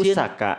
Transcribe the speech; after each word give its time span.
Pusaka. 0.00 0.52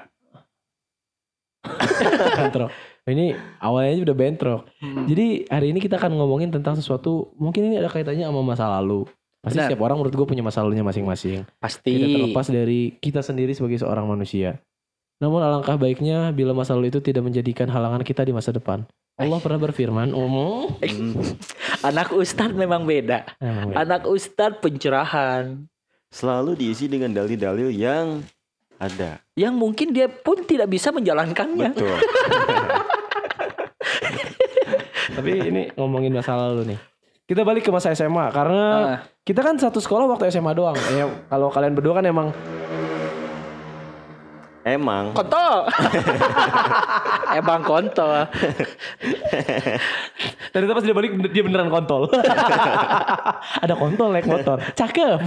Bentrok. 2.37 2.71
Ini 3.01 3.33
awalnya 3.57 3.97
aja 3.97 4.01
udah 4.05 4.17
bentrok. 4.17 4.61
Jadi 5.09 5.49
hari 5.49 5.73
ini 5.73 5.81
kita 5.81 5.97
akan 5.97 6.21
ngomongin 6.21 6.53
tentang 6.53 6.77
sesuatu 6.77 7.33
mungkin 7.33 7.73
ini 7.73 7.81
ada 7.81 7.89
kaitannya 7.89 8.29
sama 8.29 8.45
masa 8.45 8.69
lalu. 8.69 9.09
Pasti 9.41 9.57
Benar. 9.57 9.73
setiap 9.73 9.81
orang 9.81 9.97
menurut 9.97 10.13
gue 10.13 10.27
punya 10.29 10.45
masa 10.45 10.61
lalunya 10.61 10.85
masing-masing. 10.85 11.41
Pasti. 11.57 11.97
Tidak 11.97 12.13
terlepas 12.13 12.45
dari 12.53 12.93
kita 13.01 13.25
sendiri 13.25 13.57
sebagai 13.57 13.81
seorang 13.81 14.05
manusia. 14.05 14.61
Namun 15.17 15.41
alangkah 15.41 15.81
baiknya 15.81 16.29
bila 16.29 16.53
masa 16.53 16.77
lalu 16.77 16.93
itu 16.93 17.01
tidak 17.01 17.25
menjadikan 17.25 17.65
halangan 17.73 18.05
kita 18.05 18.21
di 18.21 18.37
masa 18.37 18.53
depan. 18.53 18.85
Allah 19.17 19.41
pernah 19.41 19.57
berfirman, 19.61 20.13
umum. 20.13 20.69
Anak 21.89 22.13
Ustadz 22.13 22.53
memang 22.53 22.85
beda. 22.85 23.25
Emang 23.41 23.73
beda. 23.73 23.81
Anak 23.81 24.01
Ustadz 24.05 24.61
pencerahan. 24.61 25.65
Selalu 26.13 26.57
diisi 26.57 26.85
dengan 26.85 27.09
dalil-dalil 27.13 27.73
yang 27.73 28.21
ada. 28.81 29.21
Yang 29.37 29.53
mungkin 29.53 29.87
dia 29.93 30.09
pun 30.09 30.41
tidak 30.41 30.65
bisa 30.67 30.89
menjalankannya. 30.89 31.69
Betul. 31.69 31.93
Tapi 35.15 35.29
ini 35.37 35.61
ngomongin 35.77 36.17
masa 36.17 36.33
lalu 36.33 36.73
nih. 36.73 36.79
Kita 37.29 37.45
balik 37.45 37.63
ke 37.63 37.71
masa 37.71 37.93
SMA 37.93 38.27
karena 38.33 38.63
Ah. 38.67 38.97
kita 39.21 39.39
kan 39.39 39.55
satu 39.55 39.77
sekolah 39.77 40.09
waktu 40.09 40.33
SMA 40.33 40.51
doang. 40.51 40.75
Ya 40.97 41.05
kalau 41.29 41.47
kalian 41.47 41.77
berdua 41.77 42.01
kan 42.01 42.05
emang 42.05 42.33
Emang. 44.61 45.09
Kontol. 45.17 45.65
Emang 47.41 47.65
kontol. 47.65 48.29
dan 50.53 50.59
itu 50.61 50.69
pas 50.69 50.85
dia 50.85 50.93
balik 50.93 51.17
dia 51.33 51.41
beneran 51.41 51.73
kontol. 51.73 52.05
Ada 53.57 53.73
kontol 53.73 54.13
naik 54.13 54.29
motor. 54.29 54.61
Cakep. 54.77 55.17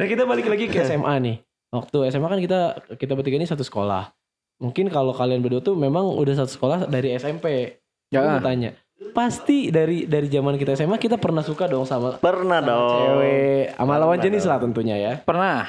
dan 0.00 0.06
kita 0.08 0.24
balik 0.24 0.48
lagi 0.48 0.72
ke 0.72 0.88
SMA 0.88 1.14
nih. 1.20 1.36
Waktu 1.74 1.96
SMA 2.08 2.24
kan 2.24 2.38
kita 2.38 2.60
kita 2.94 3.12
bertiga 3.12 3.34
ini 3.34 3.44
satu 3.44 3.60
sekolah. 3.60 4.14
Mungkin 4.62 4.86
kalau 4.86 5.10
kalian 5.10 5.42
berdua 5.42 5.58
tuh 5.58 5.74
memang 5.74 6.06
udah 6.06 6.38
satu 6.38 6.48
sekolah 6.48 6.78
dari 6.86 7.18
SMP. 7.18 7.76
Ya. 8.14 8.22
Aku 8.22 8.38
tanya. 8.38 8.78
Pasti 9.10 9.68
dari 9.68 10.06
dari 10.06 10.30
zaman 10.30 10.54
kita 10.54 10.72
SMA 10.72 10.96
kita 10.96 11.18
pernah 11.18 11.42
suka 11.42 11.66
dong 11.66 11.82
sama 11.82 12.14
Pernah 12.22 12.62
sama 12.62 12.70
dong. 12.70 12.90
cewek 12.94 13.64
sama 13.74 13.94
lawan 13.98 14.18
jenis 14.22 14.46
dong. 14.46 14.50
lah 14.54 14.58
tentunya 14.62 14.96
ya. 14.96 15.12
Pernah. 15.18 15.66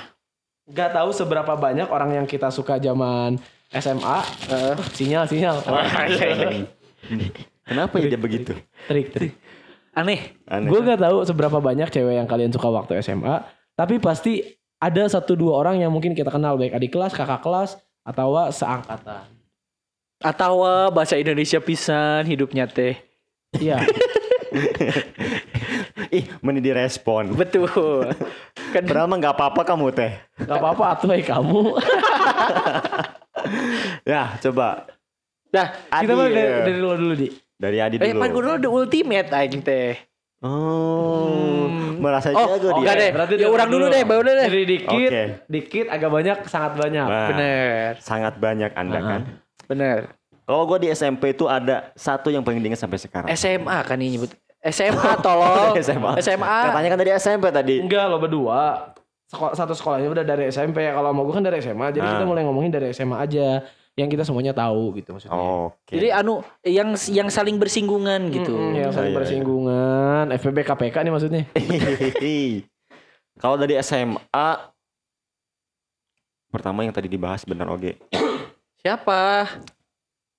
Gak 0.66 0.94
tahu 0.94 1.09
seberapa 1.09 1.53
banyak 1.58 1.89
orang 1.89 2.14
yang 2.14 2.26
kita 2.26 2.50
suka 2.50 2.78
zaman 2.78 3.42
SMA. 3.73 4.17
Eh, 4.45 4.73
sinyal 4.94 5.26
sinyal. 5.26 5.58
Kenapa 7.66 7.98
ya 7.98 8.08
dia 8.08 8.22
begitu? 8.22 8.53
trik 8.86 9.09
trik. 9.09 9.33
Aneh. 9.95 10.37
Aneh. 10.45 10.70
Gue 10.70 10.86
gak 10.86 11.02
tahu 11.02 11.26
seberapa 11.26 11.58
banyak 11.58 11.89
cewek 11.89 12.16
yang 12.17 12.30
kalian 12.30 12.54
suka 12.54 12.70
waktu 12.70 13.02
SMA. 13.02 13.42
Tapi 13.73 13.98
pasti 13.98 14.45
ada 14.80 15.03
satu 15.08 15.33
dua 15.33 15.55
orang 15.59 15.80
yang 15.80 15.91
mungkin 15.91 16.13
kita 16.13 16.30
kenal 16.30 16.59
baik 16.59 16.75
adik 16.75 16.91
kelas, 16.91 17.15
kakak 17.15 17.41
kelas, 17.41 17.80
atau 18.03 18.36
seangkatan. 18.52 19.27
Atau 20.21 20.63
bahasa 20.91 21.15
Indonesia 21.15 21.59
pisan 21.59 22.25
hidupnya 22.25 22.65
teh. 22.65 22.97
Iya. 23.55 23.83
Ih, 26.15 26.25
meni 26.39 26.63
direspon. 26.63 27.36
Betul. 27.36 27.67
Kan 28.71 28.83
Padahal 28.87 29.08
mah 29.09 29.17
gak 29.19 29.36
apa-apa 29.36 29.61
kamu 29.67 29.86
teh. 29.91 30.11
Gak 30.43 30.58
apa-apa 30.59 30.83
atuh 30.95 31.09
hai 31.11 31.23
kamu. 31.23 31.61
Ya, 34.07 34.39
coba. 34.42 34.87
dah. 35.52 35.69
kita 35.92 36.02
Adi, 36.02 36.13
mulai 36.17 36.31
dari, 36.33 36.49
dari 36.65 36.80
lo 36.81 36.92
dulu 36.97 37.13
di. 37.13 37.27
Dari 37.55 37.77
Adi 37.77 37.95
Eh, 38.02 38.09
dulu. 38.09 38.21
pan 38.23 38.30
dulu 38.31 38.52
the 38.57 38.69
ultimate 38.71 39.30
aing 39.30 39.61
teh. 39.61 39.93
Oh, 40.45 41.66
merasa 41.98 42.30
Oh, 42.30 42.54
jago 42.54 42.70
oh, 42.70 42.80
dia. 42.80 42.94
deh. 42.94 43.11
Ya, 43.36 43.48
orang 43.48 43.66
dulu 43.66 43.86
deh, 43.88 44.04
baru 44.04 44.22
deh. 44.22 44.33
Dari 44.38 44.64
dikit, 44.64 45.10
Oke. 45.10 45.23
dikit 45.48 45.86
agak 45.89 46.10
banyak, 46.10 46.38
sangat 46.45 46.78
banyak. 46.78 47.02
Nah, 47.04 47.28
Bener. 47.33 47.89
Sangat 47.98 48.33
banyak 48.38 48.72
Anda 48.72 48.98
Ah. 48.98 49.04
kan. 49.04 49.22
Bener. 49.66 49.98
Kalau 50.45 50.64
gue 50.67 50.78
di 50.80 50.89
SMP 50.89 51.34
itu 51.34 51.50
ada 51.50 51.89
satu 51.94 52.30
yang 52.30 52.45
paling 52.45 52.61
diingat 52.61 52.78
sampai 52.78 53.02
sekarang. 53.02 53.28
SMA 53.32 53.78
kan 53.82 53.98
ini 53.98 54.16
nyebut. 54.16 54.30
SMA 54.64 55.11
tolong. 55.20 55.73
SMA. 55.82 56.22
SMA. 56.22 56.58
Katanya 56.70 56.89
kan 56.92 57.00
dari 57.00 57.11
SMP 57.16 57.45
tadi. 57.50 57.82
Enggak 57.82 58.05
lo 58.05 58.22
berdua. 58.22 58.94
Seko- 59.26 59.58
satu 59.58 59.73
sekolahnya 59.73 60.05
udah 60.08 60.22
dari 60.23 60.45
SMP. 60.48 60.86
Kalau 60.86 61.10
mau 61.10 61.26
gue 61.26 61.34
kan 61.34 61.42
dari 61.42 61.58
SMA. 61.58 61.89
Jadi 61.89 62.05
Ah. 62.05 62.14
kita 62.14 62.26
mulai 62.26 62.45
ngomongin 62.45 62.70
dari 62.70 62.94
SMA 62.94 63.17
aja. 63.17 63.66
Yang 63.95 64.10
kita 64.20 64.23
semuanya 64.28 64.52
tahu 64.52 64.92
gitu 65.00 65.16
maksudnya. 65.16 65.39
Oke. 65.39 65.95
Jadi 65.95 66.11
anu 66.11 66.44
yang 66.67 67.00
yang 67.08 67.32
saling 67.32 67.56
bersinggungan 67.56 68.28
gitu. 68.28 68.52
Mm-mm, 68.52 68.76
yang 68.76 68.92
saling 68.92 69.11
Iya, 69.11 69.16
iya. 69.16 69.20
bersinggungan. 69.23 70.26
FPB 70.36 70.58
KPK 70.67 70.95
nih 71.00 71.14
maksudnya. 71.16 71.44
Kalau 73.42 73.55
dari 73.55 73.80
SMA 73.80 74.50
pertama 76.52 76.84
yang 76.84 76.92
tadi 76.92 77.08
dibahas 77.08 77.48
benar 77.48 77.72
oke. 77.72 77.95
Siapa? 78.84 79.48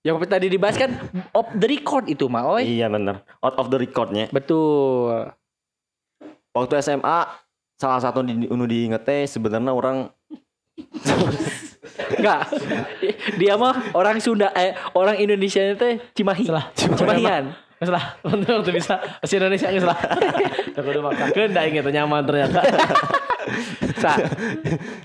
Yang 0.05 0.17
tadi 0.29 0.47
dibahas 0.53 0.77
kan 0.77 0.93
off 1.33 1.49
the 1.57 1.67
record 1.67 2.07
itu 2.13 2.29
mah, 2.29 2.61
oi. 2.61 2.63
Iya 2.63 2.93
benar. 2.93 3.25
Out 3.41 3.57
of 3.57 3.73
the 3.73 3.81
recordnya. 3.81 4.29
Betul. 4.31 5.33
Waktu 6.53 6.79
SMA 6.79 7.19
salah 7.77 8.01
satu 8.01 8.21
di 8.21 8.49
unu 8.49 8.65
diinget 8.65 9.05
teh 9.05 9.25
sebenarnya 9.29 9.73
orang 9.73 10.09
Enggak. 12.13 12.41
Dia 13.37 13.55
mah 13.55 13.75
orang 13.93 14.17
Sunda 14.19 14.53
eh 14.53 14.73
orang 14.93 15.17
Indonesia 15.17 15.63
teh 15.73 16.01
Cimahi. 16.13 16.45
Salah. 16.45 16.67
Cimahian. 16.75 17.53
Nggak 17.77 17.87
salah. 17.87 18.05
Untuk 18.23 18.49
waktu 18.53 18.73
bisa. 18.73 18.95
Masih 19.21 19.37
Indonesia 19.37 19.67
nggak 19.69 19.83
salah. 19.83 19.99
Aku 20.75 20.89
udah 20.89 21.03
maksakan. 21.05 21.49
Dah 21.51 21.65
inget 21.65 21.85
nyaman 21.87 22.23
ternyata. 22.23 22.61
Sa. 23.97 24.13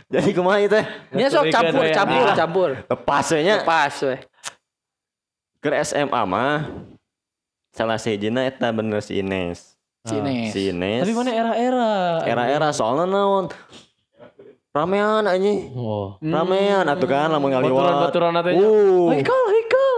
jadi 0.09 0.29
kumaha 0.33 0.57
itu 0.59 0.73
teh 0.73 0.85
Nya 1.13 1.29
sok 1.29 1.47
campur, 1.47 1.85
campur, 1.93 2.25
Ah. 2.25 2.35
campur. 2.35 2.69
lepas 2.81 3.25
we 3.31 3.45
nya 3.45 3.61
Pas 3.61 3.93
weh. 4.01 4.19
ke 5.61 5.69
SMA 5.85 6.21
mah 6.25 6.65
salah 7.69 7.95
sejina 7.95 8.41
eta 8.41 8.73
bener 8.73 8.99
si 8.99 9.21
Ines. 9.21 9.77
Si 10.01 10.17
Ines. 10.67 11.05
Tapi 11.05 11.13
mana 11.13 11.29
era-era? 11.29 11.91
era-era 12.25 12.67
soalnya 12.73 13.05
naon 13.05 13.53
ramean 14.71 15.23
anjing 15.23 15.71
Oh. 15.73 16.15
ramean 16.17 16.85
atuh 16.85 17.05
kan 17.05 17.27
lamun 17.27 17.51
ngaliwat 17.51 17.75
Baturan-baturan 17.75 18.31
natanya. 18.31 18.61
uh 18.61 19.07
Haikal, 19.09 19.41
Haikal. 19.45 19.95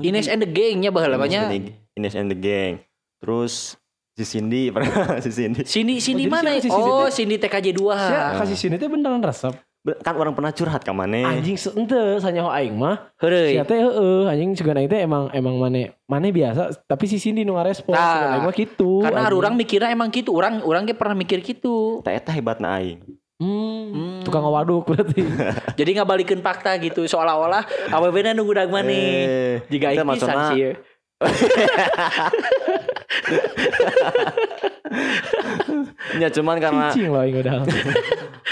Ines 0.00 0.26
and 0.26 0.40
the 0.40 0.48
Gang-nya 0.48 0.88
baheula 0.88 1.16
banyak. 1.16 1.42
Ines, 1.48 1.74
Ines 1.94 2.14
and 2.14 2.28
the 2.28 2.38
Gang 2.38 2.80
terus 3.18 3.76
si 4.12 4.24
Cindy 4.24 4.70
pernah 4.74 5.18
si 5.18 5.30
Cindy 5.30 5.62
sini 5.64 5.94
Oh, 5.94 6.00
jadi 6.00 6.22
mana? 6.28 6.50
siapa 6.50 6.58
si 6.58 6.68
Cindy 6.68 6.88
Oh, 6.88 7.02
teh? 7.02 7.12
Cindy 7.12 7.36
TKJ 7.36 7.66
2. 7.72 7.92
Sia 8.00 8.20
kasih 8.36 8.56
sini 8.56 8.74
teh 8.76 8.86
beneran 8.86 9.20
resep. 9.20 9.54
Kan 9.82 10.14
orang 10.14 10.30
pernah 10.30 10.48
curhat 10.48 10.80
ke 10.80 10.94
mana 10.94 11.26
Anjing 11.28 11.58
seente 11.58 11.98
sanyaho 12.18 12.46
aing 12.48 12.72
mah. 12.72 13.10
Heureuy. 13.16 13.52
Sia 13.52 13.64
teh 13.64 13.74
heeh 13.76 14.22
anjing 14.24 14.54
sugan 14.54 14.76
aing 14.76 14.86
teh 14.86 15.00
emang 15.00 15.26
emang 15.30 15.58
mane 15.58 15.98
mane 16.04 16.30
biasa 16.30 16.86
tapi 16.86 17.04
si 17.04 17.18
Cindy 17.18 17.42
nu 17.42 17.54
ngarespon 17.54 17.90
Nah, 17.90 18.06
sugan 18.08 18.30
aing 18.32 18.44
mah 18.44 18.54
kitu. 18.54 18.90
Karena 19.02 19.20
anjing. 19.26 19.36
orang 19.36 19.52
mikirnya 19.56 19.90
emang 19.90 20.08
gitu. 20.08 20.30
Orang 20.30 20.62
orang 20.62 20.82
ge 20.84 20.94
pernah 20.94 21.14
mikir 21.14 21.42
gitu. 21.42 21.98
tak 22.00 22.14
eta 22.16 22.30
hebatna 22.30 22.78
aing 22.78 23.02
Hmm, 23.42 23.82
Hmm. 23.90 24.20
tukang 24.22 24.46
waduk 24.46 24.86
berarti. 24.86 25.18
Jadi 25.78 25.90
nggak 25.92 26.06
balikin 26.06 26.38
fakta 26.38 26.78
gitu 26.78 27.02
seolah-olah 27.04 27.66
AWB-na 27.90 28.30
nunggu 28.32 28.54
dag 28.54 28.70
mana. 28.70 28.86
Eh, 28.86 29.66
Jika 29.66 30.06
maksudna- 30.06 30.54
sih. 30.54 30.62
ya. 30.62 30.70
ya 36.16 36.28
cuman 36.30 36.56
karena 36.58 36.86
Cicing 36.90 37.08
loh 37.10 37.22
udah. 37.24 37.54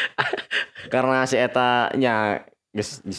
karena 0.94 1.18
si 1.22 1.36
eta 1.38 1.90
nya 1.94 2.42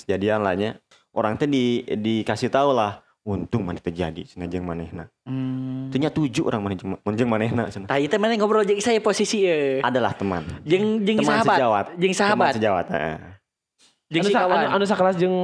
jadian 0.06 0.44
lah 0.44 0.56
nya 0.56 0.76
orang 1.12 1.36
teh 1.36 1.48
di 1.48 1.84
dikasih 1.86 2.52
tahu 2.52 2.72
lah 2.72 3.00
untung 3.22 3.62
mana 3.62 3.78
terjadi 3.78 4.26
senajang 4.26 4.66
manehna 4.66 5.06
Hmm. 5.22 5.94
Tanya 5.94 6.10
tujuh 6.10 6.50
orang 6.50 6.66
mana 6.66 6.74
menjeng 7.06 7.30
manehna 7.30 7.70
cenah. 7.70 7.86
Tah 7.86 8.02
itu 8.02 8.18
mana 8.18 8.34
ngobrol 8.34 8.66
jeung 8.66 8.82
saya 8.82 8.98
posisi 8.98 9.46
ya. 9.46 9.86
adalah 9.86 10.18
teman 10.18 10.42
Jeung 10.66 11.06
jeung 11.06 11.22
teman 11.22 11.30
sahabat. 11.38 11.58
sejawat 11.62 11.86
Jeung 12.02 12.16
sahabat. 12.18 12.52
teman 12.52 12.58
sejawat 12.58 12.86
heeh. 12.90 13.18
Jeung 14.10 14.24
anu, 14.26 14.28
si 14.28 14.34
sa- 14.34 14.42
kawan. 14.44 14.58
anu, 14.58 14.74
anu 14.74 14.86
sakelas 14.90 15.16
jeung 15.16 15.38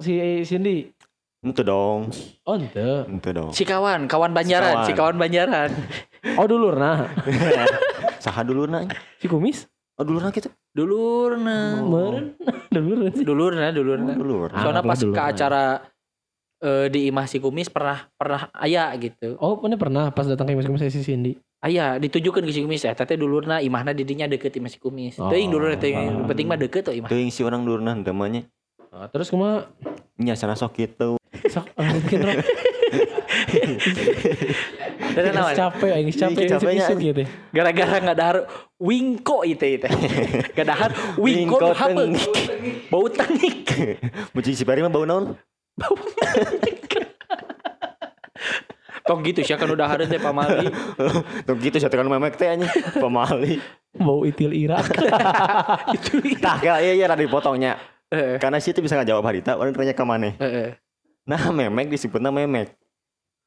si 0.00 0.12
Cindy. 0.48 0.90
Itu 1.38 1.62
dong. 1.62 2.10
Oh, 2.42 2.58
ente. 2.58 3.06
Itu 3.06 3.30
dong. 3.30 3.50
Si 3.54 3.62
kawan, 3.62 4.10
kawan 4.10 4.34
Banjaran, 4.34 4.82
Si 4.82 4.90
si 4.90 4.92
kawan 4.98 5.14
Banjaran. 5.14 5.70
Oh, 6.34 6.50
dulurna. 6.50 7.06
Saha 8.24 8.42
dulu 8.42 8.66
nak? 8.66 8.90
Si 9.22 9.30
kumis. 9.30 9.70
Oh 9.94 10.02
dulu 10.02 10.18
nak 10.18 10.34
gitu. 10.34 10.50
Dulurna. 10.74 11.78
Meureun. 11.78 12.34
Dulurna 12.74 13.08
sih. 13.14 13.22
Dulurna, 13.22 13.70
dulurna. 13.70 14.12
Dulu. 14.18 14.50
Ah. 14.50 14.62
Soalnya 14.66 14.82
pas 14.82 14.98
ke 14.98 15.04
dulurna. 15.06 15.26
acara 15.30 15.64
eh, 16.62 16.86
di 16.90 17.10
Imah 17.10 17.26
si 17.26 17.38
Kumis 17.38 17.70
pernah 17.70 18.06
pernah 18.14 18.50
aya 18.54 18.90
gitu. 18.98 19.38
Oh, 19.38 19.58
mana 19.58 19.78
pernah 19.78 20.10
pas 20.10 20.26
datang 20.26 20.46
ke 20.50 20.60
kumis 20.62 20.86
si 20.90 21.02
Cindy. 21.02 21.38
Aya 21.58 21.98
ditujukan 21.98 22.42
ke 22.46 22.52
si 22.54 22.62
Kumis 22.62 22.86
ya, 22.86 22.94
tete 22.94 23.18
dulurna 23.18 23.58
imahna 23.58 23.90
didinya 23.90 24.30
deket 24.30 24.54
Imah 24.58 24.70
si 24.70 24.78
Kumis. 24.78 25.18
Oh. 25.18 25.30
Teuing 25.30 25.50
dulurna 25.50 25.78
teuing 25.78 26.26
penting 26.30 26.46
mah 26.46 26.58
deket 26.58 26.86
tuh 26.86 26.94
Imah. 26.94 27.10
Tuh 27.10 27.18
yang 27.18 27.34
si 27.34 27.42
orang 27.42 27.66
dulu 27.66 27.82
nah 27.82 27.98
namanya. 27.98 28.46
Nah, 28.88 29.06
terus 29.12 29.28
kumaha? 29.28 29.68
Nya 30.16 30.34
sana 30.34 30.56
sok 30.56 30.74
gitu. 30.80 31.20
Sok 31.52 31.70
lanjutkeun 31.76 32.20
rok. 32.24 32.38
Dan 35.18 35.34
naon? 35.34 35.54
capek 35.54 35.90
aing 35.92 36.10
capek 36.14 36.44
capeknya, 36.56 36.86
gitu. 36.94 37.22
Gara-gara 37.50 37.96
nggak 38.00 38.18
dahar 38.18 38.36
wingko 38.78 39.42
itu 39.44 39.66
itu. 39.78 39.88
Gak 40.56 40.66
dahar 40.66 40.90
wingko 41.18 41.74
hapeng. 41.74 42.14
tengik. 42.14 42.88
Bau 42.90 43.06
tengik. 43.10 43.56
Mucing 44.34 44.54
si 44.54 44.64
Peri 44.64 44.82
mah 44.82 44.92
bau 44.92 45.04
naon? 45.06 45.34
Tong 49.08 49.24
gitu 49.24 49.40
sih 49.40 49.56
kan 49.56 49.64
udah 49.72 49.88
harus 49.88 50.04
teh 50.04 50.20
pamali. 50.20 50.68
Tuh 51.48 51.56
gitu 51.64 51.80
satu 51.80 51.96
kan 51.96 52.04
memek 52.04 52.36
teh 52.36 52.44
anjing. 52.44 52.68
Pemali. 53.00 53.56
Bau 53.96 54.20
itil 54.28 54.52
Irak. 54.52 54.84
Itu. 55.96 56.20
Tah 56.44 56.60
ya 56.60 56.76
iya 56.84 56.92
iya 56.92 57.08
rada 57.08 57.24
dipotongnya. 57.24 57.80
Heeh. 58.12 58.36
Karena 58.36 58.60
sih 58.60 58.76
itu 58.76 58.84
bisa 58.84 59.00
ngajawab 59.00 59.24
harita 59.24 59.56
orang 59.56 59.72
tanya 59.72 59.96
ke 59.96 60.04
mana. 60.04 60.36
Heeh. 60.36 60.76
Nah 61.24 61.40
memek 61.48 61.88
disebutnya 61.88 62.28
memek. 62.28 62.76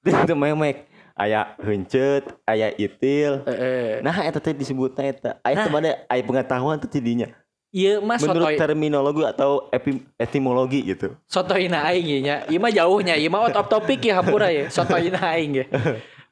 Itu 0.01 0.34
memek. 0.34 0.89
Aya 1.13 1.54
heuncet, 1.62 2.25
aya 2.50 2.74
itil. 2.74 3.45
Heeh. 3.45 4.01
Nah 4.01 4.18
eta 4.25 4.42
teh 4.42 4.57
disebutna 4.57 5.06
eta. 5.06 5.31
Aya 5.45 5.69
mana 5.69 5.94
aya 6.10 6.22
pengetahuan 6.25 6.81
tuh 6.81 6.89
tidinya. 6.89 7.30
Ieu 7.71 8.03
mah 8.03 8.19
Menurut 8.19 8.51
sotoy 8.51 8.59
terminologi 8.59 9.23
atau 9.23 9.71
epi- 9.71 10.03
etimologi 10.19 10.83
gitu. 10.91 11.15
sotoyna 11.23 11.88
aing 11.88 12.03
ge 12.03 12.19
nya. 12.19 12.35
Ieu 12.51 12.59
mah 12.59 12.68
jauhnya, 12.68 13.15
ieu 13.15 13.31
mah 13.31 13.47
out 13.47 13.56
of 13.56 13.71
topic 13.71 14.03
ya 14.03 14.19
hampura 14.19 14.51
ya. 14.51 14.68
Sotoyna 14.75 15.23
aing 15.31 15.63
ge. 15.63 15.65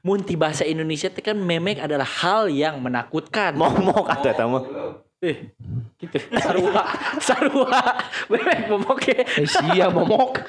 Mun 0.04 0.20
ti 0.20 0.36
bahasa 0.36 0.68
Indonesia 0.68 1.08
teh 1.08 1.24
kan 1.24 1.40
memek 1.40 1.80
adalah 1.80 2.04
hal 2.08 2.52
yang 2.52 2.84
menakutkan. 2.84 3.56
Momok 3.56 4.12
eta 4.20 4.44
mah. 4.52 4.64
Eh, 5.20 5.52
gitu. 6.00 6.16
Sarua, 6.40 6.96
sarua. 7.20 7.82
Memek 8.32 8.72
momok 8.72 9.04
ya. 9.04 9.20
Eh 9.36 9.44
sia 9.52 9.92
momok. 9.92 10.48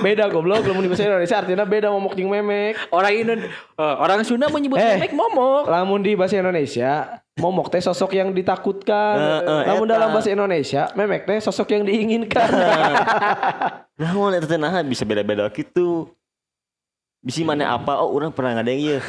beda 0.00 0.24
goblok 0.32 0.64
lamun 0.64 0.88
di 0.88 0.88
bahasa 0.88 1.04
Indonesia 1.04 1.36
artinya 1.36 1.68
beda 1.68 1.92
momok 1.92 2.16
jeung 2.16 2.32
memek. 2.32 2.80
Orang 2.88 3.12
Indon, 3.12 3.40
eh, 3.44 3.96
orang 4.00 4.24
Sunda 4.24 4.48
menyebut 4.48 4.80
Eh. 4.80 4.96
memek 4.96 5.12
momok. 5.12 5.68
Lamun 5.68 6.00
di 6.00 6.16
bahasa 6.16 6.40
Indonesia 6.40 7.20
momok 7.36 7.68
teh 7.68 7.84
sosok 7.84 8.16
yang 8.16 8.32
ditakutkan. 8.32 9.44
Lamun 9.68 9.84
eta. 9.84 10.00
dalam 10.00 10.08
bahasa 10.16 10.32
Indonesia 10.32 10.88
memek 10.96 11.28
teh 11.28 11.44
sosok 11.44 11.76
yang 11.76 11.84
diinginkan. 11.84 12.48
Naon 14.00 14.32
eta 14.32 14.48
teh 14.48 14.58
bisa 14.88 15.04
beda-beda 15.04 15.44
gitu. 15.52 16.08
Bisi 17.24 17.40
mana 17.40 17.72
apa? 17.72 18.04
Oh, 18.04 18.12
orang 18.12 18.28
pernah 18.28 18.60
ngadeng 18.60 18.76
ieu. 18.76 19.00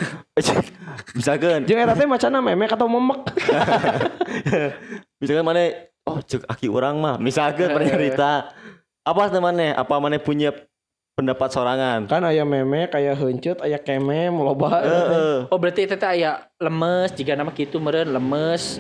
Misalkan, 1.20 1.68
Jeung 1.68 1.84
eta 1.84 2.00
teh 2.00 2.08
macana 2.08 2.40
memek 2.40 2.72
atau 2.72 2.88
memek. 2.88 3.28
misalkan 5.20 5.44
mana 5.44 5.92
oh 6.08 6.24
cek 6.24 6.48
aki 6.48 6.72
orang 6.72 6.96
mah. 6.96 7.16
Misalkan 7.20 7.76
pernah 7.76 7.92
cerita. 8.00 8.32
Apa 9.04 9.28
temannya? 9.28 9.76
Apa 9.76 10.00
mana 10.00 10.16
punya 10.16 10.56
pendapat 11.14 11.52
sorangan? 11.52 12.08
Kan 12.08 12.24
aya 12.24 12.48
memek, 12.48 12.96
aya 12.96 13.12
heuncet, 13.20 13.60
aya 13.60 13.76
kemem, 13.76 14.32
loba. 14.32 14.80
Heeh. 14.80 15.36
Oh 15.52 15.60
berarti 15.60 15.84
itu 15.84 16.00
teh 16.00 16.08
aya 16.08 16.48
lemes, 16.58 17.12
jika 17.14 17.36
nama 17.36 17.52
gitu 17.52 17.84
meren 17.84 18.16
lemes, 18.16 18.80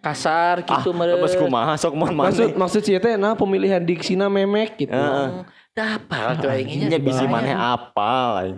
kasar 0.00 0.64
gitu 0.64 0.90
Ah, 0.90 0.96
meren. 0.96 1.20
lepas 1.20 1.36
kumaha 1.36 1.76
sok 1.76 1.92
mon 1.94 2.10
Maksud 2.10 2.56
maksud 2.58 2.82
sih 2.82 2.96
teh 2.98 3.14
nah 3.20 3.36
pemilihan 3.36 3.84
diksina 3.84 4.32
memek 4.32 4.80
gitu. 4.80 4.96
Heeh. 4.96 5.44
Dapal 5.72 6.36
tuh 6.40 6.52
aingnya. 6.52 6.92
Nya 6.92 7.00
bisi 7.00 7.24
mana 7.24 7.76
apa 7.76 8.12
lain. 8.40 8.56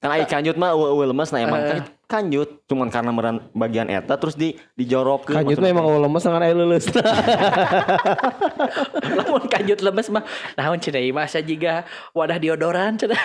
Kan 0.00 0.16
ai 0.16 0.24
kanjut 0.24 0.56
mah 0.56 0.72
eueuh 0.72 1.12
lemes 1.12 1.28
nah 1.28 1.44
emang 1.44 1.60
kan 1.60 1.84
kanjut 2.08 2.64
cuman 2.64 2.88
karena 2.88 3.12
meran 3.12 3.36
bagian 3.52 3.84
eta 3.92 4.16
terus 4.16 4.32
di 4.32 4.56
dijorok 4.72 5.28
Kanjut 5.28 5.60
mah 5.60 5.68
emang 5.68 5.84
eueuh 5.84 6.00
lemes 6.00 6.24
dengan 6.24 6.40
aya 6.40 6.56
leuleus. 6.56 6.88
Lamun 9.20 9.44
kanjut 9.44 9.84
lemes 9.84 10.08
mah 10.08 10.24
naon 10.56 10.80
cenah 10.80 11.04
ieu 11.04 11.12
mah 11.12 11.28
jiga 11.28 11.84
wadah 12.16 12.40
diodoran 12.40 12.96
cenah. 12.96 13.20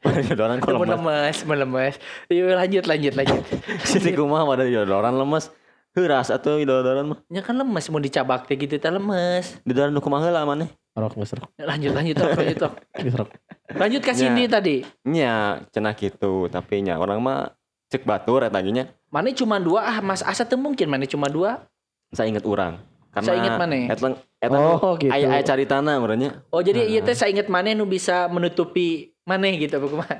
Jodoran 0.00 0.64
kok 0.64 0.72
lemes. 0.72 1.44
lemes. 1.44 1.94
Yuk 2.32 2.56
lanjut 2.56 2.84
lanjut 2.88 3.12
lanjut. 3.12 3.44
Siti 3.88 4.16
kumaha 4.16 4.48
pada 4.48 4.64
jodoran 4.64 5.20
lemes. 5.20 5.52
Heuras 5.92 6.32
atuh 6.32 6.64
jodoran 6.64 7.12
mah. 7.12 7.18
Nya 7.28 7.44
kan 7.44 7.60
lemes 7.60 7.92
mun 7.92 8.00
dicabak 8.00 8.48
teh 8.48 8.56
gitu 8.56 8.80
teh 8.80 8.88
lemes. 8.88 9.60
Jodoran 9.68 9.92
nu 9.92 10.00
kumaha 10.00 10.32
heula 10.32 10.48
maneh? 10.48 10.79
Rok 10.90 11.12
geus 11.16 11.32
rok. 11.38 11.50
Lanjut 11.56 11.94
lanjut 11.94 12.14
Tok, 12.18 12.30
lanjut 12.34 12.58
Tok. 12.58 12.74
Geus 13.06 13.14
rok. 13.14 13.30
Lanjut 13.70 14.02
ke 14.02 14.10
Cindy 14.10 14.50
tadi. 14.50 14.82
Nya 15.06 15.62
cenah 15.70 15.94
gitu, 15.94 16.50
tapi 16.50 16.82
nya 16.82 16.98
orang 16.98 17.22
mah 17.22 17.54
cek 17.94 18.02
batur 18.02 18.42
eta 18.42 18.58
ge 18.58 18.74
nya. 18.74 18.84
Mana 19.06 19.30
cuma 19.30 19.62
dua 19.62 19.86
ah 19.86 19.98
Mas 20.02 20.22
Asa 20.26 20.42
teu 20.42 20.58
mungkin 20.58 20.90
mana 20.90 21.06
cuma 21.06 21.30
dua. 21.30 21.62
Saya 22.10 22.26
inget 22.26 22.42
urang. 22.42 22.82
Karena 23.14 23.26
Saya 23.26 23.36
inget 23.38 23.54
maneh. 23.54 23.84
Eta 23.86 24.06
eta 24.42 24.56
Oh, 24.58 24.94
gitu. 24.98 25.10
aya 25.14 25.26
aya 25.30 25.42
caritana 25.46 25.94
urangnya. 26.02 26.42
Oh 26.50 26.58
jadi 26.58 26.90
iya 26.90 27.02
teh 27.06 27.14
saya 27.14 27.30
inget 27.30 27.46
mana 27.46 27.70
nu 27.70 27.86
bisa 27.86 28.26
menutupi 28.26 29.14
maneh 29.22 29.62
gitu 29.62 29.78
apa 29.78 29.86
kumaha. 29.86 30.16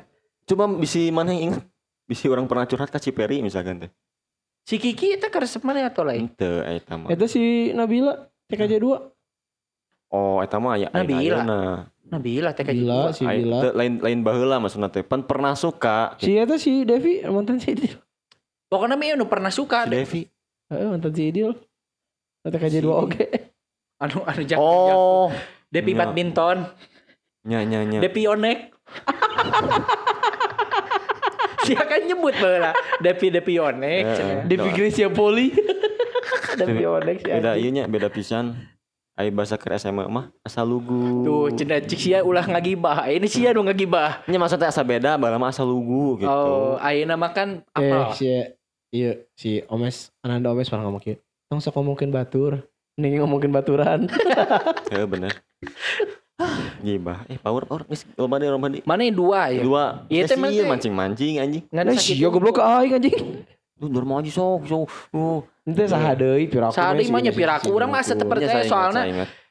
Coba 0.46 0.70
bisi 0.70 1.10
maneh 1.10 1.50
inget 1.50 1.62
bisi 2.06 2.30
orang 2.30 2.46
pernah 2.46 2.66
curhat 2.66 2.90
ka 2.94 3.02
Ciperi 3.02 3.42
misalkan 3.42 3.86
teh. 3.86 3.90
Si 4.66 4.78
Kiki 4.78 5.18
itu 5.18 5.26
keresep 5.26 5.66
mana 5.66 5.90
atau 5.90 6.06
lain? 6.06 6.30
Teu 6.38 6.62
eta 6.62 6.94
mah. 6.94 7.10
Itu 7.10 7.26
si 7.26 7.74
Nabila 7.74 8.30
TKJ 8.46 8.78
2. 8.78 9.19
Oh, 10.10 10.42
eta 10.42 10.58
mah 10.58 10.74
aya 10.74 10.90
Nabila. 10.90 11.38
Nabila 12.10 12.50
teh 12.50 12.66
kayak 12.66 12.74
Gila 12.76 13.14
si 13.14 13.22
Bila. 13.22 13.70
lain 13.70 14.02
lain 14.02 14.18
baheula 14.20 14.58
maksudna 14.58 14.90
teh. 14.90 15.06
Pan 15.06 15.22
pernah 15.22 15.54
suka 15.54 16.18
Si 16.18 16.34
eta 16.34 16.58
si 16.58 16.82
Devi 16.82 17.22
mantan 17.24 17.62
si 17.62 17.70
Idil. 17.70 17.94
Pokoknya 18.66 18.98
mah 18.98 19.14
nu 19.14 19.30
pernah 19.30 19.54
suka 19.54 19.86
si 19.86 19.94
Devi. 19.94 20.22
Heeh, 20.68 20.86
mantan 20.90 21.14
si 21.14 21.30
Idil. 21.30 21.54
TKJ 22.42 22.82
2 22.82 22.88
oke. 22.88 23.24
anu 24.00 24.24
anu 24.24 24.42
jak 24.42 24.56
Oh, 24.56 25.28
Nya. 25.92 25.92
badminton, 25.94 26.64
nya 27.44 27.60
nya 27.62 27.84
nya. 27.84 28.00
Depi 28.00 28.24
onek. 28.26 28.72
Dia 31.60 31.84
kan 31.84 32.02
nyebut 32.02 32.34
baheula 32.34 32.72
Depi 32.98 33.30
Depi 33.30 33.60
onek. 33.60 34.04
Devi. 34.48 34.68
Gracia 34.72 35.06
Poli. 35.06 35.52
Devi 36.58 36.82
Onek 36.82 37.16
si 37.22 37.28
Beda 37.28 37.54
ieu 37.54 37.70
nya 37.70 37.84
beda 37.86 38.08
pisan. 38.08 38.56
Ai 39.20 39.28
bahasa 39.28 39.60
ke 39.60 39.68
SMA 39.76 40.08
mah 40.08 40.32
asal 40.40 40.64
lugu. 40.64 41.20
Tuh 41.20 41.52
cenah 41.52 41.84
cik 41.84 42.00
sia 42.00 42.18
ulah 42.24 42.40
ngagibah. 42.40 43.04
Ini 43.04 43.28
sia 43.28 43.52
nu 43.52 43.60
ngagibah. 43.60 44.24
Nya 44.24 44.40
maksudnya 44.40 44.72
asa 44.72 44.80
beda, 44.80 45.20
bala 45.20 45.36
mah 45.36 45.52
asal 45.52 45.68
lugu 45.68 46.24
gitu. 46.24 46.32
Oh, 46.32 46.80
ayeuna 46.80 47.20
mah 47.20 47.28
kan 47.36 47.60
Eh 47.76 47.92
apa? 47.92 48.16
si 48.16 48.32
iya 48.88 49.20
si 49.36 49.60
Omes 49.68 50.08
Ananda 50.24 50.48
Omes 50.48 50.72
pernah 50.72 50.88
ngomong 50.88 51.04
gitu. 51.04 51.20
Tong 51.52 51.60
sok 51.60 51.76
ngomongin 51.76 52.08
batur. 52.08 52.64
Nih 52.96 53.20
ngomongin 53.20 53.52
baturan. 53.52 54.08
Heeh 54.96 55.04
bener. 55.04 55.36
Gibah. 56.80 57.28
Eh 57.28 57.36
power 57.36 57.68
power 57.68 57.84
geus 57.92 58.08
loba 58.16 58.40
deui 58.40 58.48
loba 58.48 58.72
deui. 58.72 58.80
Mana 58.88 59.04
yang 59.04 59.20
dua 59.20 59.52
ya? 59.52 59.60
Dua. 59.60 59.84
Iya, 60.08 60.24
Iya 60.24 60.32
teh, 60.32 60.36
teh. 60.40 60.64
mancing-mancing 60.64 61.34
anjing. 61.36 61.62
Nggak 61.68 61.84
ada 61.84 61.92
sakit. 61.92 62.16
sia 62.16 62.28
goblok 62.32 62.56
aing 62.56 62.96
anjing. 62.96 63.44
Lu 63.76 63.92
dur 63.92 64.08
mau 64.08 64.16
aja 64.16 64.32
sok 64.32 64.64
sok. 64.64 64.88
Oh. 65.12 65.44
Ente 65.70 65.86
saha 65.86 66.18
deui 66.18 66.50
piraku. 66.50 66.74
Sadi 66.74 67.06
mah 67.06 67.14
mah 67.14 67.20
si- 67.22 67.26
nya 67.26 67.32
piraku 67.32 67.66
si- 67.70 67.74
urang 67.74 67.90
mah 67.94 68.02
asa 68.02 68.14
si- 68.18 68.26
percaya 68.26 68.60
Iya, 68.60 68.66
soalna 68.66 69.02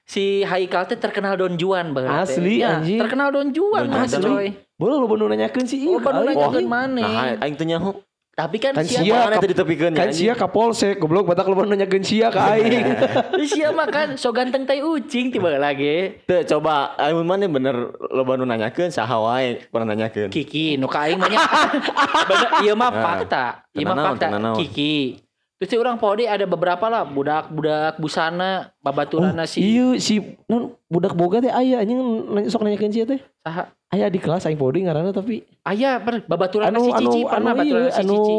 si 0.03 0.41
Haikal 0.43 0.83
teh 0.89 0.97
terkenal 0.99 1.39
Don 1.39 1.55
Juan 1.55 1.95
teh. 1.95 2.03
Asli, 2.03 2.59
Ya, 2.59 2.81
anjing. 2.81 2.99
Terkenal 2.99 3.29
Don 3.31 3.49
Juan 3.55 3.88
mah 3.88 4.03
coy. 4.03 4.51
Boleh 4.75 4.95
lu 4.95 5.07
bener 5.07 5.27
nanyakeun 5.38 5.65
sih 5.67 5.79
iya. 5.79 5.95
Oh, 5.95 5.99
ka 6.01 6.11
aing. 6.11 6.33
nanyakeun 6.33 6.67
maneh. 6.67 7.03
Nah, 7.07 7.43
aing 7.45 7.55
teh 7.55 7.67
nyaho. 7.67 7.91
Tapi 8.39 8.55
kan, 8.55 8.71
Kan 8.71 8.88
sia 8.88 9.03
Mana 9.27 9.35
teh 9.43 9.51
ditepikeun 9.51 9.91
Kan 9.91 10.15
sia 10.15 10.31
kapolsek 10.31 10.95
goblok 10.95 11.27
batak 11.27 11.43
lu 11.43 11.59
bener 11.59 11.75
nanyakeun 11.75 12.07
sia 12.07 12.31
ka 12.31 12.55
aing. 12.55 12.88
sia 13.51 13.75
mah 13.75 13.83
kan 13.91 14.15
so 14.15 14.31
ganteng 14.31 14.63
teh 14.63 14.79
ucing 14.79 15.27
tiba 15.29 15.59
lagi. 15.59 16.23
Teu 16.23 16.47
coba 16.47 16.95
aing 16.95 17.19
mana 17.19 17.45
bener 17.45 17.75
loba 18.09 18.39
nu 18.39 18.47
nanyakeun 18.47 18.89
saha 18.89 19.19
wae 19.19 19.59
pernah 19.67 19.91
nanyakeun. 19.91 20.31
Kiki 20.31 20.79
nu 20.79 20.88
ka 20.88 21.05
aing 21.05 21.19
mah 21.19 21.27
nya. 21.27 21.39
Bener 22.31 22.49
ieu 22.63 22.75
mah 22.79 22.89
Nah, 22.89 23.03
fakta. 23.03 23.43
Ieu 23.75 23.83
mah 23.85 23.95
fakta. 24.15 24.27
Kiki. 24.55 25.19
Terus 25.59 25.69
si 25.69 25.75
orang 25.75 25.99
podi 25.99 26.23
ada 26.23 26.47
beberapa 26.47 26.87
lah 26.87 27.03
budak-budak 27.03 27.99
busana 27.99 28.71
babaturana 28.79 29.43
si 29.43 29.59
Iya 29.59 29.99
si 29.99 30.23
non 30.47 30.71
budak 30.87 31.11
boga 31.11 31.43
teh 31.43 31.51
aya 31.51 31.83
anjing 31.83 31.99
nanya- 32.31 32.47
sok 32.47 32.63
nanyakeun 32.63 32.95
sia 32.95 33.03
teh. 33.03 33.19
saha 33.43 33.67
Aya 33.91 34.07
di 34.07 34.23
kelas 34.23 34.47
aing 34.47 34.55
podi 34.55 34.87
ngaranna 34.87 35.11
tapi 35.11 35.43
aya 35.67 35.99
per 35.99 36.23
babaturana 36.23 36.71
anu 36.71 36.79
si 36.79 36.91
anu 36.95 37.11
Cici 37.11 37.19
anu 37.19 37.27
pernah 37.27 37.51
babaturana 37.51 37.83
ieu 37.83 37.91
si 37.91 37.99
anu 37.99 38.15
Cici. 38.15 38.35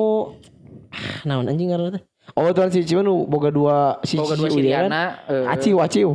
ah 0.97 1.21
naon 1.29 1.45
anjing 1.45 1.69
ngaranna 1.69 1.93
teh. 1.93 2.03
Oh 2.33 2.49
tuan 2.57 2.73
si 2.73 2.81
Cici 2.81 2.97
boga 3.29 3.51
dua 3.53 3.77
si 4.01 4.17
Boga 4.17 4.35
dua 4.35 4.49
Cici 4.49 4.57
ulian. 4.57 4.89
Siriana. 4.89 5.03
eh, 5.29 5.45
Aci 5.45 5.71
waciu. 5.77 6.09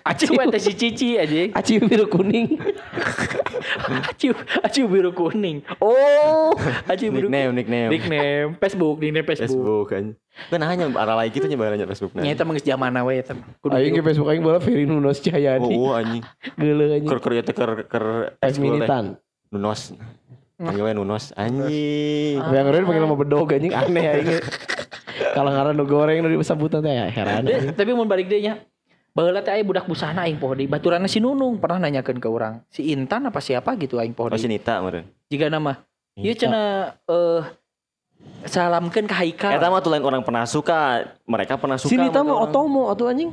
Aciu 0.00 0.32
eta 0.38 0.58
si 0.58 0.72
Cici 0.72 1.18
aja. 1.20 1.52
Aci 1.54 1.76
biru 1.80 2.08
kuning. 2.08 2.56
Aciu, 4.08 4.32
aciu 4.64 4.88
biru 4.88 5.12
kuning. 5.12 5.60
Oh, 5.78 6.54
aciu 6.88 7.12
biru 7.12 7.28
Nickname, 7.28 7.52
nickname. 7.52 7.90
Nickname 7.92 8.48
Facebook, 8.56 8.96
nickname 9.02 9.26
Facebook. 9.26 9.50
Facebook 9.50 9.86
kan. 9.92 10.04
Kan 10.48 10.60
hanya 10.64 10.88
arah 10.96 11.16
lain 11.20 11.30
gitu 11.34 11.44
nyebar 11.50 11.74
nanya 11.74 11.84
Facebook. 11.84 12.16
Nya 12.16 12.32
eta 12.32 12.48
mah 12.48 12.56
geus 12.56 12.64
zamana 12.64 13.04
we 13.04 13.20
eta. 13.20 13.36
Aing. 13.68 14.00
Facebook 14.00 14.28
aing 14.32 14.40
bola 14.40 14.58
Ferry 14.62 14.88
Nunos 14.88 15.20
Cahyadi. 15.20 15.74
Oh, 15.76 15.92
anjing. 15.92 16.24
Geuleuh 16.56 16.96
anjing. 16.96 17.10
Ker 17.10 17.20
ker 17.20 17.32
ya 17.36 17.42
teh 17.44 17.54
ker 17.54 17.70
ker 17.84 18.04
ekskul 18.40 18.56
teh. 18.56 18.62
militan. 18.80 19.04
Nunos. 19.52 19.92
Panggil 20.56 20.82
we 20.86 20.92
Nunos. 20.96 21.24
Anjing. 21.36 22.40
Yang 22.40 22.64
keren 22.72 22.84
panggil 22.88 23.02
nama 23.04 23.16
bedog 23.18 23.52
anjing 23.52 23.74
aneh 23.76 24.04
aing. 24.16 24.28
Kalau 25.30 25.50
ngaran 25.52 25.76
nu 25.76 25.84
goreng 25.84 26.24
nu 26.24 26.32
disebutan 26.32 26.80
teh 26.80 26.90
ya 26.96 27.04
heran 27.12 27.44
Deh, 27.44 27.54
anjing. 27.54 27.76
tapi 27.76 27.90
mun 27.92 28.08
balik 28.08 28.26
deui 28.26 28.48
nya. 28.48 28.64
Baheula 29.20 29.44
teh 29.44 29.52
aya 29.52 29.60
budak 29.60 29.84
busana 29.84 30.24
aing 30.24 30.40
poho 30.40 30.56
deui. 30.56 30.64
Baturanna 30.64 31.04
si 31.04 31.20
Nunung 31.20 31.60
pernah 31.60 31.76
nanyakeun 31.84 32.16
ke 32.16 32.24
orang. 32.24 32.64
Si 32.72 32.88
Intan 32.88 33.28
apa 33.28 33.36
siapa 33.44 33.76
gitu 33.76 34.00
aing 34.00 34.16
poho 34.16 34.32
Oh 34.32 34.40
si. 34.40 34.48
Nita 34.48 34.80
meureun. 34.80 35.04
Jika 35.28 35.52
nama 35.52 35.76
Ieu 36.16 36.32
cenah 36.32 36.96
eh 37.04 37.44
salamkeun 38.48 39.04
ka 39.04 39.20
Haikal. 39.20 39.60
Eta 39.60 39.68
mah 39.68 39.84
tuh 39.84 39.92
lain 39.92 40.00
orang 40.00 40.24
pernah 40.24 40.48
suka. 40.48 41.04
Mereka 41.28 41.60
pernah 41.60 41.76
suka. 41.76 41.92
Si 41.92 42.00
Nita 42.00 42.24
mah. 42.24 42.48
Otomo 42.48 42.88
atuh 42.88 43.12
anjing. 43.12 43.28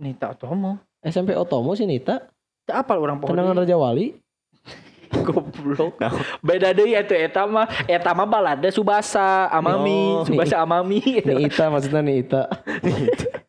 Nita 0.00 0.32
Otomo. 0.32 0.80
SMP 1.04 1.36
Otomo 1.36 1.76
si 1.76 1.84
Nita. 1.84 2.24
Teu 2.64 2.72
apal 2.72 2.96
orang 2.96 3.20
poho 3.20 3.36
Tenangan. 3.36 3.60
Raja 3.60 3.76
Wali. 3.76 4.16
Goblok. 5.26 6.00
Nah. 6.00 6.16
Beda 6.40 6.72
deui 6.72 6.96
atuh 6.96 7.12
eta 7.12 7.44
mah 7.44 7.68
eta 7.84 8.16
mah 8.16 8.24
balada 8.24 8.72
Subasa 8.72 9.52
Amami, 9.52 10.16
Oh. 10.16 10.24
Subasa 10.24 10.64
Amami. 10.64 11.04
Ni 11.20 11.44
Ita 11.44 11.68
maksudnya 11.68 12.00
ni 12.00 12.24
Ita. 12.24 12.48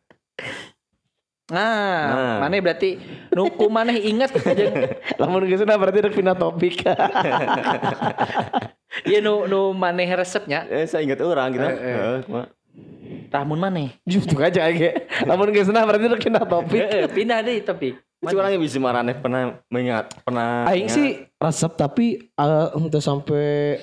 Nah, 1.48 2.12
Nah. 2.12 2.36
mana 2.44 2.60
berarti 2.60 3.00
nuku 3.32 3.66
mana 3.72 3.96
ingat 3.96 4.36
jeung 4.58 4.74
Lamun 5.16 5.48
geus 5.48 5.64
berarti 5.64 5.98
rek 6.04 6.12
pindah 6.12 6.36
topik. 6.36 6.84
ieu 9.08 9.24
nu 9.24 9.48
nu 9.48 9.72
maneh 9.72 10.12
resepnya 10.12 10.68
Eh, 10.68 10.84
saya 10.84 11.08
ingat 11.08 11.24
orang 11.24 11.56
gitu. 11.56 11.64
Eh, 11.64 11.72
eh. 11.72 11.80
Heeh, 11.80 12.16
cuma 12.28 12.42
tahun 13.32 13.58
maneh. 13.60 13.96
Justru 14.04 14.36
aja 14.44 14.68
ge. 14.68 15.08
Lamun 15.24 15.48
geus 15.48 15.72
berarti 15.72 16.04
rek 16.04 16.20
pindah 16.20 16.44
topik. 16.44 16.80
Heeh, 16.84 17.08
pindah 17.08 17.40
deh 17.40 17.64
tapi. 17.64 17.96
Masih 18.18 18.34
orang 18.34 18.50
yang 18.58 18.62
bisa 18.66 18.82
marane 18.82 19.14
pernah 19.14 19.62
mengingat 19.70 20.10
pernah 20.26 20.66
Aing 20.66 20.90
sih 20.90 21.22
resep 21.38 21.70
tapi 21.78 22.34
uh, 22.34 22.74
untuk 22.74 22.98
sampai 22.98 23.78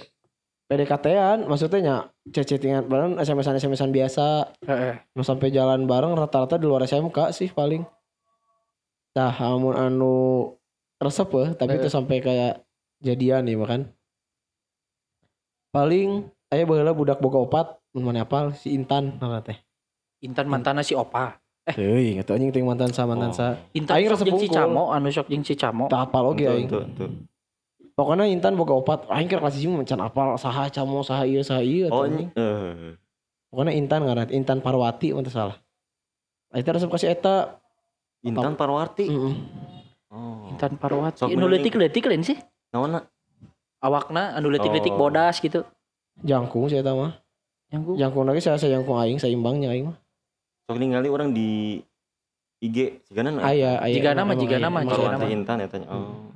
PDKT-an 0.66 1.46
maksudnya 1.46 1.80
nya 1.80 1.96
cecetingan 2.26 2.86
bareng 2.86 3.14
SMS-an 3.18 3.56
SMS-an 3.56 3.92
biasa 3.92 4.26
Heeh. 4.66 4.98
mau 5.14 5.22
sampai 5.22 5.54
jalan 5.54 5.86
bareng 5.86 6.18
rata-rata 6.18 6.58
di 6.58 6.66
luar 6.66 6.82
SMK 6.84 7.30
sih 7.32 7.50
paling 7.50 7.86
nah 9.14 9.32
amun 9.32 9.74
anu 9.74 10.16
resep 10.98 11.30
ya 11.30 11.54
tapi 11.54 11.78
itu 11.78 11.88
sampai 11.88 12.18
kayak 12.20 12.54
jadian 13.00 13.46
nih 13.46 13.56
makan 13.56 13.82
paling 15.70 16.28
aya 16.50 16.64
baheula 16.64 16.92
budak 16.92 17.20
boga 17.20 17.40
opat 17.40 17.68
mun 17.94 18.04
mana 18.04 18.24
apal 18.24 18.52
si 18.52 18.74
Intan 18.74 19.16
nama 19.20 19.40
teh 19.40 19.56
Intan 20.24 20.50
mantana 20.50 20.82
si 20.82 20.98
Opa. 20.98 21.38
Heuy 21.70 22.18
ngatu 22.18 22.34
anjing 22.34 22.50
ting 22.50 22.66
mantan 22.66 22.90
sa 22.90 23.06
mantan 23.06 23.30
Oh. 23.30 23.36
sa 23.36 23.46
Intan 23.78 23.94
Aing 24.00 24.10
resep 24.10 24.26
si. 24.38 24.50
Camo, 24.50 24.90
anu 24.90 25.10
sok 25.10 25.30
jeung 25.30 25.46
si 25.46 25.54
Camo. 25.54 25.86
tak 25.86 26.10
apal 26.10 26.34
oge 26.34 26.50
aing 26.50 26.66
tuh, 26.66 26.82
tuh. 26.98 27.10
Pokoknya 27.96 28.28
Intan 28.28 28.54
boga 28.54 28.76
opat 28.76 29.08
aing 29.08 29.26
keur 29.26 29.40
kelas 29.40 29.56
hiji 29.56 29.68
mah 29.68 29.82
can 29.82 30.00
apal 30.00 30.36
saha 30.36 30.68
camo 30.68 31.00
saha 31.02 31.24
ieu 31.24 31.42
saha 31.42 31.64
ieu 31.64 31.88
Oh, 31.88 32.04
anjing. 32.04 32.30
eh 32.36 32.96
pokoknya 33.48 33.72
Intan 33.74 34.04
ngaran 34.04 34.30
Intan 34.30 34.60
Parwati 34.60 35.12
mun 35.12 35.24
teu 35.24 35.32
salah 35.32 35.56
Eta 36.52 36.72
resep 36.72 36.88
kasih 36.88 37.12
eta 37.12 37.60
Intan 38.24 38.56
Parwati. 38.56 39.06
Heeh. 39.06 39.34
Oh. 40.10 40.48
Intan 40.50 40.80
Parwati. 40.80 41.20
Sok 41.20 41.30
Anu 41.30 41.46
leutik-leutik 41.46 42.08
lain 42.08 42.24
sih. 42.24 42.40
Naonna? 42.72 43.04
Awakna 43.78 44.34
anu 44.34 44.50
leutik-leutik 44.50 44.96
Oh. 44.96 45.00
bodas 45.00 45.38
gitu. 45.38 45.62
jangkung 46.24 46.72
sih 46.72 46.80
eta 46.80 46.96
mah 46.96 47.12
Yang 47.70 47.82
gua 47.84 47.96
jangkung 48.00 48.24
lagi 48.24 48.40
saya 48.40 48.56
saya 48.56 48.80
jangkung 48.80 48.96
aing 48.96 49.20
seimbangnya 49.20 49.68
aing 49.70 49.92
mah 49.92 49.98
Sok 50.66 50.80
ningali 50.80 51.12
orang 51.12 51.36
di 51.36 51.84
IG 52.64 53.04
Sigana 53.04 53.36
aya 53.44 53.78
aya 53.78 53.92
Jigana 53.92 54.24
mah, 54.24 54.34
jigana 54.34 54.68
mah, 54.72 54.82
jigana 54.82 55.16
mah. 55.20 55.28
Intan 55.28 55.60
ya 55.60 55.68
tanya. 55.68 55.92
Oh. 55.92 56.32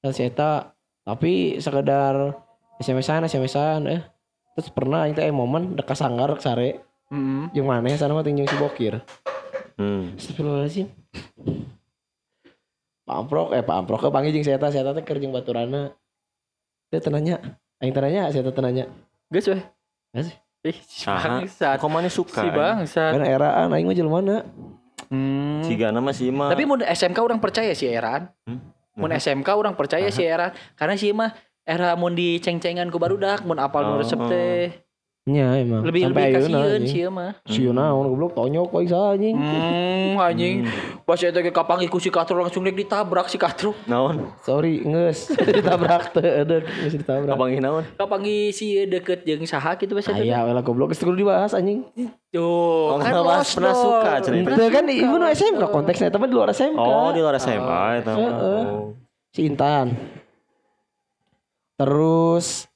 Dan 0.00 0.10
si 0.16 0.24
eta 0.24 0.72
tapi 1.04 1.60
sekedar 1.60 2.36
SMS-an 2.80 3.28
SMS-an 3.28 3.80
eh 3.88 4.00
terus 4.56 4.72
pernah 4.72 5.04
aing 5.04 5.12
teh 5.12 5.24
aya 5.24 5.32
momen 5.32 5.76
dekat 5.76 5.96
sanggar 5.96 6.32
sare 6.40 6.80
Heeh. 7.10 7.52
jeung 7.52 7.68
maneh 7.68 7.96
sana 7.96 8.16
mah 8.16 8.24
ting 8.24 8.36
jeung 8.36 8.48
si 8.48 8.56
bokir 8.56 9.00
Hmm. 9.80 10.12
Astagfirullahaladzim 10.20 10.92
Pak 13.00 13.16
Amprok 13.16 13.56
eh 13.56 13.64
Pak 13.64 13.76
Amprok 13.80 14.00
ke 14.04 14.08
panggil 14.12 14.32
jeung 14.36 14.44
si 14.44 14.52
eta 14.52 14.68
si 14.68 14.76
eta 14.76 14.92
teh 14.92 15.00
keur 15.00 15.16
jeung 15.16 15.32
baturana 15.32 15.92
dia 16.92 17.00
tenanya 17.00 17.40
aing 17.80 17.92
tenanya 17.92 18.28
si 18.28 18.40
eta 18.40 18.52
tenanya 18.52 18.88
Geus 19.30 19.46
weh. 19.46 19.62
Geus. 20.10 20.28
Ih, 20.60 20.76
si 20.84 21.06
bangsat. 21.08 21.78
Kok 21.80 21.88
mana 21.88 22.10
suka? 22.12 22.42
Si 22.44 22.48
bangsat. 22.50 23.14
kan 23.16 23.24
eraan 23.24 23.72
aing 23.72 23.86
mah 23.88 23.96
jelema 23.96 24.20
Hmm. 25.08 25.64
Sigana 25.64 25.98
mah 25.98 26.12
si 26.12 26.28
mah. 26.30 26.52
Tapi 26.52 26.68
mun 26.68 26.84
SMK 26.84 27.18
orang 27.18 27.40
percaya 27.40 27.72
si 27.74 27.88
Eran. 27.88 28.28
Hmm? 28.46 28.60
Mun 29.00 29.16
SMK 29.16 29.48
orang 29.56 29.74
percaya 29.74 30.12
si 30.12 30.22
Eran 30.22 30.52
karena 30.76 30.94
si 31.00 31.10
mah 31.16 31.32
era 31.64 31.96
mun 31.96 32.12
diceng-cengan 32.12 32.92
ku 32.92 33.00
barudak 33.00 33.44
mun 33.48 33.56
apal 33.56 33.88
nu 33.88 33.96
Oh. 33.96 33.98
resep 34.00 34.20
teh 34.28 34.89
nya 35.22 35.52
emang 35.54 35.84
lebih 35.84 36.08
lebih 36.08 36.16
Sampai 36.16 36.24
ayeuna, 36.26 36.40
kasieun 36.40 36.64
anjing. 36.72 36.88
si 36.88 36.96
ieu 36.96 37.10
mah. 37.10 37.30
Sieun 37.44 37.76
naon 37.76 38.08
goblok 38.08 38.32
tonyok 38.32 38.66
kok 38.66 38.82
isa 38.82 38.98
anjing 39.10 39.36
Hmm, 39.36 40.16
anjing. 40.16 40.64
Pas 41.04 41.20
eta 41.20 41.38
ge 41.38 41.50
kapanggih 41.50 41.86
ku 41.86 41.96
si 41.96 42.08
Katro 42.08 42.40
langsung 42.40 42.62
rek 42.62 42.72
ditabrak 42.74 43.26
si 43.26 43.36
Katro. 43.36 43.76
naon? 43.84 44.32
sorry 44.40 44.80
ngeus 44.80 45.28
ditabrak 45.30 46.08
teu 46.14 46.24
edeuk 46.24 46.64
geus 46.64 46.94
ditabrak 46.94 47.30
Kapanggih 47.30 47.60
naon? 47.60 47.84
Kapanggih 47.94 48.48
si 48.48 48.80
deket 48.82 49.22
jeung 49.22 49.44
saha 49.44 49.76
kitu 49.76 49.92
basa 49.92 50.10
teh. 50.10 50.24
Aya 50.24 50.40
lah 50.42 50.60
goblok 50.60 50.90
geus 50.90 50.98
kudu 50.98 51.12
dibahas 51.14 51.52
anjing. 51.52 51.84
Tuh, 52.30 52.40
Oh, 52.88 52.96
kan 52.96 53.12
bahas- 53.12 53.52
pernah 53.52 53.74
suka 53.76 54.12
cenah 54.20 54.38
itu. 54.40 54.50
Itu 54.50 54.64
kan 54.68 54.84
ibu 54.86 55.14
nu 55.14 55.26
SMK 55.26 55.62
konteksnya 55.64 56.08
tapi 56.08 56.26
di 56.26 56.34
luar 56.34 56.48
SMK. 56.48 56.80
Oh, 56.80 57.12
di 57.12 57.20
luar 57.20 57.36
SMA 57.36 57.80
eta 57.98 58.10
mah. 58.10 58.18
Heeh. 58.18 58.62
Oh. 58.64 58.96
si 59.30 59.44
Intan. 59.44 59.94
Terus 61.76 62.66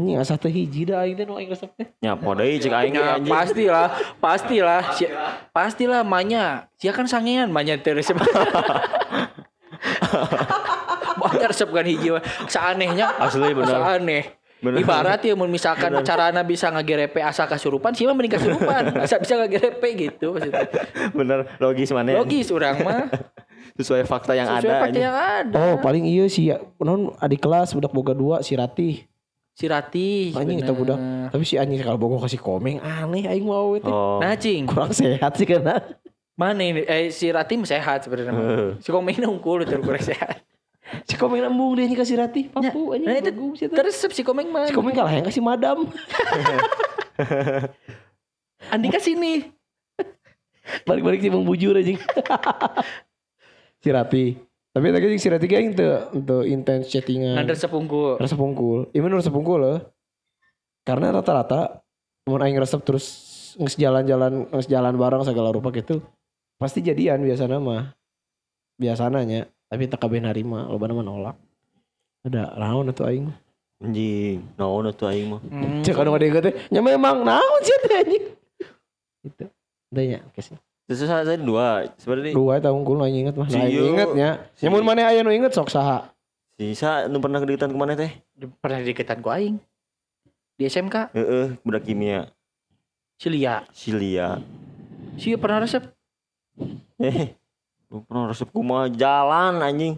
anjing 0.00 0.16
asa 0.16 0.34
teu 0.34 0.48
hiji 0.48 0.82
da 0.82 1.04
aing 1.04 1.12
teh 1.12 1.22
nu 1.22 1.36
aing 1.36 1.46
resep 1.46 1.68
teh. 1.72 1.92
Nyapo 2.00 2.32
deui 2.32 2.56
cek 2.56 2.72
aing 2.72 2.94
Ya, 2.94 3.14
anjing. 3.14 3.28
pastilah, 3.28 3.86
pastilah, 4.16 4.82
si, 4.90 5.04
pastilah 5.50 6.00
manya. 6.00 6.72
Sia 6.74 6.90
kan 6.90 7.04
sangean 7.04 7.48
manya 7.48 7.76
teu 7.76 7.92
resep. 7.92 8.16
Banyak 11.12 11.46
resep 11.46 11.68
kan 11.68 11.84
hiji 11.84 12.08
mah. 12.10 12.22
Saanehnya, 12.46 13.06
Asli 13.18 13.52
bener. 13.52 13.68
saaneh. 13.70 14.24
Bener. 14.60 14.76
Ibarat 14.78 15.20
ya 15.20 15.32
mun 15.32 15.48
misalkan 15.56 15.88
carana 16.00 16.40
bisa 16.40 16.68
ngagerepe 16.68 17.16
asa 17.18 17.44
kasurupan, 17.44 17.92
sih 17.92 18.04
mah 18.04 18.12
mending 18.12 18.36
kasurupan. 18.36 18.92
Asa 19.04 19.16
bisa 19.16 19.36
ngagerepe 19.36 19.88
gitu 19.98 20.36
maksudnya. 20.36 20.68
Bener 21.10 21.38
logis 21.56 21.88
mana? 21.90 22.12
Logis 22.14 22.48
urang 22.48 22.80
mah. 22.80 23.08
Sesuai 23.80 24.04
fakta 24.04 24.36
yang 24.36 24.44
Sesuai 24.50 24.60
ada. 24.60 24.72
fakta 24.76 24.88
anjing. 24.92 25.00
yang 25.02 25.16
ada. 25.16 25.56
Oh, 25.56 25.74
paling 25.80 26.04
iya 26.04 26.28
sih 26.28 26.52
ya. 26.52 26.60
Non 26.76 27.16
adik 27.16 27.40
kelas 27.40 27.72
budak 27.72 27.88
boga 27.88 28.12
dua 28.12 28.36
si 28.40 28.52
Ratih. 28.52 29.08
Si 29.60 29.68
Ratih. 29.68 30.32
Anjing 30.32 30.64
eta 30.64 30.72
budak. 30.72 30.96
Tapi 31.28 31.44
si 31.44 31.60
anjing 31.60 31.84
kalau 31.84 32.00
boga 32.00 32.24
kasih 32.24 32.40
komeng 32.40 32.80
aneh 32.80 33.28
aing 33.28 33.44
mau 33.44 33.76
teh. 33.76 33.92
Oh. 33.92 34.16
Nah, 34.16 34.32
cing. 34.32 34.64
Kurang 34.64 34.96
sehat 34.96 35.36
sih 35.36 35.44
karena. 35.44 35.84
Mana 36.32 36.64
ini? 36.64 36.80
Eh, 36.88 37.12
si 37.12 37.28
Ratih 37.28 37.60
mah 37.60 37.68
sehat 37.68 38.08
sebenarnya. 38.08 38.32
Si 38.80 38.88
Komeng 38.88 39.20
unggul 39.20 39.68
terus 39.68 39.84
kurang 39.84 40.00
sehat. 40.16 40.40
Si 41.04 41.20
komeng 41.20 41.44
embung 41.44 41.76
dia 41.76 41.84
kasih 41.92 42.16
Ratih. 42.16 42.48
Papu 42.48 42.96
anjing. 42.96 43.04
Nah, 43.04 43.20
itu 43.20 43.28
bagus 43.36 43.58
eta. 43.60 43.76
terus 43.76 44.00
si 44.00 44.22
Komeng 44.24 44.48
mah. 44.48 44.64
Si 44.64 44.72
komeng 44.72 44.96
kalah 44.96 45.12
yang 45.12 45.28
kasih 45.28 45.44
madam. 45.44 45.84
Andika 48.72 48.96
sini. 48.96 49.44
Balik-balik 50.88 51.20
sih 51.20 51.28
bujur 51.28 51.76
anjing. 51.76 52.00
si 53.84 53.88
Ratih. 53.92 54.40
Tapi 54.70 54.86
tadi 54.94 55.18
si 55.18 55.26
Ratih 55.26 55.48
kayak 55.50 55.74
itu 55.74 55.88
untuk 56.14 56.42
intens 56.46 56.86
chattingan. 56.86 57.34
Nander 57.34 57.58
sepungku. 57.58 58.14
resep 58.22 58.38
unggul. 58.38 58.86
Iya 58.94 59.02
bener 59.02 59.18
resep 59.18 59.34
unggul 59.34 59.58
loh. 59.58 59.78
Karena 60.86 61.10
rata-rata 61.10 61.82
mau 62.30 62.38
aing 62.38 62.58
resep 62.62 62.78
terus 62.86 63.06
nges 63.58 63.74
jalan-jalan 63.74 64.46
nges 64.54 64.70
jalan 64.70 64.94
bareng 64.94 65.26
segala 65.26 65.50
rupa 65.50 65.74
gitu 65.74 65.98
pasti 66.60 66.84
jadian 66.84 67.24
biasa 67.24 67.50
nama 67.50 67.90
biasananya 68.78 69.50
tapi 69.66 69.90
tak 69.90 70.06
kabeh 70.06 70.22
narima 70.22 70.70
lo 70.70 70.78
nama 70.78 71.02
nolak 71.02 71.36
ada 72.22 72.54
naon 72.54 72.92
atuh 72.92 73.08
aing 73.08 73.32
Anjing. 73.80 74.44
Naon 74.60 74.92
atuh 74.92 75.08
aing 75.08 75.32
mah. 75.32 75.40
Hmm. 75.40 75.80
cek 75.80 75.96
anu 75.96 76.12
ada 76.12 76.28
teh 76.44 76.52
nya 76.68 76.84
memang 76.84 77.24
naon 77.24 77.60
sih 77.64 77.76
teh 77.80 77.96
anjing 77.96 78.24
gitu 79.24 79.44
oke 80.28 80.40
sih. 80.44 80.56
Terus 80.90 81.06
saya 81.06 81.22
saya 81.22 81.38
dua. 81.38 81.86
Sebenarnya 81.94 82.34
Dua 82.34 82.58
eta 82.58 82.74
unggul 82.74 82.98
nu 82.98 83.06
aing 83.06 83.22
inget 83.22 83.38
mah. 83.38 83.46
Nah, 83.46 83.54
Si 83.54 83.62
aing 83.62 83.94
inget 83.94 84.10
nya. 84.10 84.30
Si- 84.58 84.66
Nyamun 84.66 84.82
mana 84.82 85.06
aya 85.06 85.22
nu 85.22 85.30
inget 85.30 85.54
sok 85.54 85.70
saha? 85.70 86.10
sisa 86.58 87.06
nu 87.06 87.22
pernah 87.22 87.38
kedeketan 87.38 87.70
ke 87.70 87.78
mana 87.78 87.94
teh? 87.94 88.10
Pernah 88.58 88.82
diketan 88.82 89.22
ku 89.22 89.30
aing. 89.30 89.62
di 90.58 90.66
SMK 90.66 91.14
Heeh, 91.14 91.56
budak 91.62 91.86
kimia. 91.86 92.28
si 93.16 93.30
Lia 93.30 93.62
Si 93.70 93.94
Lia. 93.94 94.36
si 95.14 95.32
pernah 95.38 95.62
resep 95.62 95.86
Eh, 96.98 97.38
lu 97.86 98.02
pernah 98.02 98.28
resep 98.28 98.50
kumaha 98.50 98.90
jalan 98.90 99.62
anjing. 99.62 99.94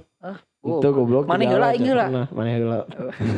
Oh, 0.63 0.79
Itu 0.79 0.95
goblok. 0.95 1.27
Mana 1.27 1.43
heula, 1.43 1.73
aing 1.73 1.83
heula. 1.83 2.07
Mana 2.31 2.51
heula. 2.53 2.79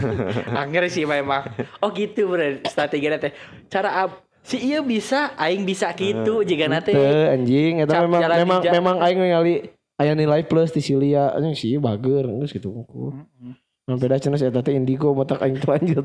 Angger 0.60 0.84
sih 0.90 1.06
memang. 1.06 1.48
Oh 1.80 1.88
gitu 1.88 2.28
bener 2.28 2.60
strategi 2.66 3.08
teh. 3.08 3.32
Cara 3.70 4.04
ab, 4.04 4.23
si 4.44 4.60
iya 4.60 4.84
bisa, 4.84 5.32
aing 5.40 5.64
bisa 5.64 5.88
gitu 5.96 6.44
jika 6.44 6.68
nanti. 6.68 6.92
Teu 6.92 7.32
anjing 7.32 7.80
eta 7.80 7.96
Cap 7.96 8.02
memang 8.04 8.20
jalan 8.20 8.36
memang 8.44 8.60
memang 8.60 8.96
aing 9.00 9.18
ningali 9.18 9.54
aya 9.96 10.12
nilai 10.12 10.44
plus 10.44 10.70
di 10.70 10.84
Silia 10.84 11.32
anjing 11.32 11.56
sih 11.56 11.80
bager 11.80 12.28
geus 12.28 12.52
gitu. 12.52 12.84
Sampai 13.88 14.08
dah 14.12 14.20
cenah 14.20 14.40
eta 14.40 14.60
teh 14.60 14.76
indigo 14.76 15.16
matak 15.16 15.40
aing 15.40 15.56
teu 15.56 15.72
lanjut. 15.72 16.04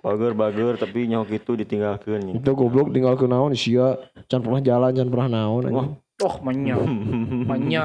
Bager-bager 0.00 0.74
tapi 0.82 1.04
nyok 1.04 1.28
itu 1.36 1.52
ditinggalkeun 1.52 2.16
anjing. 2.16 2.36
Itu 2.40 2.56
goblok 2.56 2.96
tinggal 2.96 3.20
ke 3.20 3.28
naon 3.28 3.52
sia 3.52 4.00
can 4.24 4.40
pernah 4.40 4.64
jalan 4.64 4.96
can 4.96 5.08
pernah 5.12 5.28
naon 5.28 5.62
anjing. 5.68 5.88
Oh 6.24 6.36
manya, 6.42 6.74
manya. 7.50 7.84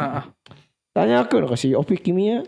Tanyakeun 0.96 1.52
ka 1.52 1.60
si 1.60 1.76
Opi 1.76 2.00
kimia. 2.00 2.48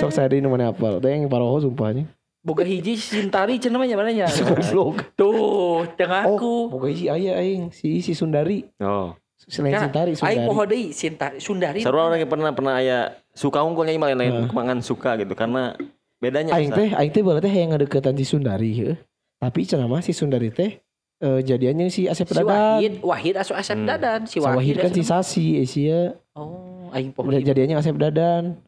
Sok 0.00 0.08
sari 0.08 0.40
nu 0.40 0.48
mana 0.48 0.72
apal. 0.72 1.04
Teh 1.04 1.12
yang 1.12 1.28
paroho 1.28 1.60
sumpah 1.60 1.92
anjing. 1.92 2.08
Boga 2.44 2.60
hiji 2.60 2.94
Sintari 2.94 3.56
cenah 3.56 3.80
mah 3.80 3.88
mana 3.88 4.12
nya. 4.12 4.28
Goblok. 4.28 5.16
Tuh, 5.16 5.88
tengah 5.96 6.28
Oh, 6.28 6.36
aku. 6.36 6.52
pokoknya 6.68 6.94
si 6.94 7.06
aya 7.08 7.32
aing 7.40 7.72
si 7.72 7.98
si 7.98 8.12
Sundari. 8.12 8.68
Oh. 8.78 9.16
Selain 9.40 9.72
Karena 9.72 9.88
Sintari 9.88 10.10
Aing 10.12 10.20
Sundari. 10.20 10.44
poho 10.44 10.62
deui 10.64 10.84
Sintari 10.92 11.36
Sundari. 11.40 11.80
Sarua 11.80 12.08
orang 12.08 12.20
yang 12.20 12.28
pernah 12.28 12.52
pernah 12.52 12.76
aya 12.76 12.98
suka 13.32 13.60
unggulnya 13.60 13.92
ieu 13.92 14.00
lain-lain 14.00 14.32
Heeh. 14.34 14.48
kemangan 14.48 14.78
suka 14.80 15.16
gitu 15.16 15.32
karena 15.32 15.76
bedanya 16.16 16.52
Aing 16.52 16.68
teh 16.70 16.88
aing 16.92 17.12
teh 17.12 17.20
berarti 17.20 17.48
yang 17.48 17.72
ngadeukeutan 17.72 18.12
si 18.14 18.24
Sundari 18.24 18.72
heuh. 18.72 18.96
Tapi 19.36 19.64
cenah 19.64 19.84
mah 19.84 20.00
si 20.00 20.12
Sundari 20.12 20.48
teh 20.48 20.80
eh, 21.20 21.40
jadiannya 21.40 21.88
si 21.88 22.08
Asep 22.08 22.24
Si 22.24 22.32
Dadan. 22.34 22.80
Wahid, 22.80 22.92
Wahid 23.00 23.34
asup 23.36 23.56
Asep 23.56 23.76
Hmm. 23.76 23.88
Dadan, 23.88 24.20
si 24.24 24.36
Si 24.36 24.38
Wahid 24.40 24.76
kan 24.78 24.92
si 24.92 25.02
Sasi 25.02 25.46
eh, 25.56 25.64
sia. 25.64 26.00
Oh, 26.32 26.88
aing 26.90 27.12
poho. 27.12 27.28
Udah 27.28 27.40
jadiannya 27.40 27.76
Asep 27.76 27.96
Dadan. 27.96 28.63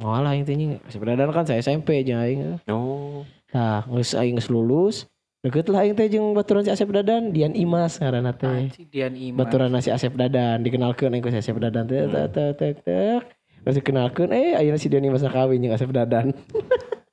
Ah, 0.00 0.16
ngalah 0.16 0.32
aing 0.32 0.48
teh 0.48 0.56
nya. 0.56 0.80
Asep 0.88 1.04
Dadan 1.04 1.28
kan 1.28 1.44
saya 1.44 1.60
SMP 1.60 2.00
jeung 2.08 2.16
aing. 2.16 2.56
Oh. 2.72 3.20
Nah, 3.52 3.84
geus 3.84 4.16
aing 4.16 4.40
geus 4.40 4.48
lulus. 4.48 5.04
Deket 5.44 5.68
lah 5.68 5.84
aing 5.84 5.92
teh 5.92 6.08
jeung 6.08 6.32
baturan 6.32 6.64
si 6.64 6.72
Asep 6.72 6.88
Dadan, 6.88 7.36
Dian 7.36 7.52
Imas 7.52 8.00
ngaranna 8.00 8.32
teh. 8.32 8.72
Dian 8.88 9.12
Iman. 9.12 9.44
Baturan 9.44 9.76
si 9.84 9.92
Asep 9.92 10.16
Dadan, 10.16 10.64
dikenalkeun 10.64 11.12
aing 11.12 11.20
ku 11.20 11.28
si 11.28 11.36
Asep 11.36 11.60
Dadan 11.60 11.84
teh 11.84 12.08
tek 12.08 12.32
tek 12.32 12.50
tek 12.56 12.76
tek. 12.80 13.22
Terus 13.60 13.76
dikenalkeun 13.76 14.32
eh 14.32 14.56
ayeuna 14.56 14.80
si 14.80 14.88
Dian 14.88 15.04
Imas 15.04 15.20
kawin 15.20 15.60
jeung 15.60 15.76
Asep 15.76 15.92
Dadan. 15.92 16.32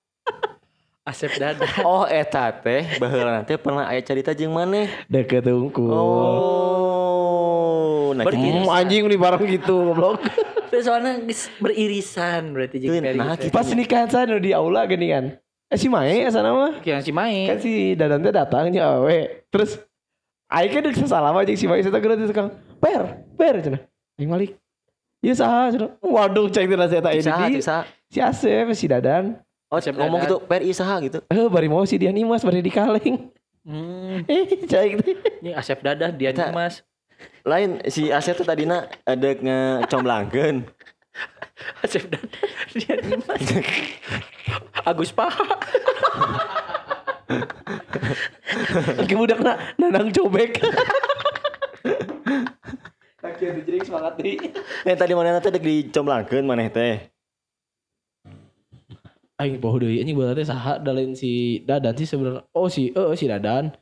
Asep 1.11 1.35
Dadan. 1.35 1.67
Oh 1.83 2.07
eta 2.07 2.55
teh 2.55 2.87
baheula 2.99 3.43
teh 3.43 3.59
pernah 3.59 3.83
aya 3.83 3.99
carita 3.99 4.31
jeung 4.31 4.55
maneh. 4.55 4.87
Deket 5.11 5.43
unggul. 5.51 5.91
Oh. 5.91 7.26
Nah, 8.15 8.23
Berarti- 8.23 8.43
gitu. 8.43 8.69
Anjing 8.69 9.03
nih 9.07 9.19
bareng 9.19 9.43
gitu 9.47 9.75
goblok. 9.91 10.19
Terus 10.71 10.83
soalnya 10.83 11.15
geus 11.23 11.47
beririsan 11.63 12.51
berarti 12.51 12.75
jeung 12.83 12.99
dari 12.99 13.15
nah, 13.15 13.39
gitu. 13.39 13.55
Pas 13.55 13.67
nikahan 13.71 14.11
saya 14.11 14.27
nu 14.27 14.37
di 14.37 14.51
aula 14.51 14.83
gini 14.83 15.15
kan. 15.15 15.25
Eh 15.67 15.79
si 15.79 15.87
Mae 15.87 16.27
asa 16.27 16.43
nama. 16.43 16.75
yang 16.83 16.99
si 16.99 17.11
Mae. 17.15 17.47
Kan 17.47 17.59
si 17.63 17.95
Dadan 17.95 18.19
teh 18.19 18.35
datang 18.35 18.67
nya 18.67 18.99
awe. 18.99 19.47
Terus 19.47 19.79
aing 20.51 20.71
kan 20.71 20.81
deuk 20.83 20.95
sasalama 20.99 21.47
jeung 21.47 21.55
si 21.55 21.67
Mae 21.71 21.79
saya 21.79 21.95
geus 21.95 22.27
tukang. 22.27 22.51
Per, 22.83 23.03
per 23.39 23.55
cenah. 23.63 23.81
Aing 24.19 24.27
malik. 24.27 24.51
Ieu 25.23 25.33
saha 25.33 25.71
cenah. 25.71 25.91
Waduh 26.03 26.51
cek 26.51 26.67
teh 26.67 26.77
saya 26.77 27.01
saha, 27.23 27.47
saha. 27.63 27.81
Si 28.07 28.19
Asep, 28.19 28.67
si 28.75 28.85
Dadan. 28.87 29.39
Oh, 29.67 29.79
Asep 29.79 29.95
ngomong 29.95 30.23
gitu, 30.23 30.39
PRI 30.47 30.71
saha 30.71 31.03
gitu. 31.03 31.19
Eh 31.27 31.47
bari 31.51 31.67
mau 31.67 31.83
si 31.83 31.99
Dian 31.99 32.15
Imas 32.15 32.43
bari 32.43 32.63
di 32.63 32.71
kaleng. 32.71 33.27
Hmm, 33.67 34.23
Eh 34.23 34.47
cek 34.71 34.91
teh. 35.03 35.15
ini 35.43 35.51
Asep 35.51 35.79
Dadan 35.79 36.15
Dian 36.15 36.35
Imas. 36.35 36.83
Lain 37.47 37.79
si 37.87 38.11
Asep 38.11 38.35
tuh 38.35 38.43
tadina 38.43 38.91
ada 39.07 39.29
ngecomblangkeun. 39.33 40.67
Asep 41.83 42.11
Dadan 42.11 42.29
Dian 42.75 42.99
Imas. 43.07 43.41
Agus 44.89 45.11
Paha. 45.15 45.47
Iki 49.03 49.13
budakna 49.15 49.59
nanang 49.75 50.11
cobek. 50.11 50.59
Kaki 53.17 53.43
ada 53.49 53.61
jering 53.65 53.83
semangat 53.83 54.13
nih. 54.21 54.37
Yang 54.85 54.97
tadi 55.01 55.13
mana 55.17 55.41
teh 55.41 55.51
dek 55.51 55.63
dicomblangkeun 55.65 56.45
maneh 56.45 56.69
teh. 56.69 57.09
Aing 59.37 59.61
poho 59.61 59.77
deui 59.81 60.01
anjing 60.01 60.17
berarti 60.17 60.45
saha 60.45 60.81
dalain 60.81 61.13
si 61.13 61.61
Dadan 61.65 61.93
sih 61.97 62.07
sebenarnya. 62.09 62.45
Oh 62.53 62.69
si 62.69 62.93
eh 62.93 63.15
si 63.17 63.25
Dadan. 63.27 63.73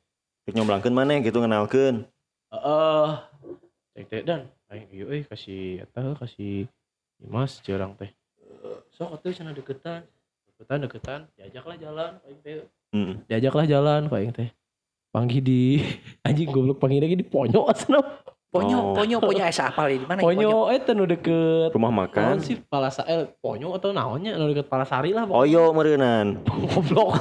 Dek 0.48 0.56
nyomblangkeun 0.56 0.96
maneh 0.96 1.22
gitu 1.22 1.44
ngenalkeun. 1.44 2.08
Heeh. 2.54 3.08
Cek 3.96 4.06
teh 4.12 4.22
dan 4.28 4.52
aing 4.68 4.92
ieu 4.92 5.08
euy 5.08 5.24
kasih 5.24 5.80
eta 5.80 6.20
kasih 6.20 6.68
Dimas 7.16 7.64
cerang 7.64 7.96
teh. 7.96 8.12
Sok 8.92 9.16
atuh 9.16 9.32
cenah 9.32 9.56
deketan. 9.56 10.04
Deketan 10.52 10.80
deketan 10.84 11.20
diajaklah 11.40 11.80
jalan 11.80 12.12
aing 12.28 12.40
teh. 12.44 12.60
Heeh. 12.92 13.16
Diajaklah 13.32 13.64
jalan 13.64 14.12
ku 14.12 14.20
aing 14.20 14.36
teh. 14.36 14.52
Panggil 15.16 15.40
di 15.40 15.80
anjing 16.28 16.52
goblok 16.52 16.84
panggil 16.84 17.08
lagi 17.08 17.16
di 17.16 17.24
ponyo 17.24 17.64
asna. 17.72 18.04
Ponyo, 18.52 18.78
Oh. 18.80 18.96
ponyo, 18.96 19.20
ponyo 19.20 19.44
asa 19.44 19.68
apal 19.68 19.92
di 19.92 20.08
mana? 20.08 20.24
Ponyo 20.24 20.72
eta 20.72 20.96
nu 20.96 21.04
deket 21.04 21.76
Rumah 21.76 21.92
Naon 21.92 22.00
makan. 22.08 22.36
sih 22.40 22.56
Palasa 22.56 23.04
eh 23.04 23.28
ponyo 23.40 23.76
atau 23.76 23.92
naonnya 23.92 24.36
nu 24.36 24.48
deket 24.48 24.68
Palasari 24.68 25.12
lah 25.12 25.24
Oyo 25.28 25.72
meureunnan. 25.72 26.40
goblok. 26.72 27.20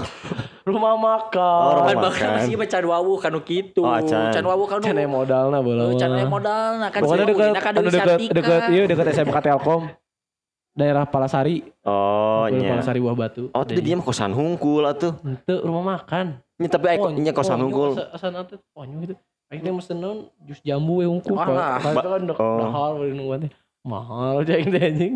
Rumah 0.64 0.96
Oh, 0.96 1.00
makan. 1.00 1.72
rumah 1.76 1.92
Kan 1.92 1.96
makan. 2.00 2.48
sih 2.48 2.56
can 2.56 2.84
wawu 2.88 3.20
kanu 3.20 3.44
kitu. 3.44 3.84
Oh, 3.84 3.92
acan. 3.92 4.32
Can 4.32 4.44
wawu 4.48 4.64
kanu. 4.64 4.80
Can 4.80 4.96
modalna 5.04 5.60
Oh, 5.60 5.62
bae 5.62 5.76
lah. 5.76 5.86
Can 6.00 6.10
aya 6.16 6.24
modal 6.24 6.70
nah 6.80 6.88
kan 6.88 7.00
Pokoknya 7.04 7.24
dekat 7.28 7.72
dekat 7.76 7.92
Sartika. 7.92 8.32
dekat 8.32 8.62
iya 8.72 8.82
dekat 8.88 9.06
SMK 9.12 9.36
Telkom. 9.44 9.82
Daerah 10.74 11.04
Palasari. 11.04 11.68
Oh, 11.84 12.48
nya. 12.48 12.80
Palasari 12.80 12.98
Buah 12.98 13.12
Batu. 13.14 13.52
Oh, 13.52 13.62
tadi 13.62 13.78
dia 13.78 13.94
mah 13.94 14.02
kosan 14.02 14.32
hungkul 14.32 14.88
atuh. 14.88 15.12
Itu 15.20 15.54
rumah 15.62 16.00
makan. 16.00 16.40
Ini 16.56 16.66
tapi 16.66 16.86
aya 16.88 17.12
nya 17.12 17.36
kosan 17.36 17.60
hungkul. 17.60 18.00
Asa 18.00 18.32
asa 18.32 18.56
ponyo 18.72 19.04
gitu. 19.04 19.14
Aing 19.52 19.60
teh 19.60 19.70
mesen 19.70 20.00
naon 20.00 20.32
jus 20.48 20.64
jambu 20.64 21.04
we 21.04 21.06
hungkul. 21.06 21.36
Dek 21.36 22.40
Oh. 22.40 22.56
mahal. 22.64 22.92
Mahal 23.84 24.32
aja 24.40 24.56
aing 24.56 24.72
anjing. 24.72 25.14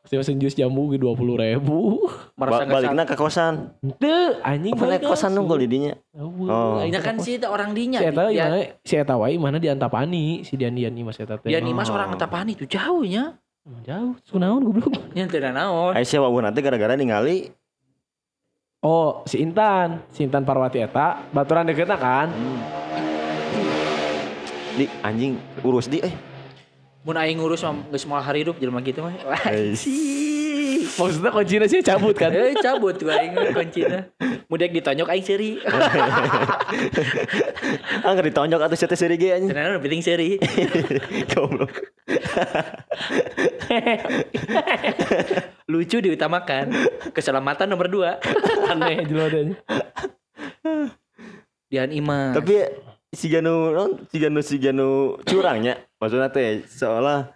Mesti 0.00 0.14
mesen 0.16 0.40
jus 0.40 0.54
jambu 0.54 0.88
ge 0.88 0.96
20 0.96 1.12
ribu. 1.36 2.08
Merasa 2.34 2.64
Ba 2.64 2.72
balikna 2.74 3.04
ke 3.04 3.14
kosan. 3.14 3.76
Henteu 3.78 4.40
anjing 4.40 4.72
Apa 4.72 4.84
naik 4.86 4.96
balik 4.96 5.00
kosan 5.06 5.28
langsung. 5.28 5.44
hungkul 5.44 5.58
di 5.60 5.68
dinya? 5.68 5.92
Oh. 6.16 6.80
Ya 6.80 6.98
kan 6.98 7.16
si 7.16 7.36
itu 7.36 7.44
orang 7.44 7.70
dinya. 7.72 8.00
Si 8.00 8.08
eta 8.08 8.22
Dian- 8.26 8.48
mana 8.48 8.58
si 8.80 8.94
eta 8.96 9.14
wae 9.14 9.36
mana 9.36 9.56
di 9.56 9.68
Antapani 9.68 10.40
si 10.40 10.56
Dian 10.56 10.72
Dian 10.72 10.92
Imas 10.92 11.14
eta 11.14 11.36
teh. 11.36 11.46
Dian 11.46 11.62
Imas 11.62 11.86
Oh. 11.86 11.94
orang 11.94 12.16
Antapani 12.16 12.52
itu 12.52 12.64
jauhnya. 12.64 13.36
Jauh, 13.84 14.16
kunaon 14.26 14.64
goblok. 14.64 14.88
Nya 15.14 15.28
teu 15.28 15.36
da 15.38 15.52
naon. 15.52 15.92
Aisyah 15.92 16.18
wabuh 16.18 16.40
nanti 16.40 16.58
gara-gara 16.58 16.96
ningali 16.96 17.52
Oh, 18.80 19.20
si 19.22 19.36
Intan, 19.38 20.00
si 20.08 20.24
Intan 20.24 20.40
Parwati 20.40 20.80
eta 20.80 21.28
baturan 21.28 21.68
deketna 21.68 21.94
kan. 21.94 22.32
di 24.72 24.88
anjing 25.02 25.36
urus 25.60 25.84
di 25.84 26.00
eh. 26.00 26.14
Mun 27.00 27.16
aing 27.16 27.40
ngurus 27.40 27.64
mah 27.64 27.80
geus 27.88 28.04
moal 28.04 28.20
hari 28.20 28.44
hidup 28.44 28.60
jelema 28.60 28.84
gitu 28.84 29.00
mah. 29.00 29.16
Wah, 29.24 29.40
Ais. 29.48 29.88
sih. 29.88 30.84
Maksudnya 31.00 31.32
kuncinya 31.32 31.64
sih 31.64 31.80
cabut 31.80 32.12
kan. 32.12 32.28
Eh 32.28 32.52
cabut 32.60 32.92
gua 33.00 33.16
aing 33.16 33.32
kuncina. 33.56 34.12
Mudek 34.52 34.68
ditonyok 34.76 35.08
aing 35.08 35.24
seri. 35.24 35.56
Ah 38.00 38.16
nggak 38.16 38.32
ditonjok 38.32 38.60
atau 38.62 38.76
siapa 38.78 38.96
seri 38.96 39.20
ge 39.20 39.36
anjing. 39.36 39.52
Cenah 39.52 39.80
penting 39.82 40.02
seri. 40.04 40.38
Goblok. 41.32 41.70
Lucu 45.72 46.00
diutamakan. 46.00 46.72
Keselamatan 47.12 47.68
nomor 47.68 47.88
dua. 47.88 48.16
Aneh 48.68 49.04
jelo 49.04 49.28
deh. 49.28 49.54
Dian 51.70 51.90
Imas. 51.92 52.34
Tapi 52.36 52.64
si 53.10 53.26
Ganu 53.26 53.74
non 53.74 53.90
si 54.06 54.16
Ganu 54.22 54.38
si 54.40 54.56
Ganu 54.56 55.18
curangnya 55.26 55.82
maksudnya 55.98 56.30
teh 56.30 56.62
seolah 56.70 57.30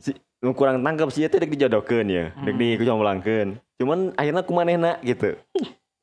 si 0.00 0.16
kurang 0.40 0.80
tangkap 0.80 1.12
sih 1.12 1.28
teh 1.28 1.36
dek 1.36 1.52
dijodohkeun 1.52 2.08
ya, 2.08 2.24
dek 2.32 2.54
Hmm. 2.54 2.60
dikucomblangkeun. 2.62 3.48
Cuman 3.78 4.14
akhirnya 4.14 4.42
kumanehna 4.42 5.02
gitu. 5.02 5.34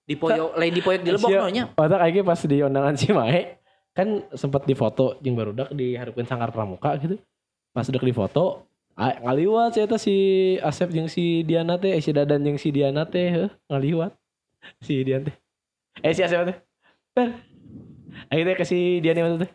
Dipoyok 0.05 0.53
lain 0.55 0.73
dipoyok 0.75 1.01
di 1.01 1.11
lebok 1.11 1.29
Sia- 1.31 1.41
no 1.41 1.49
nya. 1.49 1.63
Otak 1.73 2.01
aja 2.03 2.19
pas 2.21 2.39
di 2.39 2.57
undangan 2.61 2.95
si 2.95 3.09
Mae 3.09 3.57
kan 3.95 4.07
sempat 4.35 4.67
difoto 4.67 5.15
jeung 5.23 5.33
barudak 5.33 5.71
diharapkeun 5.71 6.27
sangkar 6.27 6.51
pramuka 6.51 6.93
gitu. 7.01 7.15
Pas 7.71 7.87
udah 7.87 8.03
difoto 8.03 8.67
ngaliwat 8.95 9.71
si 9.73 9.79
eta 9.81 9.97
si 9.97 10.15
Asep 10.61 10.91
jeung 10.93 11.09
si 11.09 11.41
Diana 11.43 11.75
teh, 11.75 11.95
eh, 11.95 12.01
si 12.03 12.11
Dadan 12.11 12.43
jeung 12.43 12.59
si 12.59 12.69
Diana 12.69 13.03
teh 13.03 13.27
heuh, 13.27 13.49
ngaliwat. 13.67 14.13
Si 14.83 14.99
Dian 15.01 15.25
teh. 15.25 15.35
Eh 16.03 16.11
si 16.11 16.21
Asep 16.21 16.43
teh. 16.47 16.57
Akhirnya 18.27 18.55
ke 18.55 18.65
si 18.65 18.99
Dian 18.99 19.17
yang 19.17 19.39
teh. 19.39 19.51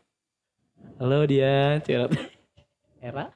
Halo 0.99 1.25
Dian, 1.25 1.81
cerita. 1.81 2.13
Era. 3.01 3.33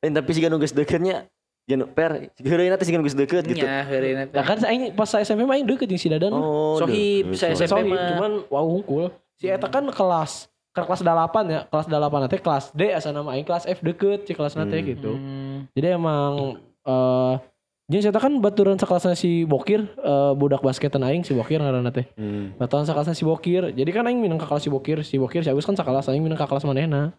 Eh, 0.00 0.10
tapi 0.12 0.30
si 0.30 0.40
Ganu 0.40 0.60
geus 0.60 0.72
deketnya 0.72 1.26
Jangan 1.64 1.96
per, 1.96 2.28
heureuy 2.44 2.68
teh 2.76 2.84
sing 2.84 3.00
geus 3.00 3.16
deket 3.16 3.48
gitu. 3.48 3.64
Nya 3.64 3.88
heureuna 3.88 4.28
teh. 4.28 4.36
Nah 4.36 4.44
kan 4.44 4.60
aing 4.68 4.92
pas 4.92 5.08
saya 5.08 5.24
SMP 5.24 5.48
mah 5.48 5.56
aing 5.56 5.64
deket 5.64 5.88
jeung 5.88 5.96
si 5.96 6.12
Dadan. 6.12 6.28
Oh, 6.28 6.76
Sohib, 6.76 7.32
saya 7.32 7.56
SMP 7.56 7.88
mah. 7.88 8.12
cuman 8.12 8.32
wow 8.52 8.68
hungkul. 8.68 9.08
Si 9.40 9.48
eta 9.48 9.64
kan 9.72 9.88
kelas 9.88 10.52
ke 10.76 10.82
kelas 10.84 11.00
8 11.00 11.08
ya, 11.48 11.60
kelas 11.72 11.86
8 11.88 11.96
nanti 12.20 12.36
kelas 12.36 12.64
D 12.76 12.92
asa 12.92 13.16
nama 13.16 13.32
aing 13.32 13.48
kelas 13.48 13.64
F 13.64 13.80
deket 13.80 14.28
si 14.28 14.36
kelas 14.36 14.60
nanti 14.60 14.76
Hmm. 14.76 14.86
gitu. 14.92 15.10
Hmm. 15.16 15.56
Jadi 15.72 15.86
emang 15.96 16.60
eh 16.84 17.34
si 17.84 18.08
eta 18.08 18.16
kan 18.16 18.32
baturan 18.40 18.80
sekelasnya 18.80 19.12
si 19.12 19.44
Bokir 19.44 19.84
eh, 19.84 20.32
budak 20.32 20.64
basketan 20.64 21.04
aing 21.04 21.20
si 21.20 21.36
Bokir 21.36 21.60
ngaranna 21.60 21.92
teh. 21.92 22.08
Hmm. 22.16 22.56
Baturan 22.56 22.88
sekelasnya 22.88 23.12
si 23.12 23.28
Bokir. 23.28 23.76
Jadi 23.76 23.90
kan 23.92 24.08
aing 24.08 24.24
minang 24.24 24.40
kelas 24.40 24.64
si 24.64 24.72
Bokir, 24.72 25.04
si 25.04 25.20
Bokir 25.20 25.44
si 25.44 25.52
Agus 25.52 25.68
kan 25.68 25.76
sekelas 25.76 26.08
aing 26.08 26.24
minang 26.24 26.40
ke 26.40 26.46
kelas 26.48 26.64
manehna. 26.64 27.12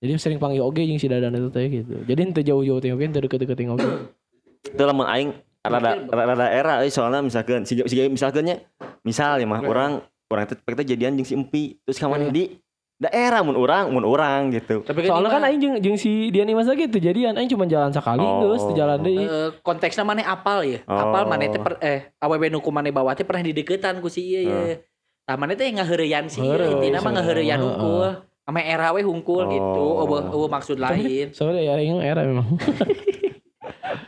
Jadi 0.00 0.16
sering 0.16 0.40
panggil 0.40 0.64
oge 0.64 0.82
jeung 0.82 0.96
si 0.96 1.06
Dadan 1.06 1.36
itu 1.36 1.52
teh 1.52 1.68
gitu. 1.68 1.94
Jadi 2.08 2.20
ente 2.24 2.40
jauh-jauh 2.40 2.80
teh 2.80 2.90
oge 2.90 3.04
ente 3.04 3.20
deket-deket 3.20 3.54
teh 3.54 3.68
oge. 3.68 3.90
Itu 4.64 4.82
lamun 4.88 5.04
aing 5.04 5.36
rada 5.60 5.92
rada 6.08 6.46
era 6.48 6.80
euy 6.80 6.88
soalnya 6.88 7.20
misalkan 7.20 7.68
si, 7.68 7.76
si 7.84 7.94
misalkan 8.08 8.48
nya 8.48 8.56
misal 9.04 9.36
ya 9.36 9.44
mah 9.44 9.60
orang 9.60 10.00
orang 10.32 10.48
teh 10.48 10.56
kita 10.56 10.88
jadian 10.88 11.20
jeung 11.20 11.28
si 11.28 11.34
Empi 11.36 11.76
terus 11.84 12.00
ka 12.00 12.08
maneh 12.08 12.32
di 12.32 12.56
daerah 13.00 13.40
mun 13.40 13.56
urang 13.56 13.88
mun 13.88 14.04
urang 14.04 14.52
gitu. 14.52 14.84
Tapi 14.84 15.08
Soalnya 15.08 15.32
kan 15.32 15.40
ieu 15.40 15.40
mah, 15.40 15.48
aing 15.48 15.58
jeung 15.58 15.74
jeung 15.80 15.96
si 15.96 16.28
Dian 16.28 16.44
Imas 16.44 16.68
lagi 16.68 16.84
tuh 16.84 17.00
jadian 17.00 17.32
aing 17.32 17.48
cuma 17.48 17.64
jalan 17.64 17.88
sekali 17.88 18.20
Oh. 18.20 18.44
geus 18.46 18.68
di 18.68 18.76
jalan 18.76 19.00
deui. 19.00 19.24
eh, 19.24 19.56
konteksnya 19.60 20.04
mana 20.04 20.20
apal 20.22 20.60
ya 20.62 20.84
Oh. 20.84 21.00
apal 21.00 21.24
mana 21.24 21.48
teh 21.48 21.60
eh 21.80 22.00
awewe 22.18 22.46
nu 22.46 22.60
ku 22.60 22.68
maneh 22.68 22.92
bawa 22.92 23.16
teh 23.16 23.24
pernah 23.24 23.40
dideketan 23.40 23.98
ku 23.98 24.06
si 24.06 24.20
ieu 24.22 24.44
Oh. 24.44 24.68
ya 24.68 24.76
tah 25.24 25.34
mana 25.34 25.56
teh 25.56 25.64
ngaheureyan 25.66 26.28
si 26.28 26.38
ieu 26.38 26.60
intina 26.70 27.00
mah 27.00 27.16
ngaheureyan 27.16 27.56
hungkul 27.56 28.20
ame 28.44 28.60
era 28.62 28.92
we 28.92 29.00
hungkul 29.00 29.48
gitu 29.48 29.80
Oh. 29.96 30.04
eueuh 30.04 30.20
eueuh 30.28 30.50
maksud 30.50 30.76
lain 30.76 31.32
Soalnya 31.32 31.62
ya 31.64 31.72
aing 31.74 31.98
era 31.98 32.20
memang. 32.20 32.44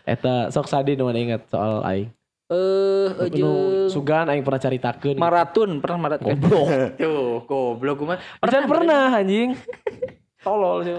Eta 0.05 0.51
sok 0.51 0.69
sadi 0.69 0.93
nu 0.93 1.07
mana 1.07 1.17
ingat 1.17 1.49
soal 1.49 1.81
aing. 1.83 2.11
Eh 2.53 3.09
Nu 3.17 3.27
jeung 3.33 3.59
sugan 3.89 4.29
aing 4.29 4.45
pernah 4.45 4.61
caritakeun. 4.61 5.17
maratun 5.17 5.81
pernah 5.81 5.99
maratun 5.99 6.37
Goblok. 6.37 6.69
tuh 7.01 7.43
goblok 7.49 7.97
gua 8.05 8.07
mah 8.15 8.19
Pernah 8.39 8.63
pernah 8.69 9.03
anjing. 9.17 9.57
Tolol 10.45 10.79
sih. 10.85 10.95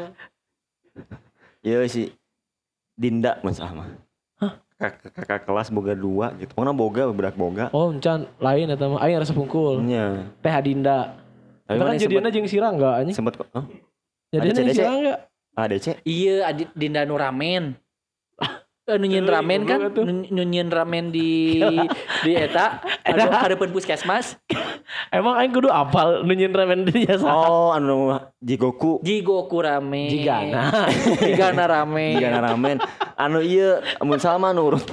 Iya 1.63 1.85
si 1.85 2.11
Dinda 2.97 3.37
masalah 3.45 3.73
mah. 3.73 3.89
Kakak, 4.73 5.15
kakak 5.15 5.39
kelas 5.47 5.71
boga 5.71 5.95
dua 5.95 6.35
gitu. 6.35 6.51
Mana 6.59 6.75
boga 6.75 7.07
bedak 7.07 7.39
boga. 7.39 7.71
Oh, 7.71 7.93
encan 7.93 8.27
lain 8.41 8.67
eta 8.67 8.85
mah 8.89 8.99
aing 8.99 9.21
rasa 9.21 9.31
pungkul. 9.31 9.79
Nya. 9.79 10.27
Teh 10.43 10.51
Adinda. 10.51 11.15
Tapi 11.63 11.79
kan 11.79 11.87
mana 11.87 11.95
jadianna 11.95 12.29
jeung 12.33 12.49
Sirangga 12.49 12.99
anjing. 12.99 13.15
sempat 13.15 13.39
kok. 13.39 13.47
Hah? 13.55 13.63
Jadianna 14.35 14.59
jeung 14.59 14.67
ADC? 14.67 14.75
Sirangga. 14.75 15.15
ADC. 15.53 15.87
iya 16.03 16.49
adit 16.49 16.69
Dinda 16.73 17.05
nu 17.05 17.15
Eh, 18.83 18.99
Euy, 18.99 19.23
ramen 19.23 19.63
kan 19.63 19.79
goblok 19.79 19.95
atuh. 19.95 20.03
Nun- 20.03 20.27
nunyin 20.27 20.67
ramen 20.67 21.07
di 21.07 21.55
di 22.27 22.31
eta 22.35 22.83
aduh 23.07 23.31
harapan 23.31 23.71
puskesmas 23.71 24.35
Emang 25.07 25.39
aing 25.39 25.55
kudu 25.55 25.71
apal 25.71 26.27
nu 26.27 26.35
nyin 26.35 26.51
ramen 26.51 26.83
di 26.83 27.07
jasa. 27.07 27.23
Oh, 27.23 27.71
anu 27.71 28.19
Jigoku. 28.43 28.99
Jigoku 28.99 29.63
ramen 29.63 30.11
Jigana. 30.11 30.91
Jigana 31.15 31.63
ramen 31.63 32.19
Jigana 32.19 32.39
ramen. 32.43 32.77
Anu 33.15 33.39
iya 33.39 33.79
mun 34.03 34.19
sama 34.19 34.51
anu 34.51 34.67
urut 34.67 34.83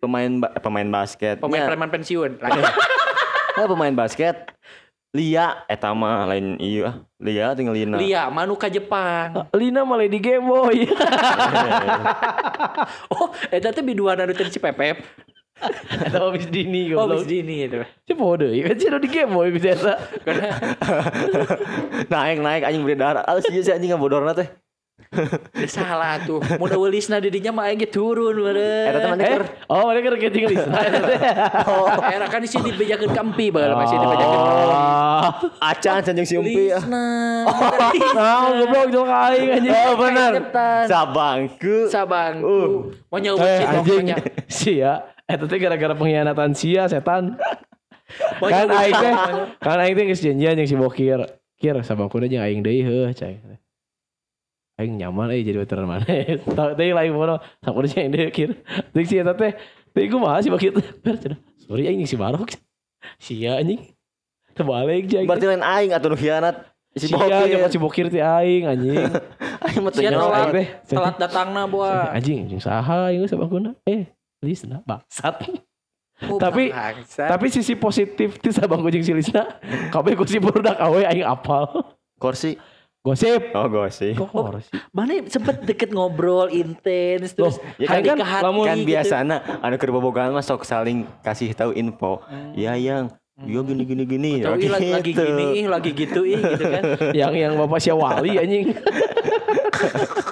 pemain 0.00 0.40
ba- 0.40 0.56
eh, 0.56 0.62
pemain 0.64 0.88
basket. 0.88 1.36
pemain 1.36 1.60
Nya, 1.60 1.68
preman 1.68 1.90
pensiun 1.92 2.30
eh, 2.40 3.66
pemain 3.70 3.92
basket. 3.92 4.56
Lia 5.10 5.66
eta 5.66 5.90
mah 5.90 6.22
lain 6.30 6.54
iya. 6.62 7.02
Lia 7.18 7.50
tinggal 7.58 7.74
Lina. 7.74 7.98
Lia 7.98 8.30
manu 8.30 8.54
ka 8.54 8.70
Jepang 8.70 9.50
Lina 9.50 9.82
malah 9.82 10.06
di 10.06 10.22
Game 10.22 10.46
Boy. 10.46 10.86
oh 13.18 13.34
eta 13.50 13.74
teh 13.74 13.82
biduan 13.82 14.22
anu 14.22 14.30
teh 14.30 14.46
si 14.46 14.62
Pepep 14.62 15.02
Eta 15.90 16.16
mah 16.16 16.30
bis 16.32 16.46
dini 16.48 16.94
oh 16.94 17.04
goblok. 17.04 17.20
bis 17.20 17.28
dini 17.28 17.68
itu 17.68 17.82
Si 18.08 18.12
podo, 18.16 18.48
ya 18.48 18.64
kan 18.70 18.76
sih 18.80 18.88
di 18.88 19.08
Game 19.10 19.34
Boy 19.34 19.50
biasa. 19.52 19.92
naik 22.12 22.38
naik 22.40 22.62
anjing 22.64 22.86
beredar. 22.86 23.26
Alus 23.26 23.50
ieu 23.50 23.66
si 23.66 23.74
anjing 23.74 23.92
bodorna 23.98 24.32
teh. 24.32 24.48
Salah 25.66 26.22
tuh 26.22 26.38
mau 26.54 26.70
ulisna 26.86 27.18
didinya 27.18 27.50
mah 27.50 27.66
ge 27.74 27.90
turun 27.90 28.30
Eta 28.54 29.02
teh 29.02 29.10
meureun 29.10 29.10
mana 29.10 29.24
keur? 29.26 29.42
Oh, 29.66 29.90
mereka 29.90 30.14
rek 30.14 30.30
tinggal 30.30 30.50
di 30.54 30.58
sana. 30.62 30.78
oh 31.66 31.86
era 32.06 32.26
kan 32.30 32.38
isi 32.46 32.62
dibejakeun 32.62 33.10
kampi 33.10 33.50
bae 33.50 33.74
masih 33.74 33.98
dibejakeun 33.98 34.38
Oh. 34.40 35.50
Acan 35.60 36.00
anjing 36.00 36.24
si 36.24 36.38
Umpi. 36.38 36.70
ah. 36.78 36.80
Goblok 38.56 38.88
jauh 38.88 39.04
aing 39.04 39.50
anjing. 39.60 39.74
Oh 39.74 39.98
benar. 39.98 40.32
Ketan. 40.38 40.84
Sabangku. 40.88 41.76
sabangku 41.92 42.46
Uh. 42.46 42.68
mau 43.12 43.18
nyawa 43.20 43.36
Eh, 43.42 43.58
sih 43.58 43.66
anjing. 43.66 44.04
Sia, 44.62 44.92
eta 45.28 45.44
teh 45.44 45.58
gara-gara 45.60 45.92
pengkhianatan 45.92 46.54
sia 46.56 46.86
setan. 46.88 47.34
Kan 48.40 48.68
aing 48.70 48.94
teh, 48.96 49.12
kan 49.58 49.78
aing 49.82 49.94
teh 49.98 50.04
geus 50.08 50.22
janjian 50.22 50.54
jeung 50.56 50.70
si 50.70 50.76
Bokir. 50.78 51.20
Kir 51.60 51.76
sabangkuna 51.84 52.30
jeung 52.30 52.40
aing 52.46 52.62
deui 52.64 52.80
heuh 52.86 53.10
cai. 53.12 53.42
Aing 54.80 54.96
nyaman 54.96 55.28
euy 55.28 55.44
jadi 55.44 55.60
veteran 55.60 55.84
mana. 55.84 56.08
Tah 56.56 56.72
teh 56.72 56.88
lain 56.96 57.12
mono, 57.12 57.36
sakuna 57.60 57.84
jeung 57.84 58.00
aing 58.00 58.12
deui 58.16 58.32
kir. 58.32 58.56
Deuk 58.96 59.04
si 59.04 59.20
eta 59.20 59.36
teh, 59.36 59.52
teh 59.92 60.08
kumaha 60.08 60.40
si 60.40 60.48
Bokir 60.48 60.72
teh? 60.72 60.88
Per 61.04 61.14
cenah. 61.20 61.36
Sorry 61.60 61.84
aing 61.84 62.08
si 62.08 62.16
Barok. 62.16 62.56
Sia 63.20 63.60
anjing. 63.60 63.92
Terbalik 64.56 65.04
jeung. 65.04 65.28
Berarti 65.28 65.46
lain 65.52 65.60
aing 65.60 65.92
atuh 65.92 66.08
nu 66.08 66.16
khianat. 66.16 66.64
Si 66.96 67.12
Bokir. 67.12 67.68
si 67.68 67.76
Bokir 67.76 68.06
teh 68.08 68.24
aing 68.24 68.72
anjing. 68.72 69.04
Aing 69.68 69.84
mah 69.84 69.92
telat 69.92 70.48
telat 70.88 71.14
datangna 71.20 71.68
buah 71.68 72.16
Anjing, 72.16 72.48
jeung 72.48 72.64
saha 72.64 73.12
aing 73.12 73.28
sabangkuna? 73.28 73.76
Eh, 73.84 74.08
Lisna 74.40 74.80
bangsat. 74.88 75.44
Oh, 76.24 76.40
Tapi-. 76.40 76.72
Tapi 77.12 77.46
sisi 77.52 77.76
positif 77.76 78.40
ti 78.40 78.48
sabangku 78.48 78.88
jeung 78.88 79.04
si 79.04 79.12
Lisna, 79.12 79.60
kabeh 79.92 80.16
gosip 80.16 80.40
budak 80.40 80.80
awe 80.80 81.04
aing 81.04 81.28
apal. 81.28 81.92
Kursi. 82.16 82.56
Gosip. 83.00 83.56
Oh, 83.56 83.64
gosip. 83.72 84.12
Kok 84.12 84.28
horor 84.28 84.60
sih? 84.60 84.76
mana 84.92 85.24
sempet 85.24 85.64
deket 85.64 85.88
ngobrol 85.88 86.52
intens 86.52 87.32
terus 87.32 87.56
ya 87.80 87.88
hati 87.88 88.12
kan 88.12 88.20
ke 88.20 88.26
hati 88.28 88.44
lamun 88.44 88.64
kan 88.68 88.76
gitu. 88.76 88.88
biasana 88.92 89.36
anu 89.64 89.80
keur 89.80 89.90
bobogohan 89.96 90.36
mah 90.36 90.44
sok 90.44 90.68
saling 90.68 91.08
kasih 91.24 91.56
tahu 91.56 91.72
info. 91.72 92.20
Iya 92.52 92.76
yang 92.76 93.08
Iya 93.40 93.64
gini 93.64 93.88
gini 93.88 94.04
gini. 94.04 94.32
Oh, 94.44 94.52
ih, 94.52 94.68
lagi, 94.68 94.92
lagi 94.92 95.16
gitu. 95.16 95.24
gini 95.24 95.64
ih, 95.64 95.66
lagi 95.72 95.90
gitu 95.96 96.28
ih 96.28 96.36
gitu 96.44 96.60
kan. 96.60 96.82
yang 97.24 97.32
yang 97.32 97.52
bapak 97.56 97.80
Syawali 97.80 98.36
anjing. 98.36 98.68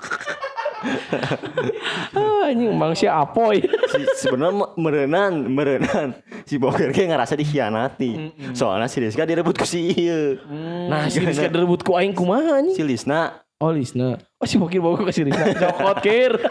ah, 2.15 2.49
anjing 2.49 2.71
Mang 2.75 2.95
si 2.95 3.11
Apoy. 3.11 3.63
Si- 3.63 4.27
sebenarnya 4.27 4.75
merenan 4.79 5.33
merenan 5.51 6.15
si 6.47 6.59
Bokir 6.59 6.95
ge 6.95 7.07
ngerasa 7.11 7.35
dikhianati. 7.35 8.33
Soalnya 8.55 8.87
si 8.87 9.03
Rizka 9.03 9.27
direbut 9.27 9.59
ku 9.59 9.67
si 9.67 9.91
ieu. 9.91 10.39
Nah, 10.87 11.11
si 11.11 11.19
Rizka 11.19 11.51
direbut 11.51 11.83
ku 11.83 11.99
aing 11.99 12.15
kumaha 12.15 12.63
anjing? 12.63 12.77
Si 12.79 12.85
Lisna 12.87 13.43
Oh, 13.59 13.75
Lisna. 13.75 14.15
Oh, 14.39 14.47
si 14.47 14.55
Bokir 14.55 14.79
bawa 14.79 14.95
ke 15.03 15.11
si 15.11 15.27
Rizna. 15.27 15.51
Jokot 15.51 15.99
kir. 15.99 16.39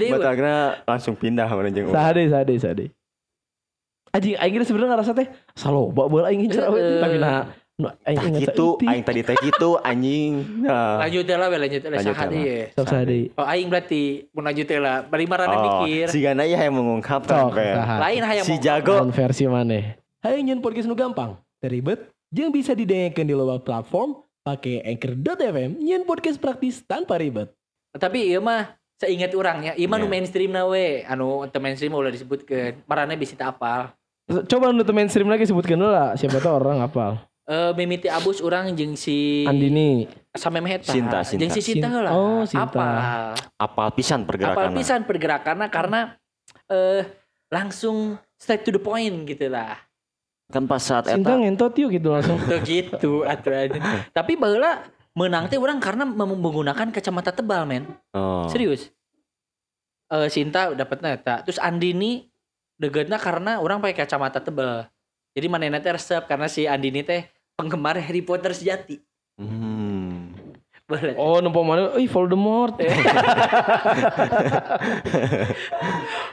Deui. 0.00 0.12
we. 0.12 0.16
batagna 0.16 0.80
langsung 0.88 1.14
pindah 1.16 1.48
mana 1.48 1.68
jeung. 1.68 1.92
Sade, 1.92 2.22
sade, 2.28 2.54
sade. 2.56 2.86
Anjing 4.10 4.34
aing 4.42 4.52
geus 4.58 4.66
sebenarnya 4.66 4.98
ngerasa 4.98 5.12
teh 5.14 5.28
saloba 5.54 6.10
bae 6.10 6.34
aing 6.34 6.50
Heeh. 6.50 6.98
tapi 6.98 7.16
nah 7.22 7.46
nu 7.80 7.88
aing 8.04 8.20
ingat 8.20 8.40
gitu, 8.46 8.66
saeutik. 8.76 8.86
aing 8.86 9.02
tadi 9.02 9.20
teh 9.22 9.36
gitu 9.40 9.68
anjing. 9.88 10.32
Nah. 10.62 11.00
Lanjut 11.00 11.24
lah 11.24 11.46
we 11.46 11.56
lanjut 11.56 11.80
lah 11.80 11.90
Lanjut 11.96 12.12
saha 12.12 12.22
lah. 12.22 12.30
deui. 12.30 12.58
Sok 12.70 12.86
sade. 12.86 13.18
Oh 13.34 13.46
aing 13.46 13.66
berarti 13.66 14.02
mun 14.30 14.44
lanjut 14.44 14.66
lah. 14.76 14.96
Bari 15.02 15.24
marana 15.24 15.52
Oh, 15.52 15.62
mikir. 15.82 16.06
si 16.06 16.20
Gana 16.20 16.44
ya 16.44 16.60
yang 16.60 16.76
mengungkapkan 16.76 17.48
Sok, 17.48 17.56
Fer. 17.56 17.74
saha. 17.74 17.96
Lain 17.98 18.22
hayang 18.22 18.44
Si 18.44 18.54
mau- 18.54 18.62
jago 18.62 18.94
Naon 18.94 19.10
versi 19.10 19.44
maneh. 19.44 19.84
Hai 20.20 20.38
nyen 20.38 20.60
podcast 20.60 20.84
nu 20.84 20.92
gampang, 20.92 21.32
teribet, 21.58 21.96
jeung 22.28 22.52
bisa 22.52 22.70
didengarkan 22.70 23.24
di 23.24 23.32
loba 23.32 23.56
platform 23.56 24.14
pakai 24.40 24.84
Anchor.fm 24.84 25.80
nyen 25.80 26.04
podcast 26.04 26.36
praktis 26.36 26.80
tanpa 26.80 27.16
ribet. 27.16 27.48
Tapi 27.90 28.28
ieu 28.28 28.38
mah 28.38 28.68
seingat 28.94 29.32
urang 29.32 29.60
ya, 29.62 29.72
ieu 29.74 29.88
mah 29.88 29.96
nu 29.96 30.04
Iya. 30.04 30.12
mainstream 30.12 30.52
na 30.52 30.62
we. 30.62 31.00
Anu 31.02 31.48
teu 31.48 31.56
mainstream 31.56 31.90
ulah 31.90 32.08
disebutkeun. 32.08 32.84
Marana 32.84 33.16
bisa 33.16 33.32
teu 33.32 33.44
apal. 33.44 33.96
Coba 34.46 34.70
nu 34.70 34.84
mainstream 34.86 35.26
lagi 35.26 35.42
sebutkeun 35.42 35.74
dulu 35.74 35.88
lah, 35.88 36.14
siapa 36.14 36.36
tahu 36.36 36.54
orang 36.54 36.78
hafal. 36.78 37.18
Eh 37.50 37.74
mimiti 37.74 38.06
abus 38.06 38.38
urang 38.38 38.70
jeung 38.78 38.94
si 38.94 39.42
Andini. 39.42 40.06
Sampai 40.30 40.62
meheta. 40.62 40.94
Sinta, 40.94 41.26
Sinta. 41.26 41.42
Jeung 41.42 41.50
si 41.50 41.60
Sinta 41.66 41.90
Sin- 41.90 41.94
heula. 41.98 42.10
oh, 42.14 42.46
Sinta. 42.46 42.70
Apal. 42.70 42.94
apal 43.58 43.88
pisan 43.90 44.22
pergerakan. 44.22 44.70
pisan 44.70 45.02
pergerakannya 45.02 45.66
karena 45.66 46.14
eh 46.70 47.02
langsung 47.50 48.14
straight 48.38 48.62
to 48.62 48.70
the 48.70 48.78
point 48.78 49.26
gitu 49.26 49.50
lah. 49.50 49.82
Kan 50.54 50.70
pas 50.70 50.78
saat 50.78 51.10
Sinta 51.10 51.34
eta 51.34 51.42
ngentot 51.42 51.74
yuk 51.74 51.90
gitu 51.90 52.14
langsung. 52.14 52.38
Tuh 52.38 52.62
gitu 52.70 53.26
atuh 53.26 53.50
aja. 53.50 54.06
Tapi 54.14 54.38
baheula 54.38 54.86
menang 55.18 55.50
teh 55.50 55.58
orang 55.58 55.82
karena 55.82 56.06
mem- 56.06 56.38
menggunakan 56.38 56.94
kacamata 56.94 57.34
tebal 57.34 57.66
men. 57.66 57.90
oh. 58.14 58.46
Serius. 58.46 58.94
Eh 60.06 60.30
Sinta 60.30 60.70
dapetnya 60.70 61.18
eta. 61.18 61.42
Terus 61.42 61.58
Andini 61.58 62.30
degetna 62.78 63.18
karena 63.18 63.58
orang 63.58 63.82
pakai 63.82 64.06
kacamata 64.06 64.38
tebal. 64.38 64.86
Jadi 65.34 65.46
manehna 65.50 65.82
teh 65.82 65.90
resep 65.90 66.30
karena 66.30 66.46
si 66.46 66.70
Andini 66.70 67.02
teh 67.02 67.26
penggemar 67.60 68.00
Harry 68.00 68.24
Potter 68.24 68.56
sejati. 68.56 68.96
Hmm. 69.36 70.32
Oh, 71.14 71.38
nempo 71.38 71.62
mana? 71.62 71.94
Ih, 71.94 72.10
Voldemort. 72.10 72.74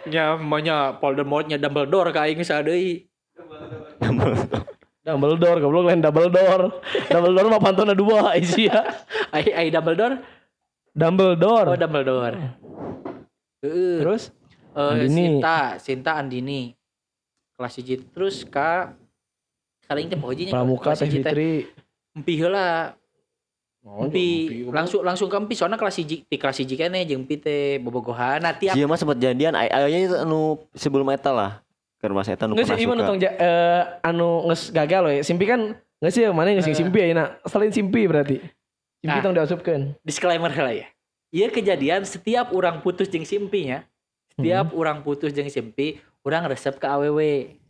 nya 0.09 0.33
maunya 0.41 0.97
Voldemortnya 0.97 1.61
Dumbledore 1.61 2.09
ka 2.09 2.25
aing 2.25 2.41
sadeui. 2.41 3.05
Dumbledore, 5.05 5.61
goblok 5.61 5.93
lain 5.93 6.01
Dumbledore. 6.01 6.73
Dumbledore 7.05 7.47
mah 7.53 7.61
pantona 7.61 7.93
dua 7.93 8.33
isi 8.41 8.65
ya. 8.65 8.81
Ai 9.29 9.45
ai 9.53 9.67
Dumbledore? 9.69 10.25
Dumbledore. 10.89 11.67
Oh 11.69 11.77
Dumbledore. 11.77 12.37
Heeh. 13.61 14.01
Terus 14.01 14.33
Eh, 14.77 14.93
Andini. 14.93 15.41
Sinta, 15.41 15.57
Sinta 15.81 16.11
Andini. 16.21 16.61
Kelas 17.57 17.73
hiji 17.81 17.97
terus 18.13 18.45
ka 18.45 18.93
Kaling 19.87 20.07
teh 20.07 20.19
pohojinya 20.19 20.51
Pramuka 20.51 20.91
Teh 20.93 21.07
Fitri. 21.07 21.65
Empi 22.11 22.33
heula. 22.35 22.93
Empi 23.87 24.27
langsung 24.67 24.99
langsung 24.99 25.31
ke 25.31 25.37
Empi 25.39 25.55
soalnya 25.55 25.79
kelas 25.79 25.95
hiji 25.95 26.27
di 26.27 26.35
kelas 26.35 26.59
hiji 26.59 26.75
keneh 26.75 27.07
jeung 27.07 27.23
Empi 27.23 27.39
teh 27.39 27.79
bobogohan. 27.79 28.43
Nah 28.43 28.51
tiap 28.51 28.75
Sia 28.75 28.83
mah 28.83 28.99
sempat 28.99 29.15
jadian 29.15 29.55
ay- 29.55 29.71
ayahnya 29.71 29.99
itu 30.03 30.15
anu 30.19 30.41
sebelum 30.75 31.07
eta 31.07 31.31
lah. 31.31 31.51
Ke 31.97 32.11
rumah 32.11 32.21
saya 32.21 32.35
anu 32.37 32.53
Nggak 32.53 32.67
pernah 32.67 32.77
sih, 32.77 32.85
Iman 32.85 32.97
suka. 32.99 33.07
tong 33.07 33.17
eh, 33.23 33.81
anu 34.03 34.29
nges 34.51 34.61
gagal 34.69 35.01
we. 35.07 35.15
Simpi 35.23 35.45
kan 35.47 35.61
nggak 36.03 36.11
sih 36.11 36.21
mana 36.29 36.51
nggak 36.51 36.67
sih 36.67 36.75
Simpi 36.75 36.99
ya 36.99 37.25
Selain 37.47 37.71
Simpi 37.71 38.01
berarti. 38.05 38.37
Simpi 38.99 39.17
Nah. 39.17 39.23
tong 39.23 39.33
diasupkeun. 39.33 39.81
disclaimer 40.03 40.51
lah 40.51 40.75
ya. 40.75 40.87
Iya 41.31 41.47
kejadian 41.47 42.03
setiap 42.03 42.51
orang 42.51 42.83
putus 42.83 43.07
jeung 43.07 43.23
Simpi 43.23 43.71
ya. 44.37 44.61
Setiap 44.61 44.67
orang 44.77 45.01
putus 45.01 45.33
jeung 45.33 45.49
Simpi, 45.49 45.97
orang 46.21 46.45
resep 46.45 46.77
ke 46.77 46.85
AWW. 46.85 47.19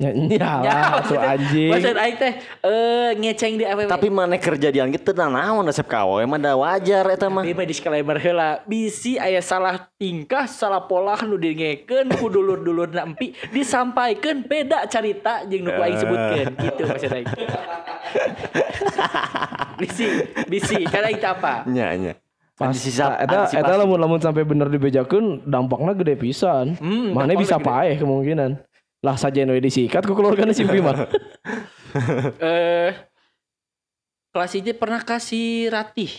Ya 0.03 0.11
nyalah 0.17 0.99
tuh 1.07 1.15
maksudnya- 1.15 1.31
anjing. 1.31 1.71
Maksud 1.71 1.95
aing 1.95 2.15
teh 2.19 2.33
eh 2.67 3.09
ngeceng 3.15 3.53
di 3.55 3.63
AWW. 3.63 3.87
Tapi 3.87 4.07
mana 4.11 4.35
kerjadian 4.35 4.91
gitu 4.91 5.15
nah 5.15 5.31
naon 5.31 5.63
resep 5.63 5.87
kawe 5.87 6.19
emang 6.19 6.43
da 6.43 6.59
wajar 6.59 7.07
eta 7.07 7.31
mah. 7.31 7.47
Tapi 7.47 7.55
mah 7.55 7.63
disclaimer 7.63 8.17
heula, 8.19 8.59
bisi 8.67 9.15
aya 9.15 9.39
salah 9.39 9.87
tingkah, 9.95 10.43
salah 10.43 10.83
pola 10.83 11.15
nu 11.23 11.39
dingekeun 11.39 12.11
ku 12.19 12.27
dulur-dulurna 12.27 13.07
empi 13.07 13.31
disampaikeun 13.55 14.43
beda 14.43 14.91
carita 14.91 15.47
jeung 15.47 15.63
nu 15.63 15.71
ku 15.71 15.81
aing 15.87 15.97
sebutkeun 16.03 16.51
gitu 16.67 16.81
maksud 16.83 17.09
aing. 17.15 17.27
bisi, 19.79 20.05
bisi, 20.49 20.77
karena 20.89 21.13
itu 21.13 21.27
apa? 21.27 21.63
Nya 21.69 21.93
nya. 21.95 22.13
Pas 22.57 22.73
Antisisa- 22.73 23.21
eta 23.21 23.45
eta 23.47 23.73
lamun 23.77 23.95
lamun 23.95 24.17
sampai 24.17 24.41
bener 24.41 24.65
dibejakeun 24.67 25.45
dampaknya 25.45 25.93
gede 25.93 26.17
pisan. 26.17 26.73
Hmm, 26.75 27.13
Mana 27.13 27.37
bisa 27.37 27.55
paeh 27.55 27.95
kemungkinan. 27.95 28.57
Lah 28.97 29.13
saja 29.13 29.45
we 29.45 29.61
disikat 29.61 30.01
ku 30.01 30.11
keluarganya 30.11 30.51
Simpi 30.51 30.81
mah. 30.81 31.05
Eh 32.39 32.91
kelas 34.29 34.53
ini 34.53 34.73
pernah 34.73 35.01
kasih 35.01 35.69
Ratih. 35.69 36.09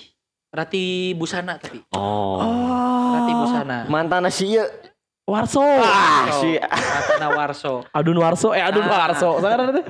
Ratih 0.48 1.12
Busana 1.12 1.59
tapi. 1.59 1.83
Oh. 1.92 2.40
Ratih 3.12 3.35
Busana. 3.37 3.79
Mantan 3.87 4.31
si 4.31 4.55
ieu. 4.55 4.64
Warso. 5.29 5.61
Ah, 5.61 6.40
si 6.40 6.57
Ratna 6.57 7.29
Warso. 7.31 7.85
Adun 7.92 8.16
Warso, 8.16 8.57
eh 8.57 8.64
Adun 8.64 8.81
Ah. 8.83 8.90
Warso. 9.05 9.37
Sekarang 9.37 9.85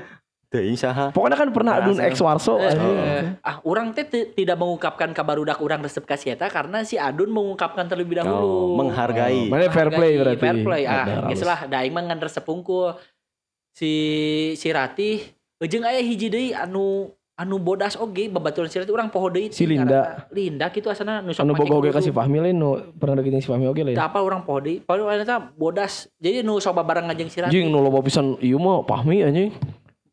teh. 0.49 0.59
teuing 0.59 0.75
saha. 0.75 1.13
Pokoknya 1.13 1.37
kan 1.37 1.49
pernah 1.53 1.73
Adun 1.79 2.01
ex 2.01 2.17
Warso. 2.19 2.57
Eh, 2.57 2.67
anjing. 2.67 2.97
eh, 2.97 3.23
ah, 3.41 3.61
orang 3.63 3.93
teh 3.93 4.03
ti- 4.03 4.33
tidak 4.35 4.57
mengungkapkan 4.57 5.13
kabar 5.13 5.37
udak 5.37 5.61
orang 5.61 5.81
resep 5.81 6.03
kasih 6.03 6.33
eta 6.33 6.49
karena 6.49 6.83
si 6.83 6.97
Adun 6.97 7.29
mengungkapkan 7.29 7.85
terlebih 7.85 8.19
Oh, 8.19 8.25
dahulu. 8.25 8.49
menghargai. 8.79 9.47
Mana 9.47 9.69
fair 9.69 9.89
play 9.89 10.17
berarti. 10.17 10.41
Fair 10.41 10.57
play. 10.59 10.83
Ah, 10.85 11.29
geus 11.29 11.41
lah 11.43 11.65
da 11.65 11.81
aing 11.81 11.93
mah 11.93 12.03
ngan 12.03 12.19
resep 12.19 12.43
unggul. 12.43 12.97
Si 13.71 13.93
si 14.55 14.69
Ratih 14.69 15.23
jeung 15.61 15.85
aya 15.85 16.01
hiji 16.01 16.27
deui 16.27 16.51
anu 16.51 17.13
anu 17.35 17.55
bodas 17.57 17.95
oge 17.95 18.27
babaturan 18.27 18.67
si 18.67 18.81
Ratih 18.81 18.91
urang 18.91 19.07
poho 19.07 19.29
deui. 19.29 19.53
Si 19.53 19.63
Linda. 19.63 20.27
Linda 20.29 20.67
kitu 20.69 20.89
asana 20.89 21.21
nu 21.21 21.31
sok 21.31 21.45
Anu 21.45 21.55
boga 21.55 21.77
oge 21.77 21.91
kudu. 21.91 21.99
kasih 22.01 22.11
Fahmi 22.11 22.41
lain 22.41 22.57
nu 22.57 22.75
pernah 22.93 23.15
deketin 23.15 23.39
si 23.39 23.47
Fahmi 23.47 23.69
oge 23.69 23.85
lain. 23.85 23.95
Apa 23.95 24.19
orang 24.19 24.43
poho 24.43 24.59
deui. 24.59 24.81
Padahal 24.81 25.23
eta 25.23 25.39
bodas. 25.39 26.11
Jadi 26.17 26.43
nu 26.43 26.59
sok 26.59 26.75
babareng 26.75 27.07
jeung 27.13 27.29
si 27.29 27.39
Ratih. 27.39 27.55
Anjing 27.55 27.69
nu 27.69 27.79
loba 27.79 28.03
pisan 28.03 28.35
ieu 28.41 28.59
mah 28.59 28.83
Fahmi 28.83 29.23
anjing. 29.23 29.55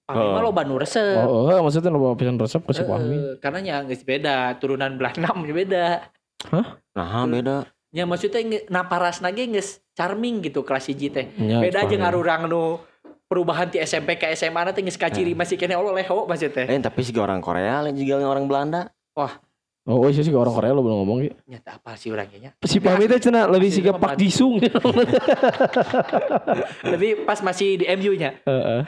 Pahmi 0.06 0.38
mah 0.38 0.42
loba 0.46 0.62
nu 0.62 0.78
resep. 0.78 1.18
Oh, 1.18 1.50
oh, 1.50 1.60
maksudnya 1.66 1.90
loba 1.90 2.14
pisan 2.14 2.38
resep 2.38 2.62
ke 2.62 2.78
si 2.78 2.86
Fahmi. 2.86 3.18
Eh, 3.18 3.34
karena 3.42 3.60
nya 3.66 3.76
geus 3.90 4.06
beda, 4.06 4.54
turunan 4.62 5.02
belah 5.02 5.18
enam 5.18 5.42
nya 5.42 5.54
beda. 5.58 5.86
Nah, 6.94 7.26
beda. 7.26 7.66
Ya 7.90 8.06
maksudnya 8.06 8.62
naparasna 8.70 9.34
ge 9.34 9.50
geus 9.50 9.82
charming 9.98 10.46
gitu 10.46 10.62
kelas 10.62 10.94
hiji 10.94 11.10
teh. 11.10 11.26
Beda 11.34 11.90
Fahmi. 11.90 11.98
jeung 11.98 12.06
arurang 12.06 12.46
nu 12.46 12.78
perubahan 13.26 13.74
ti 13.74 13.82
SMP 13.82 14.22
ke 14.22 14.30
SMA 14.38 14.70
na 14.70 14.78
teh 14.78 14.86
geus 14.86 14.94
kaciri 14.94 15.34
masih 15.34 15.58
kene 15.58 15.74
Allah 15.74 15.98
leho 15.98 16.30
maksud 16.30 16.54
teh. 16.54 16.70
Eh, 16.70 16.78
tapi 16.78 17.02
sih 17.02 17.10
orang 17.18 17.42
Korea 17.42 17.82
lain 17.82 17.98
juga 17.98 18.22
orang 18.22 18.46
Belanda. 18.46 18.94
Oh, 19.18 19.34
oh 19.90 20.06
iya 20.14 20.22
sih 20.22 20.30
orang 20.38 20.54
Korea 20.54 20.78
lo 20.78 20.86
belum 20.86 21.02
ngomong 21.02 21.18
gitu. 21.26 21.34
Nyata 21.50 21.82
apa 21.82 21.98
sih 21.98 22.14
urang 22.14 22.30
nya? 22.30 22.54
Si 22.62 22.78
Fahmi 22.78 23.10
teh 23.10 23.18
cenah 23.18 23.50
lebih 23.50 23.74
Si 23.74 23.82
siga 23.82 23.98
Mama. 23.98 24.14
Pak 24.14 24.22
Jisung. 24.22 24.62
Tapi 26.86 27.08
pas 27.28 27.42
masih 27.42 27.82
di 27.82 27.90
MU 27.98 28.14
nya. 28.14 28.38
Heeh. 28.46 28.86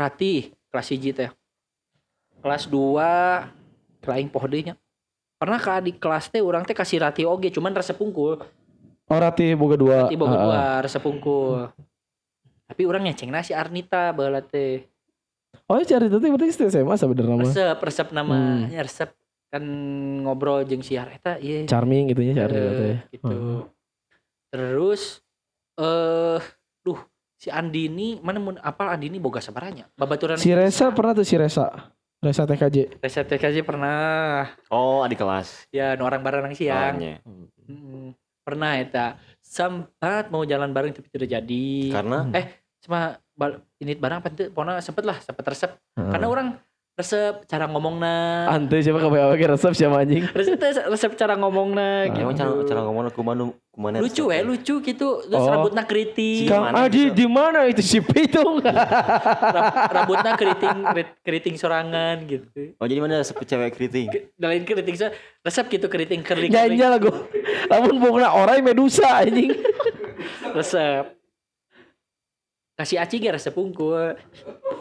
Ratih 0.00 0.56
kelas 0.72 0.88
hiji 0.88 1.12
teh. 1.12 1.28
Kelas 2.40 2.64
2 2.64 4.08
lain 4.08 4.26
poho 4.32 4.48
deui 4.48 4.64
nya. 4.64 4.74
Pernah 5.36 5.60
ka 5.60 5.80
di 5.80 5.92
kelas 5.92 6.32
teh 6.32 6.40
urang 6.40 6.64
teh 6.64 6.72
kasih 6.72 7.04
Ratih 7.04 7.28
oge 7.28 7.52
cuman 7.52 7.76
resep 7.76 8.00
unggul. 8.00 8.40
Oh 9.10 9.18
Rati 9.18 9.52
boga 9.52 9.76
dua. 9.76 9.96
Ratih 10.06 10.16
boga 10.16 10.36
dua 10.38 10.62
resep 10.80 11.02
unggul. 11.04 11.68
Tapi 12.64 12.82
urang 12.86 13.02
nyecengna 13.02 13.42
si 13.42 13.52
Arnita 13.52 14.14
baheula 14.14 14.40
teh. 14.40 14.86
Oh 15.66 15.76
iya 15.76 15.84
cari 15.84 16.06
tadi 16.06 16.30
berarti 16.30 16.48
itu 16.48 16.64
SMA 16.70 16.94
sebenarnya 16.94 17.34
mah. 17.36 17.44
Resep 17.44 17.78
resep 17.82 18.08
namanya 18.14 18.80
resep 18.80 19.10
kan 19.50 19.64
ngobrol 20.22 20.62
jeung 20.62 20.78
si 20.80 20.94
Areta 20.94 21.34
iya. 21.42 21.66
Charming 21.66 22.14
gitu 22.14 22.22
ya 22.22 22.46
cari 22.46 22.54
Eh, 22.54 22.62
tadi. 22.62 22.92
gitu. 23.18 23.38
Terus 24.48 25.02
eh 25.76 26.38
duh 26.38 26.44
si 27.40 27.48
Andini 27.48 28.20
mana 28.20 28.36
mun 28.36 28.60
apal 28.60 28.92
Andini 28.92 29.16
boga 29.16 29.40
sabaranya? 29.40 29.88
Babaturan 29.96 30.36
Si 30.36 30.52
Resa 30.52 30.92
pernah 30.92 31.16
tuh 31.16 31.24
si 31.24 31.40
Resa. 31.40 31.96
Resa 32.20 32.44
TKJ. 32.44 33.00
Resep 33.00 33.24
TKJ 33.32 33.64
pernah. 33.64 34.44
Oh, 34.68 35.00
adik 35.00 35.24
kelas. 35.24 35.64
Ya 35.72 35.96
nu 35.96 36.04
orang 36.04 36.20
bareng 36.20 36.52
siang. 36.52 37.00
Soalnya. 37.00 37.16
Mm, 37.64 38.12
pernah 38.44 38.76
eta. 38.76 39.16
Sempat 39.40 40.28
mau 40.28 40.44
jalan 40.44 40.68
bareng 40.68 40.92
tapi 40.92 41.08
tidak 41.08 41.40
jadi. 41.40 41.68
Karena 41.88 42.28
Cuma 42.84 43.16
bal- 43.32 43.64
ini 43.80 43.96
barang 43.96 44.20
apa 44.20 44.28
tuh? 44.36 44.52
Pokoknya 44.52 44.84
sempet 44.84 45.04
lah, 45.08 45.16
sempet 45.16 45.44
resep. 45.48 45.72
Heeh. 45.96 46.12
Karena 46.12 46.26
orang 46.28 46.48
resep 46.94 47.48
cara 47.48 47.64
ngomongna. 47.64 48.44
Ante 48.46 48.76
siapa 48.78 48.98
KPW 48.98 49.32
resep 49.48 49.72
siapa 49.72 49.96
anjing? 49.98 50.20
resep 50.36 50.54
teh 50.54 50.70
resep 50.84 51.12
cara 51.14 51.32
ngomongna 51.34 52.08
gitu. 52.08 52.20
emang 52.20 52.34
cara 52.34 52.50
cara 52.62 52.80
ngomong 52.82 53.08
aku 53.08 53.20
mana 53.20 53.42
kumana 53.70 53.96
lucu 53.98 54.28
ya 54.28 54.42
lucu 54.42 54.74
gitu 54.78 55.08
terus 55.22 55.40
Oh. 55.40 55.48
rambutnya 55.48 55.80
keriting 55.82 56.44
Si- 56.44 56.50
Kang 56.50 56.68
gitu? 56.86 57.14
di 57.14 57.24
mana 57.24 57.64
itu 57.64 57.80
si 57.80 57.98
Pitung? 57.98 58.60
Rambutnya 59.96 60.32
keriting 60.34 60.76
keri- 60.84 61.14
keriting 61.22 61.54
sorangan 61.56 62.20
gitu 62.24 62.76
Oh, 62.76 62.84
jadi 62.84 63.00
mana 63.00 63.18
resep 63.18 63.38
cewek 63.38 63.72
keriting? 63.72 64.06
Ke- 64.08 64.28
lain 64.36 64.62
keriting 64.62 64.96
so- 64.98 65.14
resep 65.40 65.64
gitu 65.70 65.86
keriting 65.86 66.20
kering 66.20 66.50
Nyanyi 66.50 66.82
lah 66.82 66.98
gue. 66.98 67.16
Lamun 67.66 67.96
bukan 67.96 68.26
orang 68.26 68.60
Medusa 68.60 69.24
anjing. 69.24 69.56
resep 70.58 71.19
kasih 72.80 72.96
aci 72.96 73.14
gak 73.18 73.36
resep 73.36 73.52
unggul 73.54 74.16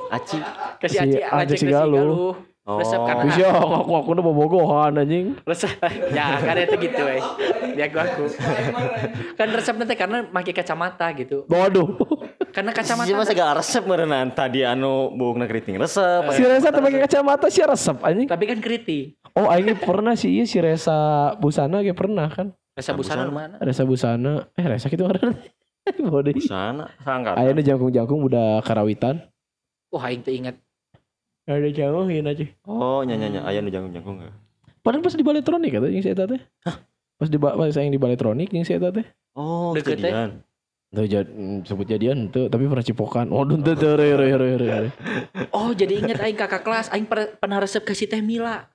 Aci. 0.10 0.40
kasih 0.80 0.98
Si 0.98 1.04
aci 1.06 1.18
Aci 1.20 1.56
si 1.58 1.66
Galuh. 1.68 2.00
galuh 2.00 2.36
resep 2.70 2.96
Oh. 2.96 3.06
karena 3.06 3.24
Bisa 3.26 3.50
aku 3.50 3.92
aku 3.98 4.10
udah 4.14 4.24
bobogohan 4.24 4.94
anjing. 4.96 5.34
resep 5.42 5.74
ya 6.14 6.38
kan 6.38 6.54
itu 6.56 6.78
gitu 6.80 7.02
eh 7.04 7.24
dia 7.74 7.90
aku 7.90 7.98
aku 7.98 8.24
kan 9.34 9.48
resep 9.50 9.74
nanti 9.74 9.96
karena 9.96 10.22
pakai 10.24 10.54
kacamata 10.54 11.10
gitu 11.14 11.44
Waduh. 11.46 11.98
karena 12.50 12.70
Si 12.70 12.78
kacamata 12.78 13.10
masa 13.12 13.34
gak 13.34 13.58
resep 13.58 13.84
merenang 13.84 14.30
tadi 14.30 14.62
anu 14.62 15.10
bukna 15.12 15.44
keriting 15.44 15.76
resep. 15.76 16.30
Si 16.30 16.42
Resa 16.42 16.70
tuh 16.70 16.80
pakai 16.80 17.02
kacamata 17.04 17.50
si 17.50 17.60
resep 17.60 17.98
anjing. 18.00 18.28
tapi 18.28 18.46
kan 18.46 18.60
keriting 18.60 19.18
Oh, 19.34 19.46
aing 19.48 19.74
pernah 19.76 20.14
sih 20.14 20.30
iya 20.32 20.46
si 20.46 20.58
Resa 20.58 20.98
Busana 21.36 21.82
kayak 21.82 21.96
pernah 21.96 22.30
kan. 22.30 22.54
resep 22.76 22.94
busana 22.94 23.26
busana. 23.26 23.34
mana 23.34 23.56
Resa 23.60 23.84
Busana. 23.84 24.34
Eh 24.54 24.64
Resa 24.64 24.88
gitu 24.88 25.04
kan. 25.04 25.36
Bodoh. 26.12 26.34
Sana 26.44 26.92
sangkat. 27.02 27.34
Aya 27.36 27.50
nu 27.52 27.62
jangkung-jangkung 27.62 28.20
budak 28.22 28.64
karawitan. 28.64 29.26
wah 29.90 30.06
aing 30.06 30.22
teu 30.22 30.38
ingat 30.38 30.54
Ada 31.50 31.66
jangkungin 31.74 32.30
aja. 32.30 32.46
Oh, 32.62 33.02
nya 33.02 33.18
nya 33.18 33.26
nya 33.26 33.42
aya 33.42 33.58
nu 33.60 33.74
jangkung-jangkung. 33.74 34.22
Padahal 34.80 35.02
pas 35.02 35.18
di 35.18 35.26
baletronik 35.26 35.74
kata 35.74 35.90
yang 35.90 36.06
si 36.06 36.14
eta 36.14 36.30
teh. 36.30 36.42
Pas 37.18 37.26
di 37.26 37.38
pas 37.42 37.74
yang 37.74 37.90
di 37.90 37.98
baletronik 37.98 38.54
yang 38.54 38.62
si 38.62 38.78
eta 38.78 38.94
teh. 38.94 39.02
Oh, 39.34 39.74
Deket, 39.74 39.98
teh. 39.98 40.14
kejadian. 40.14 40.30
Tuh 40.90 41.06
jad, 41.06 41.30
mm, 41.30 41.70
sebut 41.70 41.86
jadian 41.86 42.30
tuh 42.30 42.50
tapi 42.50 42.66
pernah 42.66 42.82
cipokan. 42.82 43.30
Oh, 43.30 43.46
tuh 43.46 43.62
tuh 43.62 43.74
tuh 43.74 43.94
re 43.94 44.14
re 44.14 44.30
re 44.34 44.50
re. 44.58 44.90
Oh 45.50 45.74
jadi 45.74 45.98
inget 45.98 46.18
aing 46.18 46.34
kakak 46.34 46.62
kelas 46.62 46.90
aing 46.90 47.06
per- 47.06 47.38
pernah 47.38 47.58
resep 47.58 47.82
kasih 47.82 48.06
teh 48.06 48.22
Mila 48.22 48.66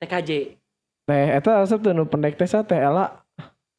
TKJ 0.00 0.56
Teh 1.04 1.26
eta 1.32 1.60
resep 1.60 1.80
tuh 1.80 1.92
nu 1.92 2.04
pendek 2.04 2.36
teh 2.36 2.44
sa 2.44 2.64
teh 2.64 2.76
Ela. 2.76 3.24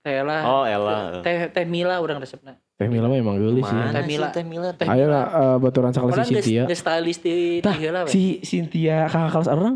Teh 0.01 0.19
lah 0.19 0.41
Oh, 0.43 0.63
Ella. 0.63 1.21
teh 1.21 1.47
teh 1.47 1.63
Mila 1.63 1.97
orang 1.97 2.17
resepna 2.17 2.57
Teh 2.73 2.89
Mila 2.89 3.05
mah 3.05 3.13
emang 3.15 3.37
geulis 3.37 3.61
sih. 3.61 3.77
Teh 3.77 4.01
Mila. 4.03 4.27
sih 4.27 4.33
Teh 4.33 4.43
Mila? 4.43 4.69
Teh 4.73 4.85
Ayo 4.85 5.05
lah 5.05 5.25
eh, 5.29 5.57
baturan 5.57 5.91
sakala 5.91 6.11
orang 6.11 6.25
si 6.25 6.33
Cynthia. 6.35 6.63
geus 6.65 6.79
stylist 6.79 7.21
di 7.21 7.61
Tah. 7.61 7.75
Si 8.07 8.21
Cynthia 8.41 9.05
kakak 9.05 9.29
kelas 9.31 9.49
orang 9.49 9.75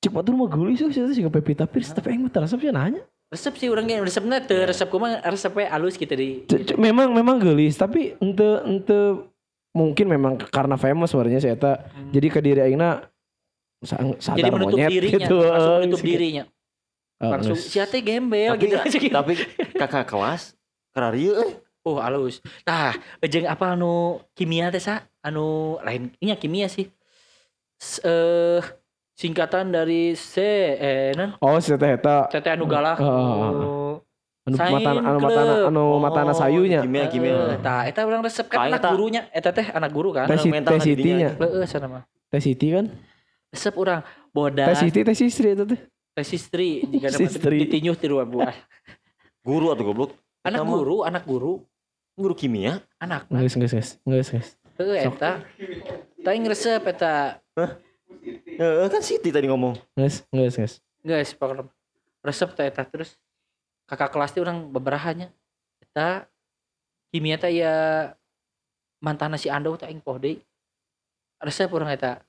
Cek 0.00 0.10
batur 0.10 0.32
mah 0.32 0.48
geulis 0.48 0.80
sih 0.80 0.90
sih 0.90 1.20
ke 1.20 1.30
Pevita 1.30 1.64
Pierce 1.64 1.92
tapi 1.92 2.16
mah 2.16 2.26
teu 2.26 2.40
resep 2.40 2.58
sih 2.58 2.68
nanya. 2.68 3.04
Resep 3.28 3.54
sih 3.54 3.68
orangnya 3.68 4.00
resepnya 4.00 4.40
teu 4.40 4.58
resep 4.60 4.88
kumaha 4.88 5.22
resepnya 5.22 5.70
halus 5.70 5.94
gitu 5.94 6.10
di. 6.10 6.42
Memang 6.74 7.12
memang 7.12 7.38
geulis 7.38 7.76
tapi 7.76 8.16
ente 8.16 8.48
ente 8.64 8.98
mungkin 9.70 10.06
memang 10.08 10.34
karena 10.42 10.74
famous 10.74 11.08
sebenarnya 11.08 11.38
saya 11.38 11.54
eta 11.54 11.72
jadi 12.10 12.26
ke 12.26 12.40
diri 12.40 12.60
aingna 12.64 13.06
sa- 13.78 14.02
sadar 14.18 14.34
Jadi 14.36 14.50
menutup 14.50 14.74
monyet 14.74 14.90
dirinya, 14.90 15.18
gitu. 15.22 15.36
langsung 15.38 15.70
eh, 15.70 15.80
menutup 15.80 16.02
dirinya. 16.02 16.42
Eh, 17.20 17.28
Langsung 17.28 17.52
si 17.54 17.76
Ate 17.76 18.00
gembel 18.00 18.48
tapi 18.50 18.64
gitu. 18.96 19.12
tapi 19.12 19.32
kakak 19.74 20.04
kelas 20.04 20.56
kerarieu 20.90 21.36
euy 21.36 21.52
Oh 21.80 21.96
halus. 21.96 22.44
Nah, 22.62 22.92
jeung 23.22 23.44
apa 23.46 23.72
anu 23.72 23.92
kimia 24.30 24.68
teh 24.68 24.76
sa? 24.78 25.00
Anu 25.18 25.44
lain 25.80 26.12
ini 26.18 26.32
kimia 26.34 26.64
sih. 26.66 26.92
S- 27.74 28.00
eh 28.02 28.60
singkatan 29.14 29.68
dari 29.68 30.12
C 30.12 30.36
eh 30.70 31.12
non 31.12 31.36
Oh 31.38 31.56
si 31.56 31.72
teh 31.72 31.90
eta 31.90 32.28
Tete 32.28 32.48
anu 32.50 32.64
galak. 32.64 32.96
Oh, 32.96 33.08
oh, 33.08 33.16
Oh. 33.16 33.92
anu 34.42 34.56
Sain 34.56 34.72
mata 34.74 34.90
anu 34.92 35.18
matana 35.18 35.54
anu 35.66 35.82
matana 35.98 36.32
sayunya. 36.34 36.80
kimia 36.80 37.00
Eh, 37.00 37.08
kimia 37.10 37.36
Tah, 37.58 37.84
eta 37.84 38.00
urang 38.02 38.20
resep 38.20 38.44
kan 38.46 38.60
anak 38.62 38.76
eta. 38.76 38.88
gurunya. 38.90 39.22
Eta 39.30 39.50
teh 39.50 39.66
anak 39.66 39.90
guru 39.90 40.10
kan. 40.10 40.24
Teh 40.24 40.36
Orang 40.36 40.44
si- 40.44 40.52
mental 40.52 40.70
teh 40.70 40.80
hadidinya. 40.82 41.28
Siti-nya. 41.32 41.48
Heeh, 41.48 41.64
sana 41.64 41.86
mah. 41.86 42.02
Teh 42.28 42.40
Siti 42.40 42.68
kan? 42.70 42.92
Resep 43.48 43.72
urang 43.74 44.00
bodas. 44.30 44.68
Teh 44.68 44.76
Siti 44.78 45.00
teh 45.00 45.16
Sistri 45.16 45.52
itu 45.52 45.64
teh. 45.64 45.80
Teh 46.14 46.26
sistri 46.26 46.82
jika 46.84 47.08
Sistri. 47.20 47.64
ditinyuh 47.66 47.96
ti 47.96 48.06
dua 48.10 48.26
buah. 48.26 48.54
guru 49.46 49.72
atau 49.72 49.84
goblok 49.86 50.10
Anak 50.40 50.64
Sama. 50.64 50.72
guru, 50.72 50.96
anak 51.04 51.24
guru, 51.28 51.52
guru 52.16 52.32
kimia 52.32 52.80
anak. 52.96 53.28
Geus 53.28 53.54
geus 53.60 53.72
geus. 53.76 53.90
Geus 54.08 54.28
geus. 54.32 54.48
Heeh 54.80 55.04
eta. 55.04 55.44
Tah 56.20 56.32
resep 56.36 56.82
eta 56.88 57.40
Heeh, 58.60 58.86
kan 58.88 59.00
Siti 59.04 59.28
tadi 59.32 59.48
ngomong 59.48 59.76
Geus 59.96 60.24
geus 60.32 60.56
geus. 60.56 60.74
guys 61.00 61.32
pokoknya 61.32 61.64
resep 62.20 62.52
teh 62.52 62.68
eta 62.68 62.84
terus 62.84 63.16
kakak 63.88 64.12
kelas 64.12 64.32
teh 64.36 64.40
orang 64.44 64.68
beberahanya 64.68 65.32
eta 65.80 66.28
kimia 67.08 67.40
teh 67.40 67.56
ya 67.56 67.72
mantan 69.00 69.32
si 69.40 69.48
Ando 69.48 69.72
teh 69.80 69.88
aing 69.88 70.04
poh 70.04 70.20
deui 70.20 70.44
resep 71.40 71.72
urang 71.72 71.88
eta 71.88 72.20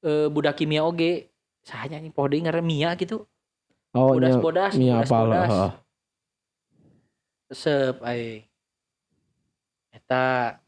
e, 0.00 0.32
budak 0.32 0.56
kimia 0.56 0.80
oge 0.80 1.28
sahanya 1.64 1.96
anjing 1.96 2.12
poh 2.12 2.24
deui 2.24 2.40
ngaran 2.40 2.62
Mia 2.62 2.92
gitu 2.94 3.24
Oh 3.92 4.12
bodas 4.12 4.30
nya 4.30 4.38
bodas 4.38 4.72
Mia 4.74 4.94
bodas 4.96 5.06
apa 5.06 5.16
lah. 5.16 5.24
bodas 5.24 5.48
heeh. 5.50 5.72
resep 7.46 7.96
ai 8.02 8.22
eta 9.90 10.58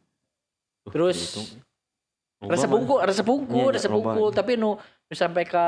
Terus, 0.87 1.19
gitu. 1.19 1.43
resep 2.41 2.69
Loba, 2.69 2.79
unggul 2.79 2.99
resep 3.03 3.27
unggul 3.27 3.67
Iya, 3.67 3.75
resep 3.75 3.91
loba. 3.91 4.01
unggul 4.09 4.29
tapi 4.31 4.55
nu 4.55 4.79
nu 4.79 5.13
sampai 5.13 5.43
ka 5.43 5.67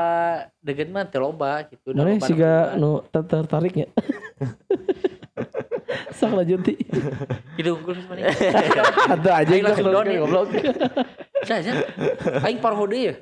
deket 0.57 0.87
mah 0.87 1.03
teu 1.03 1.19
loba 1.19 1.67
gitu 1.67 1.91
Mana 1.91 2.15
sih 2.17 2.31
gak 2.33 2.73
loba. 2.73 2.79
nu 2.79 2.89
ter- 3.05 3.27
tertariknya? 3.27 3.87
Sak 6.11 6.31
lanjut 6.31 6.59
ti. 6.61 6.75
gitu 7.55 7.75
unggul 7.75 7.99
mana 8.05 8.31
Ada 9.13 9.31
aja 9.37 9.51
Aing 9.51 9.63
yang 9.63 10.07
ya. 10.07 10.19
goblok. 10.19 10.47
Saja. 11.43 11.71
Aing 12.41 12.59
paroh 12.59 12.83
deui 12.85 13.11
ya. 13.11 13.15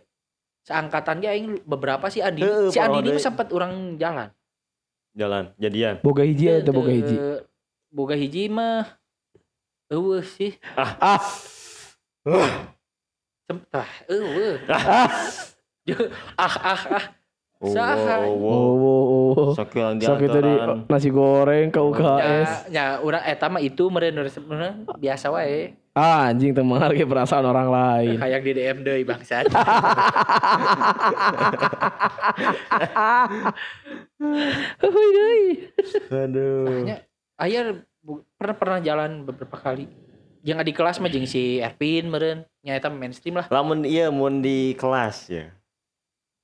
Seangkatan 0.67 1.23
ge 1.23 1.32
aing 1.32 1.63
beberapa 1.63 2.12
sih 2.12 2.19
Andi. 2.19 2.43
Heeh, 2.43 2.67
si 2.67 2.77
Andi 2.77 3.08
ini 3.08 3.15
sempat 3.17 3.47
orang 3.56 3.95
jalan. 3.95 4.27
jalan 5.17 5.49
jadian 5.58 5.97
Boga 6.03 6.21
hiji 6.21 6.45
atau 6.62 6.75
boga 6.75 6.91
teu- 6.91 6.97
hiji? 6.99 7.15
Boga 7.89 8.13
hiji 8.13 8.51
mah 8.51 8.86
eueuh 9.88 10.21
sih. 10.21 10.53
Ah, 10.75 11.17
Sem- 13.47 13.63
Tah, 13.71 13.88
eueuh. 14.06 14.60
ah. 14.67 15.08
Ah 16.36 16.56
ah 16.67 16.82
ah. 16.99 17.03
Oh, 17.62 17.74
Saha. 17.74 18.26
wow, 18.26 18.34
wow. 18.34 18.54
Oh, 18.54 18.74
oh, 18.78 19.32
oh. 19.34 19.52
Sakit 19.58 19.98
di 19.98 20.06
Sok 20.06 20.22
itu 20.22 20.39
di 20.41 20.54
antaran. 20.54 20.86
nasi 20.86 21.10
goreng 21.10 21.67
ke 21.74 21.80
UKS. 21.82 22.70
Ya, 22.70 22.98
ya 22.98 23.02
urang 23.02 23.24
eta 23.26 23.50
mah 23.50 23.62
itu 23.62 23.89
meureun 23.89 24.17
biasa 24.98 25.34
wae. 25.34 25.74
Ah, 25.98 26.30
anjing 26.30 26.54
teu 26.54 26.62
menghargai 26.62 27.10
perasaan 27.10 27.41
orang 27.41 27.74
lain. 27.74 28.22
Kayak 28.22 28.41
di 28.46 28.52
DM 28.54 28.78
deui 28.86 29.02
bangsat. 29.02 29.50
Heuy 34.82 35.08
deui. 35.13 35.46
aduh 37.38 37.82
bu- 38.06 38.24
pernah 38.38 38.56
pernah 38.56 38.80
jalan 38.80 39.26
beberapa 39.26 39.58
kali. 39.58 39.89
Yang 40.46 40.63
di 40.70 40.74
kelas 40.78 41.02
mah 41.02 41.10
jeung 41.10 41.26
si 41.26 41.58
Ervin 41.60 42.08
meureun. 42.08 42.46
Nya 42.62 42.78
eta 42.78 42.93
mainstream 42.93 43.41
lah. 43.41 43.50
lamun 43.50 43.82
iya 43.82 44.13
mun 44.13 44.46
di 44.46 44.78
kelas 44.78 45.34
ya 45.34 45.50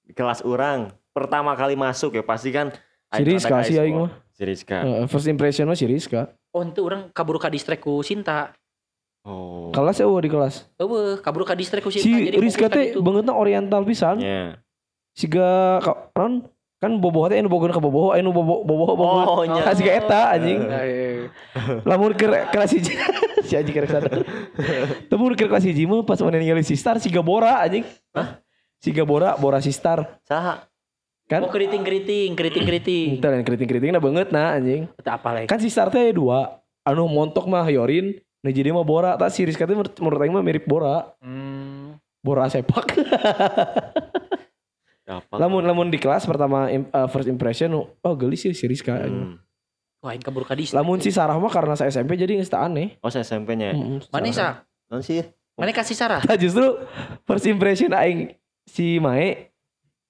di 0.03 0.11
kelas 0.11 0.43
orang 0.43 0.91
pertama 1.13 1.53
kali 1.53 1.73
masuk 1.73 2.11
ya 2.11 2.21
pasti 2.21 2.49
kan 2.49 2.73
Si 3.09 3.21
Rizka 3.21 3.61
sih 3.61 3.77
aing 3.77 3.93
mah. 3.99 4.11
si 4.33 4.41
Rizka 4.41 4.81
Heeh, 4.81 5.05
First 5.05 5.29
impression 5.29 5.63
mah 5.63 5.77
si 5.77 5.85
Rizka. 5.85 6.33
Oh, 6.49 6.61
itu 6.61 6.81
orang 6.81 7.09
kabur 7.09 7.37
ka 7.37 7.45
distrik 7.45 7.77
ku 7.79 8.01
Sinta. 8.01 8.49
oh 9.21 9.69
Kelas 9.69 9.95
ya 9.95 10.09
di 10.09 10.27
kelas. 10.27 10.65
Eueuh, 10.75 11.17
kabur 11.17 11.45
ka 11.45 11.53
distrik 11.53 11.81
ku 11.81 11.89
Sinta. 11.89 12.03
Si 12.03 12.11
Jadi 12.27 12.37
Rizka 12.37 12.65
teh 12.67 12.97
bangetna 12.97 13.31
oriental 13.31 13.81
pisan. 13.83 14.17
ya 14.17 14.57
Siga 15.13 15.77
ka- 15.79 16.09
non 16.15 16.49
kan 16.81 16.89
boboh 16.97 17.29
teh 17.29 17.37
anu 17.37 17.47
bogoh 17.47 17.69
ka 17.69 17.77
boboh 17.77 18.11
anu 18.11 18.33
boboh 18.33 18.65
boboh 18.65 18.87
boboh. 18.91 19.23
Oh, 19.31 19.45
nya. 19.45 19.61
Ah, 19.61 19.71
siga 19.71 19.93
eta 19.93 20.33
anjing. 20.33 20.59
Eh, 20.65 21.29
Lamun 21.85 22.11
ke 22.11 22.25
kelas 22.49 22.73
hiji 22.73 22.97
si 23.47 23.53
anjing 23.53 23.71
kerek 23.71 23.93
sadar. 23.93 24.25
Lamun 25.07 25.31
ke 25.31 25.45
kelas 25.45 25.63
hiji 25.63 25.85
mah 25.85 26.01
pas 26.01 26.17
mana 26.17 26.35
ningali 26.35 26.59
si 26.59 26.73
Star 26.73 26.97
siga 26.97 27.21
Bora 27.21 27.61
anjing. 27.61 27.85
Hah? 28.11 28.41
Siga 28.81 29.05
Bora, 29.05 29.37
Bora 29.37 29.61
si 29.61 29.69
Star. 29.69 30.17
saha 30.25 30.65
Kan 31.23 31.39
Oh, 31.43 31.49
keriting-keriting, 31.49 32.35
keriting-keriting. 32.35 33.07
Entar 33.17 33.31
yang 33.31 33.47
keriting-keriting 33.47 33.95
banget 33.95 34.27
nah 34.29 34.59
anjing. 34.59 34.91
Apa 35.01 35.29
lagi? 35.31 35.47
Kan 35.47 35.59
si 35.59 35.71
Star 35.71 35.87
teh 35.87 36.03
aya 36.03 36.11
dua. 36.11 36.59
Anu 36.83 37.07
montok 37.07 37.47
mah 37.47 37.63
Yorin, 37.71 38.11
nah 38.43 38.51
jadi 38.51 38.75
mah 38.75 38.83
Bora. 38.83 39.15
Tak 39.15 39.31
si 39.31 39.47
Rizka 39.47 39.63
teh 39.63 39.71
menurut 39.71 39.95
menurut 40.03 40.19
aing 40.19 40.35
mah 40.35 40.43
mirip 40.43 40.67
Bora. 40.67 41.15
Hmm. 41.23 41.95
Bora 42.19 42.47
sepak. 42.51 42.87
apa 45.03 45.35
lamun 45.35 45.67
lamun 45.67 45.91
di 45.91 45.99
kelas 45.99 46.23
pertama 46.23 46.71
uh, 46.71 47.11
first 47.11 47.27
impression 47.27 47.75
oh 47.75 48.15
gelis 48.15 48.43
sih 48.43 48.55
si 48.55 48.67
Rizka. 48.67 49.03
Hmm. 49.03 49.35
Wah, 50.03 50.11
ini 50.11 50.23
kabur 50.23 50.43
ka 50.43 50.51
distrik. 50.51 50.75
Lamun 50.75 50.99
si 50.99 51.15
Sarah 51.15 51.39
mah 51.39 51.47
karena 51.47 51.79
saya 51.79 51.87
SMP 51.87 52.19
jadi 52.19 52.35
teu 52.43 52.59
aneh. 52.59 52.99
oh 52.99 53.07
saya 53.07 53.23
SMP-nya 53.23 53.71
Mm-mm, 53.71 54.03
Mana 54.11 54.27
Sarah. 54.31 54.67
sa? 54.67 54.91
non 54.91 54.99
sih 54.99 55.23
Mana 55.55 55.71
kasih 55.71 55.95
Sarah? 55.95 56.19
Nah, 56.27 56.35
justru 56.35 56.75
first 57.23 57.47
impression 57.47 57.95
aing 57.95 58.35
si 58.67 58.99
Mae 58.99 59.51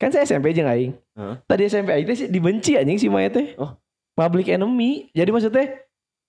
kan 0.02 0.10
saya 0.10 0.26
SMP 0.26 0.49
jeung 0.54 0.65
aing. 0.65 0.97
Tadi 1.45 1.62
SMP 1.69 1.93
aing 1.93 2.08
teh 2.10 2.17
si- 2.17 2.30
dibenci 2.30 2.73
anjing 2.73 2.97
si 2.97 3.08
teh. 3.08 3.54
Oh. 3.62 3.78
Public 4.13 4.49
enemy. 4.49 5.10
Jadi 5.13 5.30
maksudnya 5.34 5.84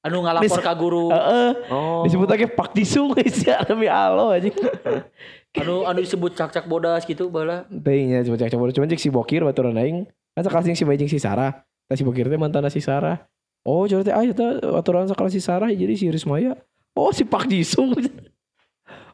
Anu 0.05 0.20
ngalapor 0.20 0.61
ka 0.61 0.77
guru. 0.77 1.09
heeh 1.09 1.73
oh 1.73 2.05
disebut 2.05 2.29
lagi 2.29 2.44
Pak 2.44 2.77
Disung 2.77 3.16
si 3.33 3.49
enemy 3.49 3.88
alo 3.88 4.37
anjing. 4.37 4.53
Anu 5.64 5.88
anu 5.88 6.05
disebut 6.05 6.37
cak-cak 6.37 6.68
bodas 6.68 7.09
gitu 7.09 7.33
bala. 7.33 7.64
Teuing 7.73 8.12
nya 8.12 8.20
coba 8.27 8.37
coba 8.44 8.64
cuman 8.75 8.88
cek 8.92 9.01
si 9.01 9.09
Bokir 9.09 9.40
baturan 9.47 9.73
aing. 9.81 10.05
Kan 10.37 10.44
jeung 10.44 10.77
si 10.77 10.85
Mae 10.85 11.01
jeung 11.01 11.09
si 11.09 11.16
Sarah. 11.16 11.64
Tah 11.88 11.97
si 11.97 12.05
Bokir 12.05 12.29
teh 12.29 12.37
mantan 12.37 12.68
si 12.68 12.85
Sarah. 12.85 13.25
Oh, 13.64 13.88
coba 13.88 14.05
teh 14.05 14.12
aya 14.12 14.37
teh 14.37 14.61
aturan 14.77 15.09
sekelas 15.09 15.33
si 15.33 15.40
Sarah 15.40 15.73
jadi 15.73 15.97
si 15.97 16.12
Rismaya. 16.12 16.53
Oh, 16.92 17.09
si 17.09 17.25
Pak 17.25 17.49
Disung. 17.49 17.97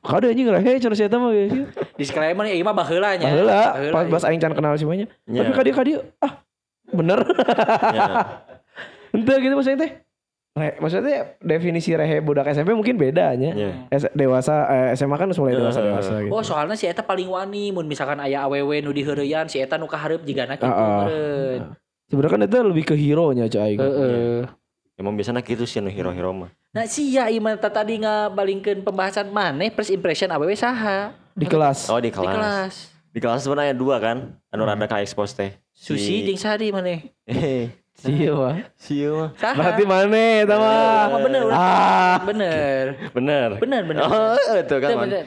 Kade 0.01 0.33
anjing 0.33 0.49
rehe 0.49 0.81
cenah 0.81 0.97
si 0.97 1.05
eta 1.05 1.17
mah 1.17 1.29
geus. 1.31 1.53
Disclaimer 1.95 2.49
ieu 2.49 2.65
mah 2.65 2.73
baheula 2.73 3.15
nya. 3.15 3.29
Baheula 3.29 3.61
Baheula, 3.71 3.93
pas 3.93 4.03
iya. 4.03 4.11
pas 4.11 4.23
aing 4.25 4.41
can 4.41 4.53
kenal 4.53 4.73
si 4.75 4.85
Maya. 4.85 5.05
Ya, 5.25 5.45
Tapi 5.45 5.53
kadi 5.53 5.71
kadi 5.71 5.91
ah 6.19 6.33
bener. 6.89 7.21
ya. 7.97 8.05
Ente 9.11 9.35
gitu 9.37 9.53
maksudnya 9.53 9.79
teh. 9.81 9.93
Re, 10.51 10.75
maksudnya 10.77 11.39
definisi 11.39 11.93
rehe 11.93 12.19
budak 12.19 12.49
SMP 12.49 12.73
mungkin 12.73 12.97
beda 12.97 13.37
nya. 13.37 13.53
Ya. 13.53 13.71
S- 13.93 14.11
dewasa 14.13 14.67
eh, 14.67 14.89
SMA 14.95 15.15
kan 15.15 15.31
mulai 15.31 15.55
dewasa 15.55 15.79
dewasa 15.79 16.13
gitu. 16.19 16.33
Oh 16.33 16.41
soalnya 16.41 16.75
si 16.75 16.89
Eta 16.89 17.05
paling 17.05 17.29
wani 17.29 17.69
mun 17.69 17.85
misalkan 17.85 18.19
aya 18.19 18.45
awewe 18.45 18.81
nu 18.81 18.91
diheureuyan 18.91 19.47
si 19.47 19.61
Eta 19.61 19.77
nu 19.77 19.85
kahareup 19.85 20.25
jigana 20.25 20.57
kitu 20.57 20.65
Ah, 20.65 20.75
ah. 20.75 20.89
meureun. 21.05 21.63
Sebenarnya 22.09 22.33
kan 22.33 22.41
itu 22.43 22.57
lebih 22.67 22.85
ke 22.85 22.95
hero 22.97 23.31
nya 23.31 23.47
cai. 23.47 23.77
Heeh. 23.77 24.43
emang 24.97 25.17
biasanya 25.17 25.41
gitu 25.41 25.65
sih 25.65 25.81
anu 25.81 25.89
hero-hero 25.89 26.29
mah 26.37 26.53
Nah 26.71 26.87
sia 26.87 27.27
ieu 27.27 27.43
mah 27.43 27.59
tadi 27.59 27.99
ngabalingkeun 27.99 28.87
pembahasan 28.87 29.27
maneh 29.27 29.75
first 29.75 29.91
impression 29.91 30.31
awewe 30.31 30.55
saha 30.55 31.11
Di 31.35 31.43
kelas. 31.43 31.91
oh 31.91 31.99
di 31.99 32.07
di 32.07 32.15
kelas 32.15 32.37
kelas. 32.39 32.75
di 33.11 33.19
kelas 33.19 33.41
sebenarnya 33.43 33.75
dua 33.75 33.99
kan 33.99 34.39
anu 34.49 34.63
rada 34.63 34.87
ka 34.87 35.03
expose 35.03 35.35
teh 35.35 35.51
Susi 35.75 36.23
jeung 36.23 36.39
Sari 36.39 36.71
maneh. 36.71 37.11
eh 37.27 37.75
Iya 38.01 38.33
mah. 38.33 38.57
sieu 38.79 39.13
mah? 39.13 39.31
Berarti 39.35 39.83
mana 39.83 40.25
eta 40.41 40.57
mah? 40.57 41.05
Oh, 41.11 41.19
bener, 41.21 41.43
bener. 41.43 41.53
Ah. 41.53 42.17
Bener. 42.23 42.85
bener 43.13 43.49
Bener, 43.59 43.83
bener. 43.85 44.01
oh 44.07 44.39
itu 44.55 44.77
kan 44.79 44.91
Bener. 45.05 45.25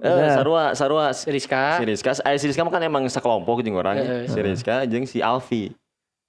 Eh, 0.00 0.30
sarua 0.32 0.64
sarua 0.72 1.04
si 1.12 1.28
Rizka. 1.28 1.76
Rizka 1.82 2.14
eh, 2.24 2.38
si 2.38 2.46
Rizka 2.46 2.62
mah 2.62 2.72
kan 2.72 2.80
emang 2.80 3.04
sekelompok 3.04 3.60
jeung 3.60 3.74
orang 3.74 3.98
Heeh. 3.98 4.30
si 4.30 4.38
Rizka 4.38 4.86
jeung 4.86 5.02
si 5.02 5.18
Alfi 5.18 5.74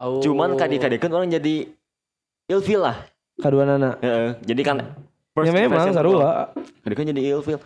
Oh. 0.02 0.18
cuman 0.18 0.58
kadi-kadikeun 0.58 1.14
orang 1.14 1.30
jadi 1.30 1.70
ilfil 2.50 2.82
lah 2.82 3.06
Kadua 3.42 3.66
nana. 3.66 3.98
Heeh, 4.00 4.38
jadi 4.46 4.62
kan 4.62 4.78
Ya 5.42 5.50
memang 5.50 5.90
sarua. 5.90 6.54
Kadi 6.86 6.94
kan 6.94 7.06
jadi 7.10 7.22
ilfil 7.34 7.58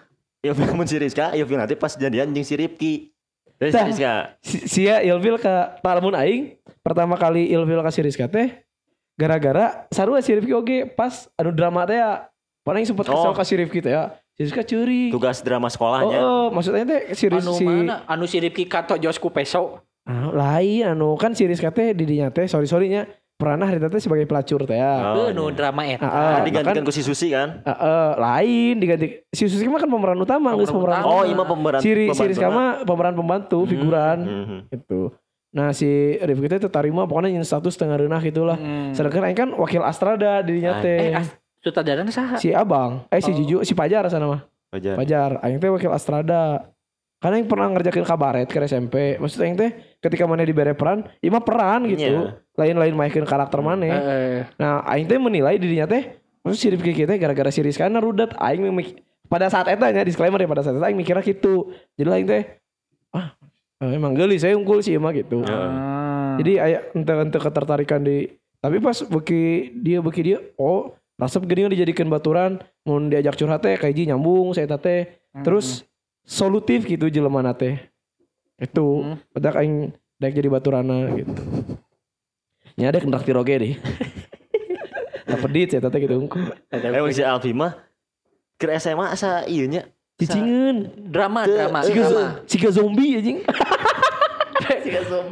ilfil 0.45 0.71
mun 0.77 0.85
si 0.85 0.95
Rizka 0.95 1.33
ilfil 1.33 1.57
nanti 1.57 1.73
pas 1.73 1.91
jadian 1.91 2.29
jeung 2.29 2.45
si 2.45 2.53
Ripki 2.53 2.93
Terus 3.55 3.71
Tah. 3.73 3.87
Rizka. 3.87 4.13
si, 4.43 4.57
sia 4.69 5.01
ilfil 5.01 5.41
ke 5.41 5.53
talamun 5.81 6.13
aing 6.13 6.55
pertama 6.79 7.17
kali 7.17 7.49
ilfil 7.49 7.81
ka 7.81 7.89
si 7.89 8.05
Rizka 8.05 8.29
teh 8.29 8.53
gara-gara 9.15 9.89
sarua 9.89 10.21
si 10.21 10.35
Rifki 10.35 10.53
oge 10.53 10.85
pas 10.85 11.25
anu 11.35 11.49
drama 11.49 11.83
teh 11.83 11.97
ya 11.97 12.29
Paling 12.65 12.81
sempat 12.81 13.05
kesel 13.05 13.29
Oh. 13.29 13.33
ke 13.33 13.43
si 13.45 13.53
Rifki 13.57 13.79
teh 13.81 13.93
ya 13.93 14.13
si 14.33 14.45
Rizka 14.45 14.61
curi 14.61 15.09
Tugas 15.09 15.41
drama 15.41 15.65
oh, 15.65 15.71
sekolahnya. 15.71 16.17
oh, 16.19 16.45
maksudnya 16.49 16.85
teh 16.85 17.01
si 17.13 17.25
Rizki 17.25 17.49
Anu 17.49 17.57
si, 17.57 17.65
mana? 17.65 17.95
Anu 18.05 18.25
si 18.25 18.37
Rifki 18.37 18.63
kato 18.65 18.93
Josku 18.97 19.29
peso. 19.29 19.81
Anu, 20.05 20.29
lain 20.33 20.85
anu 20.85 21.17
kan 21.17 21.33
si 21.33 21.49
Rizka 21.49 21.73
teh 21.73 21.93
didinya 21.93 22.29
teh 22.29 22.45
sorry 22.45 22.69
sorrynya 22.69 23.09
pernah 23.35 23.67
Rita 23.67 23.87
teh 23.87 23.99
sebagai 23.99 24.23
pelacur 24.23 24.63
teh 24.63 24.73
ya 24.73 25.11
Oh, 25.11 25.27
Heuh, 25.27 25.29
nu 25.29 25.51
drama 25.51 25.83
eta. 25.83 26.01
Ah, 26.01 26.09
ah. 26.09 26.31
Kan 26.33 26.43
digantikan 26.45 26.81
ku 26.81 26.89
si 26.89 27.01
Susi 27.01 27.27
kan. 27.29 27.59
Eh, 27.59 27.69
eh, 27.69 28.11
lain 28.15 28.73
diganti 28.77 29.05
si 29.27 29.43
Susi 29.45 29.67
mah 29.67 29.77
kan 29.77 29.87
pemeran 29.87 30.15
utama 30.17 30.55
geus 30.55 30.67
Pemeran 30.67 30.71
pemeran 30.71 31.01
utama. 31.01 31.11
Oh, 31.11 31.21
iya 31.21 31.35
mah 31.35 31.45
pemeran. 31.45 31.79
si, 31.79 31.89
Ri- 31.89 32.07
si 32.07 32.09
pembantu 32.09 32.31
Rizka 32.31 32.47
mah. 32.47 32.55
mah 32.55 32.69
pemeran 32.81 33.13
pembantu 33.13 33.59
figuran 33.65 34.17
Mhm. 34.19 34.57
gitu 34.71 35.01
nah 35.49 35.71
si 35.71 35.87
Rifki 36.17 36.47
teh 36.49 36.59
terima 36.61 37.03
pokoknya 37.03 37.31
yang 37.31 37.43
status 37.43 37.75
tengah 37.75 37.95
renah 37.97 38.19
gitulah 38.19 38.55
Hmm. 38.55 38.91
sedangkan 38.91 39.23
Aing 39.25 39.37
kan 39.37 39.49
wakil 39.53 39.79
Astrada 39.81 40.39
dirinya 40.41 40.73
Ah. 40.73 40.81
teh 40.81 40.99
Eh, 41.05 41.15
as- 41.15 41.31
sutradaranya 41.61 42.11
saha? 42.11 42.35
si 42.35 42.51
Abang 42.51 43.07
eh 43.07 43.19
si 43.19 43.31
Oh. 43.31 43.35
Juju 43.35 43.57
si 43.61 43.71
Pajar 43.71 44.03
sana 44.05 44.27
mah 44.27 44.41
Wajar. 44.69 44.95
Pajar 44.95 45.29
Aing 45.39 45.55
teh 45.57 45.67
wakil 45.69 45.87
Astrada 45.89 46.71
karena 47.25 47.41
yang 47.41 47.49
pernah 47.49 47.73
ngerjakin 47.73 48.05
kabaret 48.05 48.45
ke 48.45 48.61
SMP 48.69 49.17
maksudnya 49.17 49.49
Aing 49.49 49.57
teh 49.57 49.69
ketika 49.97 50.29
mana 50.29 50.45
dibere 50.45 50.77
peran 50.77 51.09
mah 51.09 51.41
peran 51.41 51.89
gitu 51.89 52.05
Iya. 52.05 52.37
lain-lain 52.53 52.93
mainin 52.93 53.25
karakter 53.25 53.65
mana 53.65 53.81
Eh, 53.81 54.45
Nah, 54.61 54.85
aing 54.85 55.09
teh 55.09 55.17
menilai 55.17 55.57
dirinya 55.57 55.89
teh 55.89 56.21
maksud 56.45 56.61
si 56.61 56.69
Rifki 56.69 56.93
kita 56.93 57.17
gara-gara 57.17 57.49
si 57.49 57.65
Rizka 57.65 57.89
rudet 57.89 58.29
aing 58.37 58.69
memik 58.69 59.01
pada 59.25 59.49
saat 59.49 59.65
eta 59.73 59.89
nya 59.89 60.05
disclaimer 60.05 60.37
ya 60.37 60.45
pada 60.45 60.61
saat 60.61 60.77
eta 60.77 60.85
aing 60.85 60.93
mikirnya 61.01 61.25
gitu. 61.25 61.73
Jadi 61.97 62.09
aing 62.13 62.27
teh 62.29 62.43
ah 63.09 63.33
eh, 63.81 63.97
emang 63.97 64.13
gelis 64.13 64.45
saya 64.45 64.53
unggul 64.53 64.85
sih 64.85 64.93
emang 64.93 65.17
gitu. 65.17 65.41
Ya. 65.41 65.49
ah. 65.49 66.37
Jadi 66.37 66.61
aya 66.61 66.85
ente-ente 66.93 67.41
ketertarikan 67.41 68.05
di 68.05 68.37
tapi 68.61 68.77
pas 68.77 69.01
beki 69.01 69.73
dia 69.81 69.97
beki 69.97 70.21
dia 70.21 70.37
oh 70.61 70.93
resep 71.17 71.41
geuning 71.41 71.73
dijadikan 71.73 72.05
baturan 72.05 72.61
mun 72.85 73.09
diajak 73.09 73.33
curhat 73.33 73.65
teh 73.65 73.81
kayak 73.81 73.97
ji 73.97 74.05
nyambung 74.05 74.53
saya 74.53 74.69
teh 74.77 75.09
terus 75.41 75.81
solutif 76.25 76.83
gitu 76.89 77.07
jelema 77.07 77.53
teh. 77.53 77.77
Itu 78.57 79.05
Hmm. 79.05 79.17
Padahal 79.31 79.61
aing 79.63 79.75
daek 80.19 80.35
jadi 80.35 80.49
baturana 80.49 81.13
gitu. 81.15 81.33
Nya 82.75 82.91
ada 82.91 82.99
kendak 82.99 83.23
tiroge 83.23 83.55
deh. 83.55 83.73
Tak 85.25 85.41
pedit 85.41 85.73
saya 85.73 85.81
teh 85.89 85.99
gitu. 86.05 86.29
Eh 86.69 87.09
si 87.09 87.25
Alfi 87.25 87.49
mah 87.49 87.73
ke 88.61 88.69
SMA 88.77 89.09
asa 89.09 89.41
ieu 89.49 89.65
nya. 89.65 89.89
Cicingeun. 90.15 91.09
drama 91.11 91.43
drama 91.43 91.81
drama. 91.83 92.39
zombie 92.71 93.19
anjing. 93.19 93.39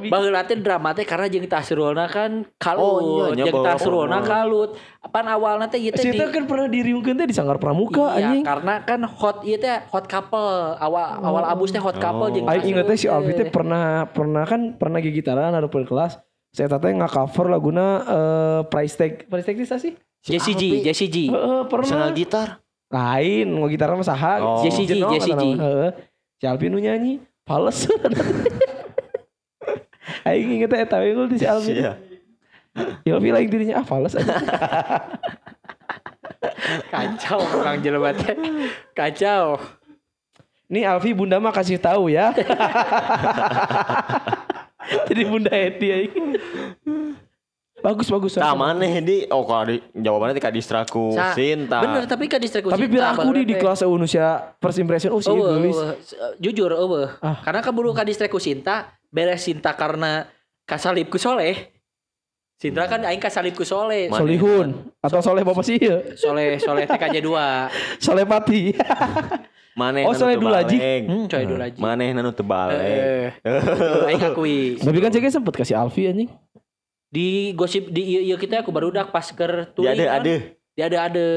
Baheula 0.09 0.41
teh 0.45 0.57
drama 0.57 0.93
teh 0.93 1.03
karena 1.03 1.27
jeung 1.29 1.47
Tasrulna 1.47 2.05
kan 2.07 2.43
Oh, 2.43 2.55
kalut, 2.59 3.01
iya, 3.03 3.25
nya 3.37 3.43
jeung 3.49 3.63
Tasrulna 3.65 4.19
kalut. 4.21 4.75
Pan 5.09 5.25
awalna 5.27 5.65
teh 5.67 5.79
ieu 5.81 5.91
teh 5.93 6.03
Si 6.05 6.09
di 6.11 6.17
eta 6.17 6.31
kan 6.31 6.43
pernah 6.45 6.67
diriungkeun 6.69 7.15
teh 7.17 7.27
di 7.27 7.35
Sanggar 7.35 7.57
Pramuka 7.57 8.15
Iya, 8.17 8.33
anjing. 8.33 8.43
karena 8.45 8.73
kan 8.85 9.01
hot 9.05 9.43
ieu 9.43 9.57
teh 9.57 9.83
hot 9.89 10.05
couple. 10.07 10.77
Awal 10.77 11.07
awal 11.21 11.43
abus 11.49 11.69
teh 11.69 11.81
hot 11.81 11.97
couple 11.97 12.27
Oh. 12.27 12.33
jeung 12.33 12.45
Aing 12.47 12.65
inget 12.73 12.85
teh 12.87 12.97
si 12.97 13.07
Alfi 13.09 13.33
teh 13.33 13.47
pernah 13.49 14.07
pernah 14.07 14.43
kan 14.45 14.77
pernah 14.77 14.99
gigitaran 15.01 15.53
ada 15.53 15.67
kelas. 15.67 16.17
Saya 16.53 16.69
teh 16.69 16.93
nge-cover 16.93 17.49
laguna 17.49 17.85
eh 18.05 18.59
price 18.69 18.93
tag. 18.93 19.25
Price 19.25 19.45
tag 19.45 19.57
itu 19.57 19.65
sih? 19.77 19.93
Jessie 20.23 20.55
G, 20.55 20.63
Alfi. 20.71 20.85
Jessie 20.87 21.09
G. 21.11 21.17
Heeh, 21.27 21.61
pernah. 21.67 22.07
gitar. 22.15 22.63
Lain, 22.87 23.49
mau 23.57 23.67
gitar 23.67 23.89
mah 23.91 24.05
saha? 24.05 24.33
Oh. 24.39 24.61
Jessie 24.63 24.85
G, 24.87 24.95
Jenong 24.95 25.11
Jessie 25.17 25.33
kata 25.33 25.43
G. 25.43 25.49
nama. 25.51 25.63
Heeh. 25.65 25.89
Si 26.39 26.45
Alfi 26.47 26.67
nu 26.71 26.79
nyanyi, 26.79 27.19
fales. 27.43 27.83
Aing 30.23 30.49
inget 30.59 30.71
eta 30.71 31.03
we 31.03 31.11
ngul 31.11 31.27
di 31.27 31.37
si 31.39 31.47
Alfi. 31.47 31.83
Iya. 31.83 31.99
Alfi 33.05 33.29
lain 33.29 33.47
dirinya 33.51 33.83
ah 33.83 33.85
fales 33.85 34.15
aja. 34.15 34.33
Kacau 36.91 37.43
orang 37.43 37.83
jelema 37.83 38.15
teh. 38.15 38.35
Kacau. 38.95 39.59
Nih 40.71 40.87
Alfi 40.87 41.11
bunda 41.11 41.43
mah 41.43 41.51
kasih 41.51 41.75
tahu 41.75 42.07
ya. 42.07 42.31
Jadi 45.11 45.21
bunda 45.27 45.51
Edi 45.51 45.87
aing. 45.91 46.39
Bagus 47.83 48.07
bagus. 48.07 48.39
Tah 48.39 48.55
maneh 48.55 49.03
di 49.03 49.27
oh 49.27 49.43
kalau 49.43 49.67
di 49.67 49.83
jawabannya 49.91 50.39
teh 50.39 50.43
ka 50.43 50.55
distraku 50.55 51.11
Sa- 51.11 51.35
Sinta. 51.35 51.83
Bener 51.83 52.07
tapi 52.07 52.31
kan 52.31 52.39
distraksi. 52.39 52.71
Tapi 52.71 52.87
biar 52.87 53.11
aku 53.11 53.27
di 53.35 53.43
di 53.43 53.55
kelas 53.59 53.83
Unusia 53.83 54.55
first 54.63 54.79
impression 54.79 55.11
oh 55.11 55.19
sih 55.19 55.35
gelis. 55.35 55.75
eueuh. 55.75 55.99
jujur 56.39 56.71
eueuh. 56.71 57.11
Ah. 57.19 57.43
Karena 57.43 57.59
keburu 57.59 57.91
ka 57.91 58.07
distraku 58.07 58.39
Sinta, 58.39 58.87
beres 59.13 59.45
Sinta 59.45 59.77
karena 59.77 60.25
kasalib 60.65 61.07
ku 61.07 61.21
soleh. 61.21 61.69
Sinta 62.57 62.89
kan 62.89 63.05
aing 63.05 63.21
kasalib 63.21 63.53
ku 63.53 63.61
soleh. 63.61 64.09
Solihun 64.09 64.89
atau 64.97 65.19
Soleh 65.21 65.45
Bapak 65.45 65.61
sih 65.61 65.77
ya. 65.77 66.01
Soleh 66.15 66.57
soleh 66.57 66.89
TKJ 66.89 67.21
2. 67.21 68.01
Soleh 68.01 68.25
Pati. 68.25 68.73
Maneh 69.79 70.05
Oh, 70.05 70.13
Soleh 70.13 70.37
teu 70.37 70.45
Dulaji. 70.45 70.77
baleng. 70.77 71.03
Hmm, 71.09 71.25
coy 71.25 71.43
dulu 71.45 71.61
aja. 71.61 71.79
Maneh 71.81 72.09
nanu 72.13 72.29
teu 72.29 72.45
baleng. 72.45 72.77
Eh, 72.77 73.29
betul, 73.41 74.01
aing 74.05 74.23
akui. 74.23 74.57
Tapi 74.77 74.97
kan 74.97 75.09
ceknya 75.09 75.31
sempet 75.33 75.53
kasih 75.53 75.75
Alfi 75.75 76.05
anjing. 76.05 76.29
Di 77.09 77.53
gosip 77.53 77.89
di 77.89 78.01
ieu 78.05 78.21
ieu 78.23 78.37
kita 78.37 78.61
aku 78.61 78.69
baru 78.69 78.89
dak 78.89 79.09
pas 79.09 79.25
keur 79.29 79.69
Di 79.69 79.73
touring. 79.73 79.97
ada 79.97 80.05
ada 80.17 80.33
Di 80.73 80.81
ada 80.81 81.05
ada. 81.05 81.27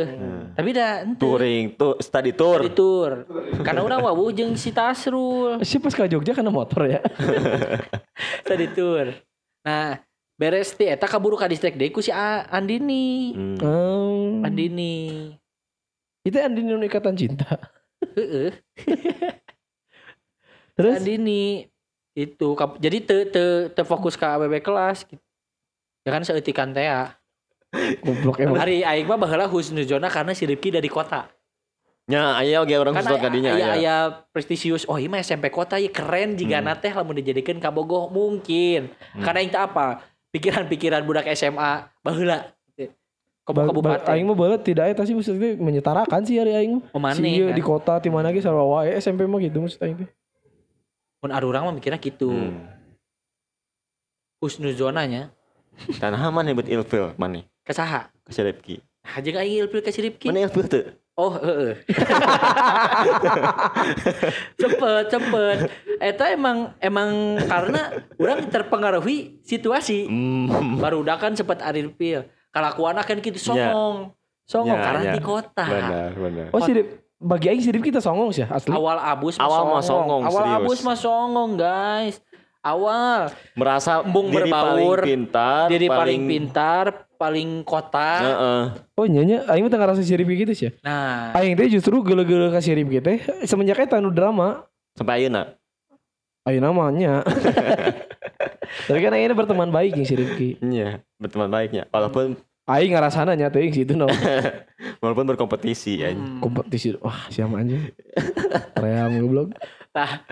Tapi 0.56 0.68
dah 0.72 1.04
ente. 1.04 1.20
touring 1.20 1.76
tuh 1.76 2.00
study 2.00 2.32
tour. 2.32 2.64
Di 2.64 2.72
tour. 2.72 3.28
Karena 3.60 3.84
udah 3.84 4.00
wawuh 4.00 4.32
jeung 4.32 4.56
si 4.56 4.72
Tasrul. 4.72 5.60
Si 5.60 5.76
pas 5.76 5.92
ke 5.92 6.08
Jogja 6.08 6.32
karena 6.32 6.48
motor 6.48 6.88
ya. 6.88 7.04
Tadi 8.48 8.72
tour. 8.72 9.12
Nah, 9.60 10.00
beres 10.40 10.72
ti 10.72 10.88
eta 10.88 11.04
kaburu 11.04 11.36
ka 11.36 11.52
distrik 11.52 11.76
deui 11.76 11.92
ku 11.92 12.00
si 12.00 12.08
A- 12.08 12.48
Andini. 12.48 13.36
Hmm. 13.36 13.60
Hmm. 13.60 14.48
Andini. 14.48 15.36
Itu 16.24 16.40
Andini 16.40 16.72
nu 16.72 16.80
ikatan 16.80 17.20
cinta. 17.20 17.60
Heeh. 18.16 18.56
Terus 20.80 20.96
Andini 20.96 21.68
itu 22.16 22.56
jadi 22.80 22.98
te 23.04 23.16
te 23.28 23.44
te 23.68 23.82
fokus 23.84 24.16
ke 24.16 24.24
ABB 24.24 24.64
kelas 24.64 25.04
gitu. 25.04 25.20
Ya 26.08 26.16
kan 26.16 26.24
seutikan 26.24 26.72
teh. 26.72 26.88
Goblok 28.00 28.36
emang. 28.38 28.56
Hari 28.56 28.82
aing 28.82 29.06
mah 29.06 29.18
baheula 29.18 29.46
husnuzona 29.46 30.06
karena 30.06 30.32
si 30.32 30.44
Rifki 30.44 30.70
dari 30.70 30.86
kota. 30.86 31.28
Nya 32.06 32.38
aya 32.38 32.62
oge 32.62 32.78
orang 32.78 32.94
Kan 32.94 33.02
susut 33.02 33.18
kadinya 33.18 33.50
aya 33.50 33.66
aya. 33.66 33.74
aya 33.74 33.94
prestisius. 34.30 34.86
Oh, 34.86 34.94
iya 34.94 35.10
mah 35.10 35.18
SMP 35.18 35.50
kota 35.50 35.74
ya 35.74 35.90
keren 35.90 36.38
jika 36.38 36.58
Hmm. 36.58 36.70
teh 36.78 36.94
lamun 36.94 37.18
dijadikeun 37.18 37.58
ka 37.58 37.74
Bogoh 37.74 38.06
mungkin. 38.06 38.94
Hmm. 39.12 39.24
Karena 39.26 39.42
aing 39.42 39.50
teh 39.50 39.58
apa? 39.58 40.06
Pikiran-pikiran 40.30 41.02
budak 41.02 41.26
SMA 41.34 41.90
baheula. 42.00 42.54
Kabupaten. 43.42 44.06
Aing 44.06 44.26
mah 44.26 44.34
balet 44.34 44.58
tidak 44.60 44.90
eta 44.90 45.02
sih 45.02 45.14
maksudnya 45.14 45.54
menyetarakan 45.54 46.22
sih 46.22 46.34
hari 46.34 46.54
aing 46.54 46.78
mah. 46.78 46.82
Pemane, 46.90 47.14
Si 47.14 47.26
ieu 47.26 47.46
kan? 47.46 47.54
di 47.54 47.62
kota 47.62 47.94
di 47.98 48.10
mana 48.10 48.30
ge 48.30 48.38
sarua 48.38 48.66
wae 48.66 48.94
SMP 48.96 49.22
mah 49.22 49.38
gitu 49.38 49.58
maksud 49.58 49.78
aing 49.80 50.02
teh. 50.02 50.10
Mun 51.22 51.30
arurang 51.30 51.66
mah 51.66 51.74
mikirnya 51.74 51.98
gitu. 51.98 52.30
Hmm. 52.30 52.70
Husnuzonanya 54.38 55.32
Tanah 55.98 56.30
mana 56.30 56.54
buat 56.54 56.66
ilfil 56.66 57.12
mana? 57.16 57.42
Kesaha? 57.66 58.08
Ke 58.22 58.30
si 58.30 58.40
Rifki. 58.40 58.76
Nah, 59.02 59.18
jeung 59.18 59.36
aing 59.36 59.54
ilfil 59.60 59.82
ka 59.82 59.90
si 59.90 60.00
Rifki. 60.00 60.30
Mana 60.30 60.46
ilfil 60.46 60.66
tuh? 60.66 60.86
Oh, 61.16 61.32
heeh. 61.32 61.80
cepet, 64.60 65.04
cepet. 65.08 65.56
Eta 65.96 66.24
emang 66.28 66.76
emang 66.78 67.40
karena 67.40 68.04
orang 68.16 68.38
terpengaruhi 68.46 69.40
situasi. 69.40 70.04
Hmm. 70.06 70.76
Baru 70.76 71.00
udah 71.00 71.16
kan 71.16 71.32
sempat 71.32 71.60
arilpil. 71.60 72.28
Kalakuan 72.52 72.96
kan 73.00 73.16
gitu 73.18 73.36
songong. 73.36 74.12
Songong 74.46 74.78
Ya, 74.78 74.84
karena 74.84 75.02
ya. 75.02 75.12
di 75.12 75.20
kota. 75.20 75.64
Benar, 75.66 76.10
benar. 76.14 76.46
Oh 76.52 76.60
si 76.60 76.70
Rip- 76.70 77.02
bagi 77.16 77.46
aing 77.48 77.60
si 77.60 77.72
Rip 77.72 77.82
kita 77.82 77.98
songong 77.98 78.30
sih 78.30 78.44
asli. 78.44 78.70
Awal 78.70 78.96
abus 79.16 79.34
Awal 79.40 79.60
mah 79.66 79.80
songong, 79.80 80.22
Awal 80.22 80.42
serius. 80.44 80.56
abus 80.60 80.78
mah 80.84 80.96
songong, 80.96 81.50
guys. 81.56 82.16
Awal 82.60 83.30
Merasa 83.54 84.02
Embung 84.02 84.26
diri 84.28 84.50
berbaur, 84.50 84.98
paling 84.98 85.06
pintar, 85.06 85.66
diri 85.70 85.86
paling, 85.86 86.20
pintar, 86.26 87.05
paling 87.16 87.64
kota. 87.64 88.10
Heeh. 88.22 88.62
Oh 88.96 89.06
nyanya 89.08 89.48
aing 89.50 89.66
mah 89.66 89.70
teu 89.72 89.80
ngarasa 89.80 90.04
si 90.04 90.12
Rip 90.14 90.28
gitu 90.28 90.52
sih. 90.52 90.70
Nah, 90.84 91.32
Aing 91.34 91.56
teh 91.56 91.68
justru 91.68 91.98
geule-geule 92.04 92.52
ka 92.52 92.60
si 92.60 92.70
Rip 92.76 92.92
teh 93.02 93.18
semenjak 93.48 93.82
eta 93.82 93.98
nu 93.98 94.12
drama. 94.12 94.68
Sampai 94.96 95.24
ayeuna. 95.24 95.56
Ayo 96.46 96.62
namanya. 96.62 97.26
Tapi 98.86 98.98
kan 99.02 99.14
aing 99.14 99.34
berteman 99.34 99.70
baik 99.74 99.98
jeung 99.98 100.06
si 100.06 100.14
Rifki. 100.14 100.48
Iya, 100.62 101.02
berteman 101.18 101.50
baiknya. 101.50 101.90
Walaupun 101.90 102.38
Aing 102.66 102.98
ngarasana 102.98 103.38
nya 103.38 103.46
teuing 103.46 103.70
situ 103.70 103.94
no. 103.94 104.10
walaupun 105.02 105.22
berkompetisi 105.30 106.02
ya. 106.02 106.10
hmm. 106.10 106.42
Kompetisi. 106.42 106.98
Wah, 106.98 107.30
siapa 107.30 107.62
anjing. 107.62 107.94
Ream 108.74 109.22
goblok. 109.22 109.54
Tah, 109.94 110.26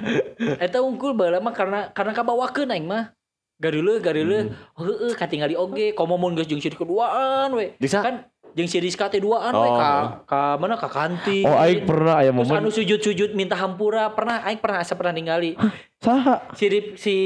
eta 0.59 0.83
unggul 0.83 1.15
baheula 1.15 1.39
mah 1.39 1.55
karena 1.55 1.95
karena 1.95 2.11
kabawakeun 2.11 2.75
aing 2.75 2.91
mah. 2.91 3.15
Gareuleuh 3.65 3.97
gareuleuh. 4.05 4.53
Heueuh 4.77 5.15
katingali 5.17 5.57
oge 5.57 5.97
komo 5.97 6.21
mun 6.21 6.37
geus 6.37 6.45
jeung 6.45 6.61
si 6.61 6.69
keduaan 6.69 7.49
we. 7.57 7.73
Bisa 7.81 8.05
Kan 8.05 8.29
jeung 8.55 8.69
si 8.69 8.79
Rizka 8.79 9.09
teh 9.09 9.19
duaan 9.19 9.51
we 9.51 9.69
Oh. 9.73 9.75
ka 9.81 9.93
ka 10.29 10.43
mana 10.61 10.77
ka 10.77 10.87
kantin. 10.87 11.43
Oh, 11.49 11.57
aing 11.57 11.89
pernah 11.89 12.21
aya 12.21 12.31
Terus 12.31 12.45
momen 12.45 12.61
anu 12.61 12.71
sujud-sujud 12.71 13.33
minta 13.33 13.57
hampura 13.57 14.13
pernah 14.13 14.45
aing 14.45 14.61
pernah 14.61 14.85
asa 14.85 14.95
pernah 14.95 15.17
ningali. 15.17 15.57
Saha? 16.05 16.53
si 16.53 16.69
Rip, 16.69 17.01
si 17.01 17.17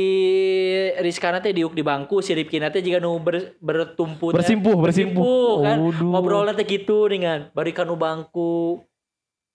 Rizkana 1.03 1.43
teh 1.43 1.51
diuk 1.51 1.75
di 1.75 1.83
bangku 1.83 2.23
si 2.23 2.31
Ripkina 2.31 2.71
teh 2.71 2.79
jika 2.79 3.03
nu 3.03 3.19
ber, 3.19 3.59
bertumpu 3.59 4.31
teh. 4.31 4.39
Bersimpuh, 4.39 4.79
bersimpuh. 4.79 5.67
kan 5.67 5.77
Waduh. 5.83 6.11
ngobrolnya 6.15 6.55
teh 6.55 6.63
gitu 6.63 7.11
dengan 7.11 7.51
bari 7.51 7.75
kanu 7.75 7.99
bangku 7.99 8.87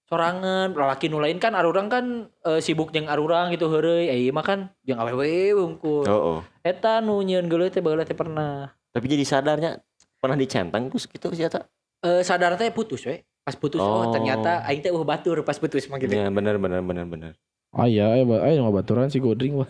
sorangan 0.05 0.71
laki 0.71 1.07
nu 1.07 1.17
lain 1.17 1.39
kan 1.39 1.53
arurang 1.53 1.87
kan 1.87 2.05
eh, 2.43 2.59
sibuk 2.59 2.91
jeung 2.91 3.07
arurang 3.07 3.49
gitu 3.49 3.67
heureuy 3.67 4.07
eh 4.07 4.17
ieu 4.19 4.31
mah 4.31 4.43
kan 4.43 4.69
jeung 4.83 4.99
awewe 4.99 5.55
wungkul 5.55 6.03
Oh, 6.05 6.21
oh. 6.29 6.39
eta 6.61 6.99
nu 6.99 7.19
nyieun 7.19 7.47
geuleuh 7.47 7.67
teh 7.67 7.79
baheula 7.79 8.03
teh 8.03 8.13
pernah 8.13 8.69
Tapi 8.93 9.09
jadi 9.09 9.25
sadarnya 9.25 9.81
pernah 10.17 10.37
dicentang 10.37 10.85
terus 10.87 11.07
gitu 11.07 11.33
sih 11.33 11.43
eta. 11.43 11.65
eh 11.99 12.21
sadar 12.21 12.53
teh 12.55 12.69
putus 12.69 13.03
we 13.03 13.23
pas 13.41 13.55
putus 13.55 13.79
oh, 13.79 14.07
Oh. 14.07 14.11
ternyata 14.11 14.63
aing 14.63 14.79
teh 14.79 14.91
uh 14.91 15.03
batur 15.03 15.41
pas 15.41 15.55
putus 15.55 15.87
mah 15.87 15.97
gitu 15.97 16.13
Iya, 16.13 16.27
benar 16.29 16.55
benar 16.55 16.79
benar 16.79 17.03
benar. 17.03 17.31
Ah 17.73 17.89
iya, 17.89 18.13
ayo 18.13 18.27
ayo 18.37 18.63
ngabaturan 18.63 19.09
si 19.09 19.17
Godring 19.17 19.57
mah. 19.57 19.69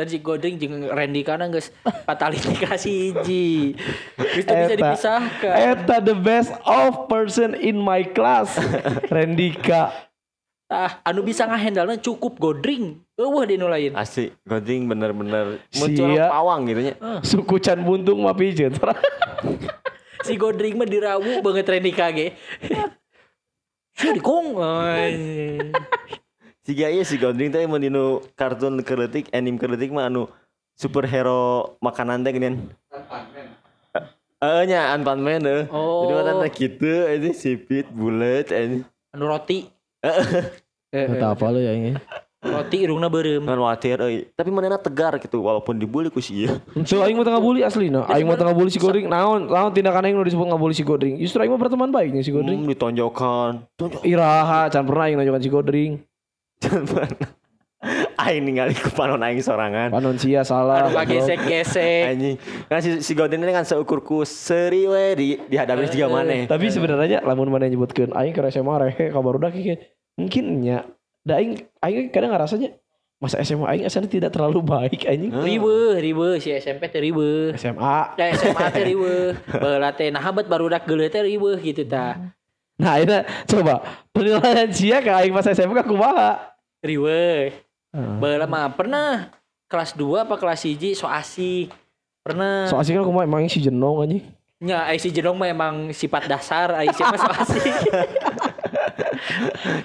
Dan 0.00 0.08
si 0.08 0.16
Godring 0.16 0.56
jeung 0.56 0.88
Randy 0.88 1.20
kana 1.20 1.52
geus 1.52 1.68
fatality 2.08 2.56
ka 2.56 2.80
si 2.80 3.12
hiji. 3.12 3.76
Geus 4.16 4.48
bisa 4.48 4.72
dipisahkan. 4.72 5.76
Eta 5.76 6.00
the 6.00 6.16
best 6.16 6.56
of 6.64 7.04
person 7.04 7.52
in 7.52 7.76
my 7.76 8.00
class. 8.00 8.56
Rendika. 9.12 10.08
ah 10.70 11.02
anu 11.04 11.20
bisa 11.20 11.44
ngahandle 11.44 12.00
cukup 12.00 12.40
Godring. 12.40 12.96
Eueuh 13.20 13.44
di 13.44 13.60
nu 13.60 13.68
lain. 13.68 13.92
Asli, 13.92 14.32
Goding 14.48 14.88
bener-bener 14.88 15.60
muncul 15.76 16.16
pawang 16.16 16.64
gitu 16.72 16.80
nya. 16.80 16.94
Suku 17.20 17.60
Can 17.60 17.84
Buntung 17.84 18.24
mah 18.24 18.32
pijeun. 18.32 18.72
si 20.24 20.40
Godring 20.40 20.80
mah 20.80 20.88
dirawu 20.88 21.44
banget 21.44 21.68
Randy 21.68 21.92
kage 21.92 22.26
si 23.96 24.08
dikong 24.16 24.56
Si 26.70 26.78
ieu 26.78 27.02
si 27.02 27.18
Goding 27.18 27.50
teh 27.50 27.66
mun 27.66 27.82
dinu 27.82 28.22
kartun 28.38 28.78
keuletik, 28.86 29.26
anime 29.34 29.58
keuletik 29.58 29.90
mah 29.90 30.06
anu 30.06 30.30
superhero 30.78 31.74
makanan 31.82 32.22
teh 32.22 32.30
geuningan. 32.30 32.70
Eh 34.38 34.62
nya 34.70 34.94
Ant 34.94 35.02
Man 35.02 35.42
deh. 35.42 35.66
Oh. 35.66 36.06
Jadi 36.06 36.30
mah 36.30 36.46
teh 36.46 36.52
kitu 36.54 37.10
ini 37.10 37.34
sipit 37.34 37.90
bulat 37.90 38.54
ini. 38.54 38.86
anu 39.10 39.26
roti 39.26 39.66
Eta 40.94 41.34
apa 41.34 41.50
lu 41.50 41.58
ya 41.58 41.74
ini? 41.74 41.98
roti 42.38 42.86
irungna 42.86 43.10
beureum 43.10 43.50
Kan 43.50 43.58
watir 43.58 43.98
euy. 43.98 44.30
Tapi 44.30 44.54
manehna 44.54 44.78
tegar 44.78 45.18
gitu 45.18 45.42
walaupun 45.42 45.74
dibully 45.74 46.06
ku 46.06 46.22
si 46.22 46.46
ieu. 46.46 46.54
So 46.86 47.02
aing 47.02 47.18
mah 47.18 47.26
tengah 47.26 47.42
bully 47.42 47.66
asli 47.66 47.90
nah. 47.90 48.06
Aing 48.06 48.30
mah 48.30 48.38
tengah 48.38 48.54
bully 48.54 48.70
si 48.70 48.78
Godring. 48.78 49.10
Naon 49.10 49.50
naon 49.50 49.74
tindakan 49.74 50.06
aing 50.06 50.14
nu 50.14 50.22
disebut 50.22 50.46
ngabully 50.46 50.78
si 50.78 50.86
Godring. 50.86 51.18
Justru 51.18 51.42
aing 51.42 51.50
mah 51.50 51.58
berteman 51.58 51.90
baik 51.90 52.14
nih 52.14 52.22
si 52.22 52.30
Godring. 52.30 52.62
Hmm, 52.62 52.70
ditonjokkan. 52.70 53.66
Tonjok. 53.74 54.06
Iraha 54.06 54.70
can 54.70 54.86
pernah 54.86 55.10
aing 55.10 55.18
nunjukan 55.18 55.42
si 55.42 55.50
Godring. 55.50 55.92
Aing 58.20 58.44
ningali 58.44 58.76
ku 58.76 58.92
panon 58.92 59.24
aing 59.24 59.40
sorangan. 59.40 59.88
Panon 59.88 60.20
sia 60.20 60.44
salah. 60.44 60.92
anu 60.92 61.00
gesek-gesek 61.08 62.12
Anjing. 62.12 62.36
Kan 62.68 62.78
si, 62.84 63.00
si 63.00 63.16
Godin 63.16 63.40
ini 63.40 63.56
kan 63.56 63.64
seukur 63.64 64.04
ku 64.04 64.20
seri 64.28 64.84
we 64.84 65.04
di 65.16 65.28
dihadapi 65.48 65.88
juga 65.88 66.12
maneh. 66.12 66.44
Tapi 66.44 66.68
sebenarnya 66.68 67.24
lamun 67.24 67.48
mana 67.48 67.64
nyebutkeun 67.64 68.12
aing 68.12 68.36
ke 68.36 68.44
SMA 68.52 68.74
rehe 68.84 69.04
kabar 69.16 69.40
udah 69.40 69.48
kieu. 69.48 69.80
Mungkin 70.20 70.44
nya 70.60 70.84
da 71.24 71.40
aing 71.40 71.56
aing 71.80 72.12
kadang 72.12 72.36
ngarasanya 72.36 72.76
masa 73.16 73.40
SMA 73.40 73.64
aing 73.64 73.84
asalnya 73.88 74.12
tidak 74.12 74.36
terlalu 74.36 74.60
baik 74.60 75.08
anjing. 75.08 75.32
ribe 75.32 75.96
ribe 75.96 76.36
si 76.36 76.52
SMP 76.52 76.92
teh 76.92 77.00
ribe 77.00 77.56
SMA. 77.56 78.16
ya 78.20 78.32
SMA 78.36 78.64
teh 78.76 78.84
ribe 78.84 79.36
baheula 79.64 79.92
teh 79.96 80.12
nah 80.12 80.20
habat 80.20 80.44
barudak 80.48 80.84
geuleuh 80.84 81.08
teh 81.08 81.24
ribe 81.24 81.56
gitu 81.64 81.88
tah 81.88 82.36
Nah, 82.80 82.96
ini 82.96 83.12
coba 83.44 83.84
penilaian 84.08 84.72
sia 84.72 85.04
ke 85.04 85.12
aing 85.12 85.36
pas 85.36 85.44
SMA 85.52 85.84
kumaha? 85.84 86.49
Heeh. 87.92 88.16
baheula 88.18 88.46
mah 88.48 88.72
pernah. 88.72 89.28
Kelas 89.70 89.94
2 89.94 90.26
apa 90.26 90.34
kelas 90.34 90.66
1 90.66 90.98
so 90.98 91.06
asik 91.06 91.70
pernah. 92.26 92.66
So 92.66 92.74
asik 92.80 92.98
kan 92.98 93.06
kumaha 93.06 93.28
emang 93.28 93.46
si 93.46 93.62
jenong 93.62 94.02
anjing. 94.02 94.24
nya 94.60 94.84
ai 94.84 95.00
si 95.00 95.08
jenong 95.08 95.40
mah 95.40 95.48
emang 95.48 95.88
sifat 95.94 96.28
dasar 96.28 96.74
ai 96.76 96.92
si 96.92 97.00
mah 97.00 97.16
so 97.16 97.30
asik 97.32 97.72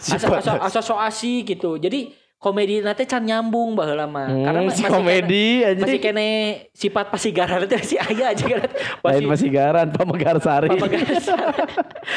asa, 0.20 0.28
asa, 0.28 0.52
asa 0.60 0.80
so 0.82 0.98
asik 0.98 1.56
gitu. 1.56 1.78
Jadi 1.78 2.12
komedi 2.46 2.78
nanti 2.80 3.04
can 3.04 3.20
nyambung 3.20 3.74
baheula 3.74 4.06
mah 4.06 4.30
karena 4.30 4.60
Hmm, 4.60 4.70
si 4.70 4.80
masih 4.80 4.94
komedi 4.94 5.46
kene, 5.58 5.66
anjing. 5.66 5.82
masih 5.82 6.00
kene 6.00 6.28
sifat 6.72 7.06
pasigaran 7.10 7.58
itu 7.60 7.74
masih 7.74 7.98
aya 8.00 8.26
aja 8.30 8.46
kan 8.46 8.62
Lain 9.02 9.24
pasigaran 9.26 9.88
pamegar 9.90 10.38
sari. 10.38 10.70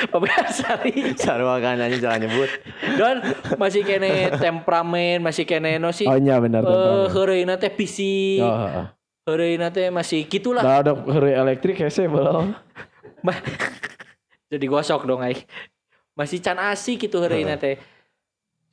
Pamegar 0.06 0.46
sari 0.48 0.92
Sarwa 1.14 1.56
kan 1.58 1.78
anjing 1.78 1.98
jalan 1.98 2.20
nyebut. 2.22 2.50
dan 2.94 3.16
masih 3.56 3.82
kene 3.82 4.10
temperamen 4.34 5.18
masih 5.18 5.44
kene 5.44 5.76
no 5.76 5.90
sih 5.90 6.04
Oh 6.04 6.14
iya 6.14 6.36
benar 6.36 6.60
benar. 6.60 7.08
heureuna 7.08 7.56
teh 7.56 7.70
fisik 7.70 8.40
Oh, 8.40 8.52
heeh. 8.58 8.86
heureuna 9.24 9.68
teh 9.70 9.88
masih 9.88 10.24
gitulah 10.24 10.60
Da 10.60 10.82
ada 10.82 10.92
heureuy 10.92 11.32
elektrik 11.32 11.76
hese 11.78 12.04
belum. 12.04 12.52
Ma- 13.20 13.42
jadi 14.52 14.64
gosok 14.66 15.04
dong 15.04 15.20
ai 15.20 15.40
masih 16.12 16.36
can 16.38 16.58
asik 16.58 17.00
gitu 17.02 17.16
heureuna 17.18 17.56
teh 17.56 17.80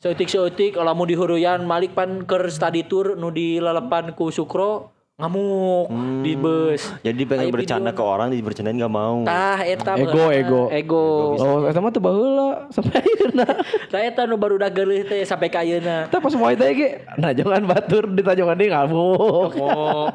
Seetik 0.06 0.30
seetik 0.30 0.78
lamun 0.78 1.10
di 1.10 1.18
heureuyaan 1.18 1.66
Malik 1.66 1.97
pan 1.97 2.22
keur 2.22 2.45
study 2.45 2.86
tour 2.86 3.18
nu 3.18 3.34
dilelepan 3.34 4.14
ku 4.14 4.30
Sukro 4.30 4.93
ngamuk 5.18 5.89
Hmm. 5.89 6.22
di 6.22 6.38
bus 6.38 6.93
Jadi 7.01 7.26
pengen 7.26 7.49
Aya 7.49 7.53
bercanda 7.58 7.89
video. 7.89 7.97
ke 7.97 8.03
orang 8.06 8.28
dibercandain 8.30 8.78
gak 8.78 8.93
mau. 8.93 9.26
tah 9.26 9.58
eta 9.58 9.97
Ego, 9.97 10.30
ego. 10.30 10.62
ego 10.70 11.06
Oh, 11.34 11.66
eta 11.66 11.82
mah 11.82 11.89
teu 11.89 12.06
baheula 12.06 12.70
sampai 12.70 13.01
ayeuna. 13.01 13.49
tah 13.89 13.97
eta 13.97 14.30
nu 14.30 14.38
baru 14.38 14.62
geuleuh 14.62 15.01
teh 15.01 15.26
sampai 15.26 15.49
ka 15.49 15.66
ayeuna 15.66 16.06
Tah 16.06 16.22
pas 16.22 16.38
moal 16.38 16.53
teh 16.53 16.70
ge 16.70 16.89
nah 17.18 17.34
jangan 17.34 17.66
batur 17.66 18.06
ditajongan 18.08 18.53
deui 18.53 18.70
ngamuk. 18.70 19.58
oh 19.58 20.06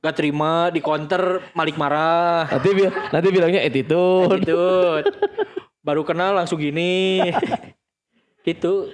gak 0.00 0.16
terima 0.16 0.72
di 0.72 0.80
counter 0.80 1.44
Malik 1.52 1.76
marah 1.76 2.48
Nanti 2.48 2.68
bil 2.72 2.88
nanti 3.12 3.28
bilangnya 3.28 3.60
attitude. 3.60 4.40
gitu 4.40 4.64
baru 5.84 6.00
kenal 6.00 6.32
langsung 6.32 6.56
gini 6.56 7.20
gitu 8.48 8.88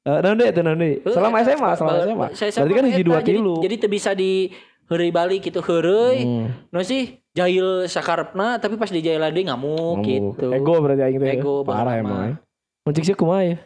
Eh, 0.00 0.18
naon 0.18 0.34
deh 0.34 0.48
itu 0.48 0.60
naon 0.60 0.76
deui? 0.76 0.94
Selama 1.04 1.36
Eh, 1.36 1.44
SMA, 1.46 1.70
selama 1.74 1.92
SMA. 2.00 2.26
saya 2.32 2.48
Berarti 2.56 2.72
kan 2.74 2.84
hiji 2.86 3.02
dua 3.02 3.18
jadi- 3.18 3.28
tilu. 3.36 3.54
jadi 3.60 3.74
teu 3.76 3.88
bisa 3.88 4.10
di 4.12 4.48
heureuy 4.86 5.10
balik 5.10 5.40
gitu 5.42 5.60
heureuy 5.60 6.18
Hmm. 6.20 6.46
no 6.68 6.80
sih 6.80 7.02
jahil 7.30 7.84
sakarepna 7.84 8.56
tapi 8.56 8.74
pas 8.74 8.88
di 8.88 8.98
jahil 8.98 9.20
deui 9.22 9.44
ngamuk 9.44 10.00
Ngamuk. 10.00 10.02
gitu 10.02 10.46
Ego 10.50 10.74
berarti 10.78 11.02
aing 11.04 11.18
teh. 11.18 11.30
Ego, 11.34 11.54
parah 11.62 11.94
emang. 11.94 12.10
mah. 12.10 12.26
eh. 12.26 12.36
Muncik 12.82 13.04
sih 13.04 13.12
kumaha 13.12 13.44
ya? 13.44 13.56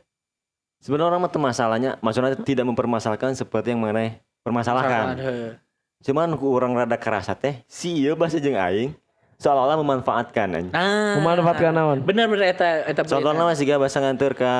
Sebenarnya 0.79 1.09
orang 1.09 1.21
mah 1.21 1.31
teu 1.31 1.41
masalahnya, 1.41 1.91
maksudnya 1.99 2.37
tidak 2.37 2.67
mempermasalahkan 2.67 3.33
seperti 3.33 3.71
yang 3.71 3.81
mana 3.81 4.19
permasalahkan. 4.45 5.17
Heeh. 5.17 5.51
Cuman 6.03 6.35
ku 6.35 6.53
orang 6.53 6.77
rada 6.77 6.99
kerasa 6.99 7.33
teh, 7.33 7.65
si 7.65 7.97
ieu 7.97 8.13
bahasa 8.13 8.37
jeung 8.37 8.53
aing 8.53 8.93
seolah-olah 9.37 9.79
memanfaatkan 9.79 10.49
anjing. 10.51 10.69
nah 10.69 11.17
Memanfaatkan 11.17 11.73
naon? 11.73 11.99
bener 12.03 12.27
bener 12.27 12.51
eta 12.51 12.85
eta 12.85 13.01
Contohnya 13.03 13.47
masih 13.47 13.65
gak 13.65 13.81
bahasa 13.81 13.99
nganter 13.99 14.35
ke 14.35 14.53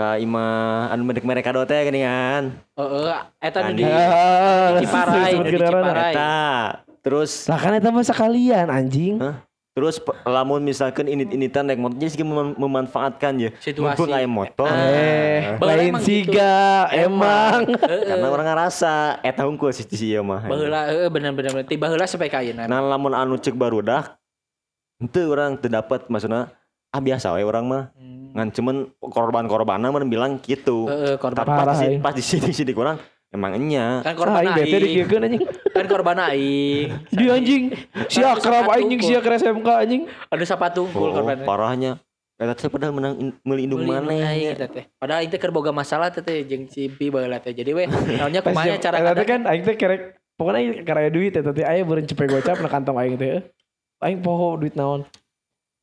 ke 0.00 0.18
ima 0.18 0.46
anu 0.88 1.04
medek 1.04 1.20
mereka 1.22 1.52
do 1.52 1.60
teh 1.62 1.76
geuningan. 1.82 2.56
heeh 2.72 3.18
eta 3.38 3.58
nu 3.62 3.72
di 3.74 3.84
Ah, 3.84 4.80
Ciparai, 4.80 5.32
di. 5.36 5.48
Ciparai. 5.52 6.12
Eta. 6.12 6.36
Terus 7.00 7.44
Lah 7.44 7.56
kan 7.56 7.72
eta 7.74 7.88
mah 7.88 8.00
sekalian 8.02 8.66
anjing. 8.66 9.20
terus 9.70 9.96
pe- 9.96 10.16
lamun 10.26 10.60
misalkan 10.60 11.06
init-initan 11.06 11.62
naik 11.62 11.78
motor 11.78 11.94
jadi 11.94 12.10
sih 12.10 12.20
mem- 12.22 12.52
memanfaatkan 12.54 13.32
ya. 13.38 13.50
Situasi. 13.56 13.94
Mumpung 13.94 14.10
aya 14.10 14.26
motor. 14.26 14.66
Eh, 14.66 15.54
Baheula 15.54 15.72
lain 15.74 15.88
emang 15.90 16.02
siga 16.02 16.56
emang. 16.90 17.58
Karena 17.78 18.26
orang 18.26 18.46
ngerasa 18.50 18.92
eta 19.22 19.42
hungkul 19.42 19.70
si 19.70 19.84
si 19.86 20.10
ieu 20.10 20.20
mah. 20.22 20.42
baheula 20.42 20.80
heeh 20.86 21.08
bener 21.08 21.30
bener 21.30 21.50
bener. 21.54 21.64
ti 21.64 21.76
baheula 21.76 22.04
sampai 22.04 22.26
ka 22.26 22.40
ayeuna 22.40 22.64
Nah 22.64 22.80
lamun 22.82 23.12
anu 23.12 23.36
cek 23.36 23.52
barudak 23.54 24.16
Itu 24.98 25.28
orang 25.28 25.56
teu 25.56 25.68
dapat 25.68 26.04
maksudnya 26.06 26.52
ah 26.88 27.00
biasa 27.00 27.32
we 27.32 27.42
orang 27.42 27.64
mah 27.64 27.84
Hmm. 27.94 28.19
Ngan 28.30 28.48
cuman 28.50 28.76
korban-korbanna 29.00 29.88
mah 29.88 30.02
bilang 30.02 30.38
gitu. 30.38 30.86
heeh 30.86 31.14
korban 31.16 31.38
Tapi 31.38 31.50
pas 31.50 31.58
Parah, 31.64 31.76
di, 31.76 31.86
eh. 31.86 31.98
pas 31.98 32.12
di 32.12 32.22
sini 32.22 32.50
sini 32.50 32.70
kurang 32.70 32.96
emang 33.28 33.54
enya. 33.54 34.02
kan 34.02 34.14
korban 34.14 34.38
aing 34.40 34.52
bete 34.54 34.66
aing 34.70 34.84
dikiekeun 34.84 35.22
anjing. 35.22 35.42
kan 35.70 35.84
korban 35.86 36.16
aing 36.24 36.86
Di 37.08 37.24
anjing. 37.26 37.62
Si 38.06 38.18
akrab 38.18 38.38
sepatu 38.64 38.70
anjing 38.72 39.00
si 39.00 39.10
gua. 39.10 39.20
akrab 39.20 39.36
SMK 39.36 39.68
anjing. 39.68 40.02
ada 40.06 40.44
sapatu 40.44 40.80
Oh, 40.82 40.90
unggul 40.90 41.10
korban 41.12 41.38
parahnya. 41.42 41.92
Eta 42.34 42.56
teh 42.56 42.72
padahal 42.72 42.96
menang 42.96 43.14
in- 43.20 43.36
melindung 43.44 43.84
Melindungi 43.84 44.16
mana 44.16 44.32
aing 44.32 44.48
eta 44.50 44.66
teh. 44.66 44.84
Padahal 44.96 45.20
aing 45.20 45.28
teh 45.28 45.36
keur 45.36 45.52
boga 45.52 45.70
masalah 45.70 46.08
teh 46.08 46.20
teh 46.20 46.40
jeung 46.42 46.64
si 46.66 46.88
Pi 46.88 47.12
baheula 47.12 47.36
teh. 47.36 47.52
Jadi 47.52 47.70
we 47.70 47.84
naonnya 47.84 48.40
kumaha 48.40 48.80
cara 48.80 48.96
eta 48.96 49.12
teh 49.12 49.12
kada 49.12 49.24
kan 49.26 49.40
aing 49.44 49.62
teh 49.62 49.76
kerek 49.76 50.02
pokoknya 50.34 50.58
aing 50.58 50.72
karaya 50.82 51.10
duit 51.12 51.34
eta 51.34 51.52
teh 51.52 51.62
aya 51.62 51.84
beureun 51.84 52.08
cepet 52.08 52.26
gocap 52.26 52.56
na 52.58 52.68
kantong 52.68 52.96
aing 52.96 53.14
teh. 53.14 53.44
Aing 54.00 54.24
poho 54.24 54.56
duit 54.56 54.72
naon. 54.72 55.04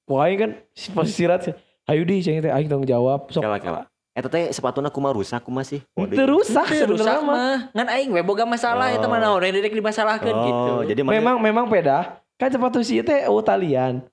Wah 0.10 0.26
aing 0.26 0.40
kan 0.42 0.52
si 0.74 0.90
posisi 0.90 1.22
sirat 1.22 1.46
Ayo 1.88 2.04
di 2.04 2.20
ceng 2.20 2.44
teh 2.44 2.52
aing 2.52 2.68
tanggung 2.68 2.84
jawab. 2.86 3.32
Sok 3.32 3.40
Kala 3.40 3.58
kala. 3.58 3.82
Eta 4.12 4.28
teh 4.28 4.52
sepatuna 4.52 4.90
kumaha 4.90 5.16
rusak 5.16 5.40
kumaha 5.40 5.64
sih? 5.64 5.80
Teu 5.88 6.28
rusak 6.28 6.68
sebenarnya 6.68 7.22
mah. 7.22 7.72
Ngan 7.72 7.88
aing 7.90 8.10
we 8.12 8.22
boga 8.22 8.44
masalah 8.44 8.92
eta 8.92 9.06
mah 9.06 9.18
naon 9.18 9.40
dedek 9.40 9.72
dimasalahkeun 9.72 10.28
Oh, 10.30 10.44
gitu. 10.44 10.74
jadi 10.92 11.02
Memang 11.02 11.40
memang 11.40 11.66
beda. 11.66 12.20
Kan 12.36 12.50
sepatu 12.50 12.82
si 12.82 13.00
teh 13.00 13.24
oh 13.26 13.40
talian. 13.40 14.04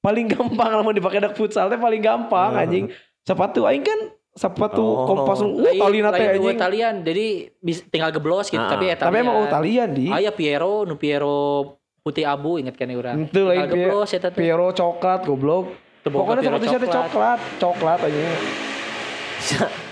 Paling 0.00 0.32
gampang 0.32 0.72
lamun 0.72 0.96
dipakai 0.96 1.20
dak 1.20 1.36
futsal 1.36 1.68
teh 1.68 1.76
paling 1.76 2.00
gampang 2.00 2.56
Oh. 2.56 2.62
anjing. 2.62 2.88
Sepatu 3.20 3.68
aing 3.68 3.84
kan 3.84 4.00
sepatu 4.32 4.80
Oh. 4.80 5.04
kompas 5.04 5.44
uh, 5.44 5.50
tali 5.76 5.98
nate 6.00 6.22
anjing. 6.24 6.56
Talian 6.56 6.94
jadi 7.04 7.26
bis- 7.60 7.84
tinggal 7.84 8.08
geblos 8.10 8.48
gitu 8.48 8.56
Ah, 8.56 8.70
tapi 8.70 8.88
ya 8.88 8.96
Tapi 8.96 9.12
emang 9.18 9.34
oh 9.34 9.46
talian 9.46 9.92
di. 9.92 10.08
Aya 10.08 10.32
Piero, 10.32 10.88
nu 10.88 10.96
Piero 10.96 11.76
putih 12.00 12.24
abu 12.24 12.56
inget 12.56 12.78
kan 12.78 12.88
urang. 12.88 13.28
Itu 13.28 13.44
lain 13.44 13.60
Tinggal 13.60 13.68
geblos 13.68 14.08
eta 14.08 14.32
teh. 14.32 14.40
Piero 14.40 14.72
coklat 14.72 15.26
goblok. 15.26 15.89
Pokoknya 16.06 16.40
saya 16.48 16.78
teh 16.80 16.88
coklat, 16.88 17.38
coklat 17.60 17.98
anjing. 18.08 18.24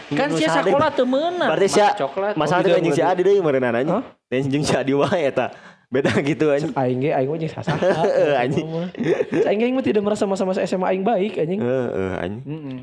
Kan 0.08 0.28
sia 0.40 0.48
sekolah 0.48 0.88
teu 0.92 1.04
meunang. 1.04 1.52
Berarti 1.52 1.68
sia 1.68 1.92
coklat. 1.92 2.32
masalah 2.32 2.64
gitu, 2.64 2.80
anjing 2.80 2.96
si. 2.96 3.02
Adi 3.04 3.40
meureunana 3.44 3.84
anjing. 3.84 3.92
Hah? 3.92 4.04
Dan 4.32 4.48
jeung 4.48 4.64
si 4.64 4.72
Adi 4.72 4.92
wae 4.96 5.20
eta. 5.28 5.52
Beda 5.88 6.12
gitu 6.20 6.48
anjing. 6.52 6.72
Aing 6.76 6.98
ge 7.00 7.10
aing 7.12 7.28
mah 7.28 7.38
jeung 7.40 7.52
sasaha. 7.52 7.76
Heeh, 7.80 8.32
anjing. 8.36 8.68
Aing 9.44 9.60
aing 9.64 9.74
mah 9.76 9.84
tidak 9.84 10.04
merasa 10.04 10.24
masa-masa 10.24 10.64
SMA 10.64 10.84
aing 10.92 11.04
baik 11.04 11.36
anjing. 11.40 11.60
Heeh 11.60 12.12
anjing. 12.20 12.44
Heeh. 12.44 12.78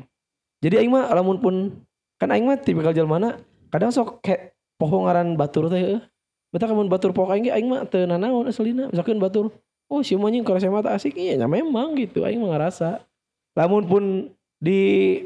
Jadi 0.62 0.74
aing 0.82 0.90
mah 0.90 1.10
lamun 1.14 1.38
pun 1.42 1.54
kan 2.18 2.30
aing 2.30 2.46
mah 2.46 2.58
tipikal 2.58 2.94
jelmana 2.94 3.42
kadang 3.74 3.90
sok 3.90 4.22
kayak 4.22 4.54
poho 4.78 5.06
ngaran 5.06 5.34
batur 5.34 5.66
teh 5.66 5.78
heuh. 5.82 6.02
Beta 6.54 6.70
kamun 6.70 6.86
batur 6.86 7.10
poho 7.10 7.30
aing 7.34 7.46
ge 7.46 7.52
aing 7.54 7.66
mah 7.66 7.86
teu 7.90 8.06
nanaon 8.06 8.46
aslina. 8.46 8.86
Misalkan 8.90 9.18
batur, 9.18 9.50
oh 9.90 10.02
si 10.02 10.18
anjing 10.18 10.42
kalau 10.42 10.58
SMA 10.58 10.82
teh 10.82 10.94
asik 10.94 11.14
iya 11.18 11.38
memang 11.46 11.94
gitu 11.98 12.22
aing 12.22 12.38
mah 12.38 12.54
ngarasa. 12.54 13.02
Lamun 13.56 13.88
pun 13.88 14.04
di 14.60 14.80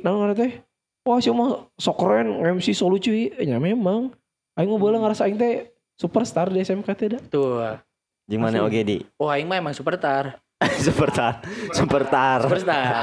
naon 0.07 0.31
teh, 0.39 0.63
wah 1.03 1.19
si 1.19 1.35
mah 1.35 1.67
sok 1.75 1.99
keren 1.99 2.39
MC 2.55 2.71
so 2.71 2.87
lucu 2.87 3.11
nya 3.43 3.59
memang. 3.59 4.15
Aing 4.55 4.71
mah 4.71 4.79
bola 4.79 5.03
ngarasa 5.03 5.27
aing 5.27 5.35
teh 5.35 5.75
superstar 5.99 6.47
di 6.47 6.63
SMK 6.63 6.89
teh 6.95 7.09
da. 7.11 7.19
Tuh. 7.19 7.75
Jeung 8.31 8.47
mana 8.47 8.63
oge 8.63 8.87
di. 8.87 9.03
Oh 9.19 9.27
aing 9.27 9.51
mah 9.51 9.59
emang 9.59 9.75
superstar. 9.75 10.39
Superstar. 10.87 11.43
Superstar. 11.75 12.47
Superstar. 12.47 12.87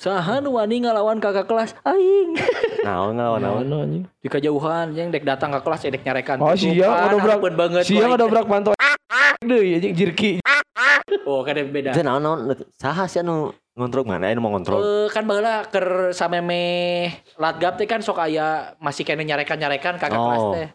Saha 0.00 0.40
nu 0.40 0.56
wani 0.56 0.80
ngalawan 0.80 1.20
kakak 1.20 1.44
kelas 1.44 1.76
aing. 1.84 2.40
Naon 2.88 3.20
ngelawan 3.20 3.40
naon. 3.44 3.64
Anjing. 3.68 4.04
Di 4.24 4.32
kejauhan 4.32 4.96
yang 4.96 5.12
dek 5.12 5.28
datang 5.28 5.52
ke 5.52 5.60
kelas 5.60 5.84
dek 5.84 6.00
nyarekan. 6.00 6.40
Oh, 6.40 6.56
sia, 6.56 6.88
ampun 6.88 7.52
banget. 7.52 7.84
Sia 7.84 8.08
Wah, 8.08 8.16
ngadobrak 8.16 8.48
panto. 8.48 8.72
Deui 9.44 9.76
anjing 9.76 9.92
jirki. 9.92 10.39
Oh 11.26 11.40
kada 11.42 11.60
beda. 11.62 11.90
Itu 11.92 12.02
naon 12.02 12.22
naon 12.22 12.40
saha 12.74 13.04
sih 13.06 13.20
anu 13.20 13.50
ngontrol 13.74 14.04
mana 14.04 14.28
anu 14.28 14.40
mau 14.40 14.52
ngontrol. 14.54 14.80
Eh, 14.80 15.06
kan 15.10 15.24
baheula 15.24 15.66
keur 15.68 16.10
sameme 16.10 16.62
latgap 17.36 17.76
teh 17.76 17.86
kan 17.86 18.00
sok 18.00 18.20
aya 18.20 18.74
masih 18.78 19.02
kene 19.02 19.24
nyarekan-nyarekan 19.24 19.98
kakak 19.98 20.14
Oh. 20.14 20.26
kelas 20.26 20.44
teh. 20.54 20.68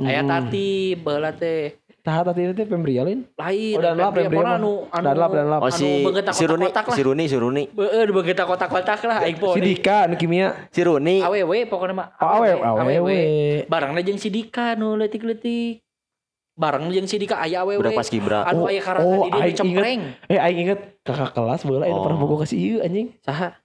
Aya 0.00 0.22
Hmm. 0.22 0.30
tati 0.30 0.68
baheula 0.96 1.34
teh 1.34 1.78
Tah 2.04 2.20
tadi 2.20 2.52
teh 2.52 2.68
pembrialin. 2.68 3.24
lain. 3.32 3.74
Oh, 3.74 3.80
dan 3.80 3.96
lap, 3.96 4.12
mah. 4.12 4.60
anu 4.60 4.84
anu 4.92 5.04
Dan 5.08 5.16
lap, 5.16 5.30
dan 5.32 5.46
lap. 5.48 5.60
Oh 5.64 5.72
anu 5.72 5.78
si 5.80 6.04
si 6.36 6.44
Runi, 6.44 6.68
si 6.68 7.00
Runi, 7.00 7.24
si 7.24 7.36
Runi. 7.40 7.64
Heeh, 7.72 8.04
beungeut 8.12 8.36
kotak-kotak 8.36 9.00
lah 9.08 9.24
aing. 9.24 9.40
Si 9.40 9.60
Dika 9.64 10.04
anu 10.04 10.20
kimia. 10.20 10.68
Si 10.68 10.84
Runi. 10.84 11.24
Awewe 11.24 11.64
pokoknya 11.64 11.96
mah. 11.96 12.08
Oh, 12.20 12.44
awe, 12.44 12.48
awewe. 12.60 13.18
Barangna 13.72 14.04
jeung 14.04 14.20
si 14.20 14.28
Dika 14.28 14.76
nu 14.76 15.00
leutik-leutik. 15.00 15.80
Barang 16.54 16.86
jeung 16.94 17.10
si 17.10 17.18
Dika 17.18 17.42
aya 17.42 17.66
awewe. 17.66 17.82
Udah 17.82 17.90
pas 17.98 18.06
Kibra. 18.06 18.46
Anu 18.46 18.64
Oh, 18.64 18.70
aya 18.70 18.78
karana 18.78 19.10
oh, 19.10 19.26
di 19.26 19.50
dicempreng. 19.50 20.14
Eh 20.30 20.38
aing 20.38 20.58
inget 20.70 20.80
kakak 21.02 21.34
kelas 21.34 21.66
aing 21.66 21.90
Oh. 21.90 22.06
pernah 22.06 22.18
bogo 22.18 22.38
kasih 22.46 22.58
ieu 22.58 22.78
anjing. 22.78 23.10
Saha? 23.26 23.58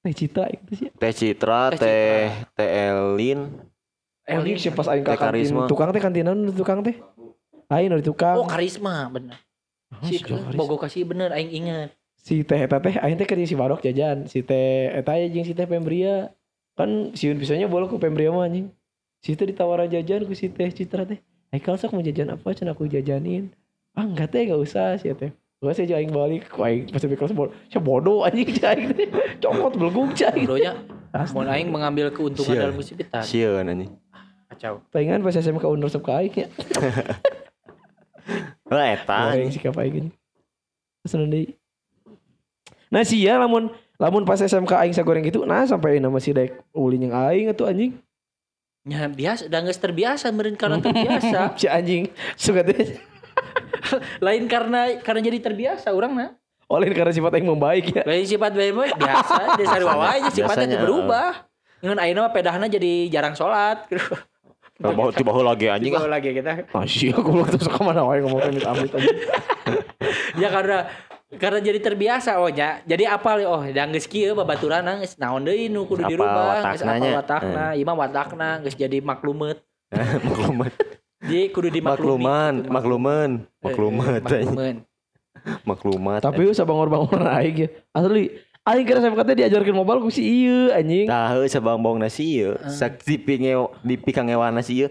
Teh 0.00 0.14
Citra 0.16 0.48
itu 0.48 0.72
sih. 0.72 0.88
Teh 0.96 1.12
Citra, 1.12 1.76
Teh 1.76 2.32
teh 2.56 2.68
Elin. 2.88 3.52
Eh 4.24 4.32
anjing 4.32 4.56
sih 4.56 4.72
pas 4.72 4.88
aing 4.88 5.04
Teh 5.04 5.12
ka 5.12 5.28
kantin 5.28 5.44
Karisma. 5.44 5.68
tukang 5.68 5.92
teh 5.92 6.00
kantinan 6.00 6.36
nu 6.40 6.56
tukang 6.56 6.80
teh. 6.80 6.96
Aing 7.68 7.92
nu 7.92 8.00
di 8.00 8.06
tukang. 8.08 8.40
Oh, 8.40 8.48
karisma 8.48 9.12
bener. 9.12 9.36
Oh, 9.92 10.08
Si 10.08 10.24
bogo 10.56 10.80
kasih 10.80 11.04
bener 11.04 11.36
aing 11.36 11.52
inget. 11.52 11.90
si 12.16 12.44
teh 12.48 12.64
eta 12.64 12.80
teh 12.80 12.96
aing 12.96 13.20
teh 13.20 13.28
keur 13.28 13.44
si 13.44 13.52
Barok 13.52 13.84
jajan. 13.84 14.24
Si 14.24 14.40
teh 14.40 14.88
eta 14.96 15.20
jeung 15.20 15.44
si 15.44 15.52
teh 15.52 15.68
Pembria. 15.68 16.32
Kan 16.80 17.12
siun 17.12 17.36
pisahnya 17.36 17.68
bola 17.68 17.84
ku 17.92 18.00
Pembria 18.00 18.32
mah 18.32 18.48
anjing. 18.48 18.72
Si 19.20 19.36
teh 19.36 19.44
ditawaran 19.44 19.92
jajan 19.92 20.24
ku 20.24 20.32
si 20.32 20.48
teh 20.48 20.72
Citra 20.72 21.04
teh. 21.04 21.20
Haikal 21.48 21.80
sok 21.80 21.96
mau 21.96 22.04
jajan 22.04 22.28
apa 22.28 22.52
cenah 22.52 22.76
aku 22.76 22.84
jajanin. 22.84 23.48
Ah 23.96 24.04
enggak 24.04 24.36
teh 24.36 24.44
enggak 24.44 24.60
usah 24.60 25.00
si 25.00 25.08
teh. 25.16 25.32
Gua 25.58 25.74
sih 25.74 25.88
aing 25.88 26.14
balik 26.14 26.52
ku 26.52 26.62
aing 26.62 26.92
pas 26.92 27.02
di 27.02 27.16
kelas 27.16 27.34
bodoh. 27.34 27.56
Sia 27.72 27.80
bodoh 27.80 28.22
anjing 28.22 28.52
aing 28.52 28.92
teh. 28.92 29.08
Cokot 29.40 29.74
belgug 29.80 30.12
cai. 30.12 30.44
Bodohnya 30.44 30.76
mau 31.32 31.42
aing 31.48 31.72
mengambil 31.72 32.12
keuntungan 32.12 32.52
Sia. 32.52 32.62
dalam 32.62 32.76
musibitan. 32.76 33.24
Sieun 33.24 33.64
anjing. 33.64 33.90
Kacau. 34.52 34.84
Taingan 34.92 35.24
pas 35.24 35.34
SMK 35.34 35.64
Undur 35.64 35.88
ka 35.88 36.20
aing 36.20 36.34
ya. 36.36 36.48
Oh 38.68 38.76
eta. 38.76 39.32
Goreng 39.32 39.48
sikap 39.48 39.74
aing 39.80 39.94
gini. 39.96 40.10
Terus 41.00 41.16
deui. 41.16 41.56
Nah 42.92 43.02
sih 43.04 43.24
ya 43.24 43.40
lamun 43.40 43.72
lamun 43.96 44.28
pas 44.28 44.36
SMK 44.36 44.72
aing 44.84 44.94
sagoreng 44.94 45.24
gitu 45.24 45.42
nah 45.48 45.64
sampai 45.64 45.98
nama 45.98 46.20
si 46.20 46.36
daek 46.36 46.54
ulin 46.76 47.08
yang 47.08 47.16
aing 47.16 47.48
atuh 47.48 47.72
anjing. 47.72 47.96
Ya 48.88 49.04
biasa, 49.04 49.52
udah 49.52 49.60
geus 49.68 49.76
terbiasa 49.76 50.32
meureun 50.32 50.56
karena 50.56 50.80
terbiasa. 50.80 51.52
Si 51.60 51.68
anjing 51.68 52.08
suka 52.40 52.64
teh 52.64 52.96
Lain 54.24 54.48
karena 54.48 54.96
karena 55.04 55.20
jadi 55.20 55.38
terbiasa 55.44 55.92
orang 55.92 56.12
nah. 56.16 56.30
oleh 56.68 56.92
karena 56.92 57.08
sifat 57.08 57.32
aing 57.32 57.48
membaik 57.48 57.96
ya. 57.96 58.02
Lain 58.04 58.28
sifat 58.28 58.52
bae 58.52 58.72
mah 58.76 58.92
biasa, 58.92 59.40
dasar 59.60 59.80
wae 59.88 60.20
aja 60.20 60.28
sifatnya 60.28 60.68
Biasanya, 60.68 60.76
teu 60.76 60.84
berubah. 60.84 61.28
Ngan 61.80 61.96
ayeuna 61.96 62.20
mah 62.28 62.32
pedahna 62.36 62.66
jadi 62.68 62.92
jarang 63.08 63.32
salat. 63.32 63.88
Nah, 64.76 64.92
bahu 64.92 65.08
tiba 65.16 65.32
lagi 65.40 65.72
anjing 65.72 65.96
ah. 65.96 66.04
Tiba 66.04 66.12
lagi 66.12 66.28
kita. 66.36 66.68
Masih 66.76 67.16
aku 67.16 67.28
belum 67.32 67.48
terus 67.48 67.72
ke 67.72 67.80
mana 67.80 68.04
wae 68.04 68.20
ngomong 68.20 68.40
amit 68.52 68.64
amit 68.68 68.90
anjing. 68.92 69.16
Ya 70.36 70.48
karena 70.52 70.92
karena 71.36 71.60
jadi 71.60 71.76
terbiasa 71.84 72.40
oh 72.40 72.48
nya. 72.48 72.80
Jadi 72.88 73.04
apal 73.04 73.44
oh 73.44 73.60
da 73.68 73.84
geus 73.92 74.08
kieu 74.08 74.32
babaturan 74.32 75.04
geus 75.04 75.20
naon 75.20 75.44
deui 75.44 75.68
nu 75.68 75.84
kudu 75.84 76.08
dirubah, 76.08 76.64
geus 76.72 76.80
watakna 76.80 76.92
apal 76.96 77.12
watakna, 77.20 77.64
ieu 77.76 77.84
mah 77.84 77.96
watakna 78.00 78.48
geus 78.64 78.72
jadi 78.72 79.04
maklumet. 79.04 79.60
Maklumat. 80.28 80.72
Jadi 81.24 81.48
kudu 81.50 81.68
dimaklumi. 81.72 82.24
Makluman, 82.24 82.54
makluman, 82.68 83.30
Eh, 83.40 83.64
maklumat 83.64 84.20
anjing. 84.24 84.48
Makluman. 84.48 84.74
Maklumat. 85.64 86.20
Tapi 86.20 86.42
usah 86.48 86.64
bangor-bangor 86.68 87.24
aing 87.24 87.56
ya. 87.56 87.68
Asli 87.96 88.36
aing 88.68 88.84
kira 88.84 89.00
SMK 89.00 89.20
teh 89.24 89.36
diajarkeun 89.44 89.76
mobile 89.76 90.04
ku 90.04 90.12
si 90.12 90.24
ieu 90.24 90.72
anjing. 90.72 91.08
Tahu 91.08 91.44
sabang 91.48 91.80
bong 91.80 92.00
nasi 92.00 92.40
ieu, 92.40 92.56
sak 92.68 93.04
dipikang 93.84 94.28
ewan 94.28 94.56
nasi 94.56 94.84
ieu. 94.84 94.88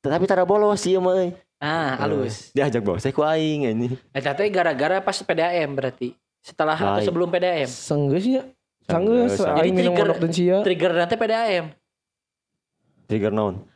Tapi 0.00 0.24
tara 0.24 0.44
bolos 0.48 0.84
ieu 0.84 1.00
mah. 1.00 1.32
Ah, 1.58 1.98
halus. 2.06 2.54
Diajak 2.54 2.86
bawa 2.86 3.02
saya 3.02 3.10
ku 3.10 3.26
aing 3.26 3.66
anjing. 3.66 3.98
Eta 4.14 4.30
teh 4.30 4.46
gara-gara 4.46 5.02
pas 5.02 5.18
PDAM 5.18 5.74
berarti. 5.74 6.14
Setelah 6.38 6.78
atau 6.78 7.02
Lain. 7.02 7.06
sebelum 7.06 7.28
PDAM. 7.34 7.66
Sanggeus 7.66 8.24
Sanggeus. 8.86 9.42
aing 9.42 9.74
minum 9.74 9.92
mondok 9.92 10.22
dan 10.22 10.30
sia. 10.30 10.62
Trigger 10.62 10.94
nanti 10.94 11.18
PDAM. 11.18 11.74
Trigger 13.10 13.34
naon? 13.34 13.66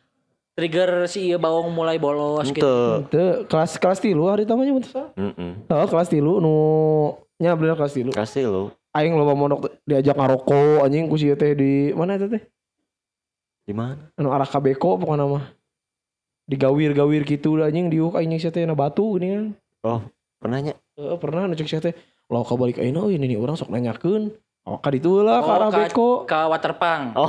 Trigger 0.55 1.11
si 1.11 1.27
ieu 1.33 1.43
bawang 1.43 1.75
mulai 1.75 1.99
bolos 1.99 2.47
gitu. 2.55 2.63
Henteu. 2.63 3.11
Teu 3.11 3.51
kelas 3.51 3.81
kelas 3.81 3.99
tilu 3.99 4.31
hari 4.31 4.47
tamanya 4.47 4.79
teu 4.79 4.93
salah. 4.93 5.11
Heeh. 5.19 5.53
Oh, 5.67 5.89
kelas 5.91 6.09
tilu 6.13 6.39
nu 6.39 6.55
nya 7.43 7.59
bener 7.59 7.75
kelas 7.75 7.99
tilu. 7.99 8.15
Kasih 8.15 8.47
lo. 8.47 8.63
Aing 8.95 9.17
loba 9.19 9.35
mondok 9.35 9.75
diajak 9.89 10.15
ngarokok 10.15 10.87
anjing 10.87 11.11
ku 11.11 11.19
si 11.19 11.33
teh 11.35 11.57
di 11.57 11.91
mana 11.97 12.15
eta 12.15 12.31
teh? 12.31 12.45
Di 13.67 13.73
mana? 13.75 14.13
Anu 14.15 14.31
arah 14.31 14.47
kabeko 14.47 15.01
pokoknya 15.01 15.25
mah. 15.27 15.45
Digawir-gawir 16.53 17.25
gitu 17.25 17.57
lah 17.57 17.67
anjing 17.67 17.89
diuk 17.89 18.13
aing 18.13 18.37
sia 18.37 18.53
teh 18.53 18.61
na 18.63 18.77
batu 18.77 19.17
gini 19.17 19.33
kan. 19.33 19.45
Pernahnya? 20.37 20.77
Heeh, 20.93 21.17
pernah 21.17 21.49
nu 21.49 21.57
cek 21.57 21.65
sia 21.65 21.81
teh. 21.81 21.97
Lo 22.29 22.45
ka 22.45 22.53
balik 22.55 22.77
ayeuna 22.77 23.03
euy 23.03 23.17
ini 23.17 23.25
nih 23.27 23.39
urang 23.39 23.57
sok 23.57 23.73
nanyakeun. 23.73 24.29
Oh, 24.63 24.77
ka 24.77 24.93
ditu 24.93 25.25
lah 25.25 25.41
ka 25.41 25.49
Oh, 25.49 25.57
arah 25.57 25.69
ka- 25.71 25.79
beko. 25.89 26.11
Ke 26.23 26.39
Waterpang. 26.47 27.17
Oh, 27.17 27.27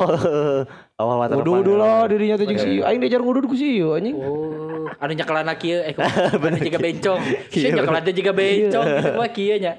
awal 1.02 1.16
water 1.18 1.36
Wudu 1.36 1.66
dulu 1.66 1.74
lah 1.78 2.06
dirinya 2.06 2.36
teh 2.36 2.46
jeung 2.46 2.60
si 2.60 2.70
ieu. 2.78 2.84
Aing 2.84 3.00
diajar 3.00 3.18
ngudud 3.18 3.48
ku 3.48 3.56
si 3.56 3.80
ieu 3.80 3.96
anjing. 3.96 4.14
Oh, 4.14 4.86
anu 5.00 5.12
nyakelana 5.14 5.56
kieu 5.56 5.80
eh 5.80 5.96
anu 6.44 6.58
juga 6.60 6.78
bencong. 6.78 7.20
Si 7.48 7.58
Iya, 7.64 7.70
nyakelan 7.74 8.02
teh 8.04 8.14
juga 8.14 8.32
bencong 8.32 8.86
gitu 8.92 9.12
mah 9.16 9.30
kieu 9.32 9.56
nya. 9.58 9.74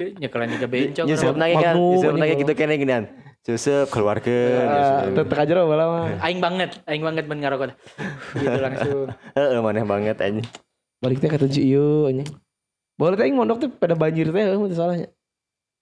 Nyakelan 0.00 0.48
juga 0.50 0.66
bencong. 0.66 1.06
Nyusup 1.06 1.36
lagi 1.36 1.54
kan, 1.54 1.74
nyusup 1.76 2.10
anjing, 2.10 2.24
kalau- 2.24 2.40
gitu 2.40 2.52
kene 2.56 2.74
ginian. 2.74 3.04
Susup 3.40 3.88
keluarkeun. 3.88 4.68
Ah, 4.68 5.08
teu 5.08 5.24
teu 5.24 5.32
kajero 5.32 5.64
bae 5.64 5.80
mah. 5.80 6.20
Aing 6.20 6.44
banget, 6.44 6.76
aing 6.84 7.00
banget 7.00 7.24
men 7.24 7.40
ngarokok. 7.40 7.72
Gitu 8.36 8.58
langsung. 8.60 9.08
Heeh, 9.32 9.58
maneh 9.64 9.84
banget 9.88 10.16
anjing. 10.20 10.44
Balik 11.00 11.24
teh 11.24 11.28
ka 11.32 11.40
si 11.48 11.72
ieu 11.72 12.04
anjing. 12.04 12.28
Boleh 13.00 13.16
teh 13.16 13.24
aing 13.24 13.36
mondok 13.40 13.64
teh 13.64 13.70
pada 13.72 13.96
banjir 13.96 14.28
teh 14.28 14.44
heuh 14.44 14.68
teu 14.68 14.76
salahnya. 14.76 15.08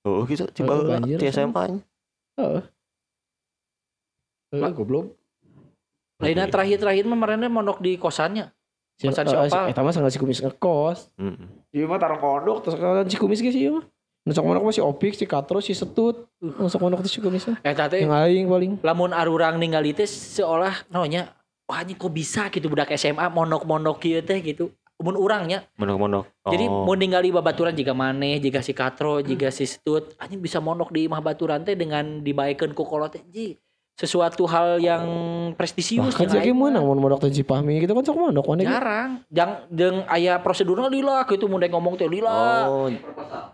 Oh, 0.07 0.23
gitu 0.31 0.47
banjir, 0.63 1.19
di 1.19 1.27
SMA 1.35 1.63
nya. 1.67 1.81
Heeh. 2.39 2.63
Heeh, 4.55 4.71
goblok. 4.71 5.19
Lainnya 6.23 6.47
terakhir-terakhir 6.47 7.05
mah 7.11 7.19
marane 7.19 7.51
mondok 7.51 7.83
di 7.83 7.99
kosannya. 7.99 8.55
Kosan 8.99 9.31
si 9.31 9.35
Eh, 9.35 9.75
mah 9.75 9.95
sangat 9.95 10.15
si 10.15 10.19
kumis 10.19 10.43
ngekos. 10.43 11.11
Heeh. 11.19 11.47
Ieu 11.75 11.87
mah 11.91 11.99
tarang 11.99 12.23
pondok 12.23 12.67
terus 12.67 12.79
kan 12.79 13.07
si 13.07 13.19
kumis 13.19 13.43
ge 13.43 13.51
si 13.51 13.67
ieu 13.67 13.79
mah. 13.79 13.87
Nu 14.29 14.37
sok 14.37 14.45
mondok 14.45 14.63
mah 14.63 14.75
si 14.77 14.85
Opik, 14.85 15.17
si 15.17 15.25
Katro, 15.25 15.57
si 15.59 15.73
Setut. 15.73 16.29
Nu 16.37 16.69
sok 16.69 16.85
mondok 16.85 17.01
teh 17.01 17.09
si 17.09 17.19
kumis 17.19 17.49
mah. 17.49 17.65
Eta 17.65 17.89
teh 17.89 18.05
Yang 18.05 18.13
aing 18.13 18.47
paling. 18.47 18.73
lamun 18.79 19.11
arurang 19.11 19.57
ningali 19.57 19.97
teh 19.97 20.05
seolah 20.05 20.85
naonnya 20.87 21.33
wah 21.65 21.81
ini 21.81 21.97
kok 21.97 22.09
bisa 22.09 22.49
gitu 22.49 22.69
budak 22.69 22.93
SMA 22.93 23.25
mondok-mondok 23.27 23.97
kieu 23.99 24.21
teh 24.21 24.37
gitu 24.39 24.69
mun 24.99 25.15
urangnya 25.15 25.63
Mondok-mondok. 25.77 26.27
jadi 26.45 26.65
Oh. 26.67 26.83
mau 26.83 26.93
ningali 26.93 27.31
babaturan 27.31 27.71
jika 27.71 27.93
maneh 27.93 28.37
jika 28.37 28.59
si 28.59 28.73
katro 28.73 29.21
jika 29.21 29.49
si 29.49 29.63
stut 29.65 30.13
anjing 30.17 30.41
bisa 30.41 30.59
mondok 30.59 30.91
di 30.91 31.07
imah 31.07 31.21
baturan 31.21 31.63
teh 31.63 31.73
dengan 31.73 32.19
dibaikeun 32.19 32.73
ku 32.73 32.83
kolot 32.83 33.09
teh 33.09 33.23
ji 33.25 33.55
sesuatu 33.99 34.47
hal 34.47 34.79
yang 34.79 35.03
prestisius 35.59 36.15
aing 36.15 36.55
menang 36.55 36.87
mah. 36.87 36.95
mun 36.95 37.03
mondok 37.03 37.27
teh 37.27 37.35
Cipahmi 37.35 37.83
gitu 37.83 37.99
kan 37.99 38.07
sok 38.07 38.15
mondok 38.15 38.47
mana 38.47 38.63
jarang 38.63 39.11
jang 39.27 39.67
jeung 39.75 40.07
aya 40.07 40.39
prosedurna 40.39 40.87
lila 40.87 41.27
gitu 41.27 41.51
mun 41.51 41.59
ngomong 41.59 41.99
teh 41.99 42.07
lila 42.07 42.71
Oh, 42.71 42.87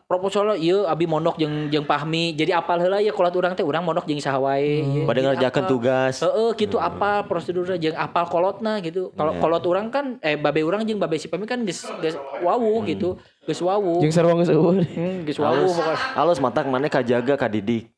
proposal 0.05 0.61
ieu 0.61 0.84
abi 0.84 1.09
mondok 1.09 1.40
jeung 1.40 1.72
jeung 1.72 1.88
pahmi 1.88 2.36
jadi 2.36 2.61
apal 2.61 2.76
heula 2.76 3.01
ya 3.01 3.09
kolot 3.16 3.32
urang 3.32 3.57
teh 3.57 3.64
urang 3.64 3.88
mondok 3.88 4.05
jeung 4.05 4.20
saha 4.20 4.36
wae 4.36 4.84
Hmm. 4.84 4.92
ieu. 5.01 5.05
pada 5.09 5.24
Jadi 5.24 5.26
ngerjakan 5.32 5.62
tugas. 5.64 6.14
Heeh 6.20 6.51
gitu 6.61 6.76
apal 6.76 7.24
prosedurnya 7.24 7.80
jeung 7.80 7.97
apal 7.97 8.28
kolotna 8.28 8.84
gitu. 8.84 9.16
Kalau 9.16 9.32
Iya. 9.32 9.40
kolot 9.40 9.64
urang 9.64 9.88
kan 9.88 10.20
eh 10.20 10.36
babe 10.36 10.61
urang 10.61 10.84
jeung 10.84 11.01
babe 11.01 11.16
si 11.16 11.24
pami 11.32 11.49
kan 11.49 11.64
geus 11.64 11.88
geus 12.05 12.20
wawu 12.45 12.84
gitu. 12.84 13.16
Geus 13.49 13.64
wawu. 13.64 14.05
Geus 14.05 14.20
eueuh. 14.20 14.84
Hmm, 14.84 15.24
geus 15.24 15.40
wawu 15.40 15.57
Halus, 15.57 15.72
pokoknya. 15.72 15.97
halus 16.20 16.38
matak 16.45 16.68
mana 16.68 16.92
kajaga 16.92 17.34
kadidik. 17.40 17.88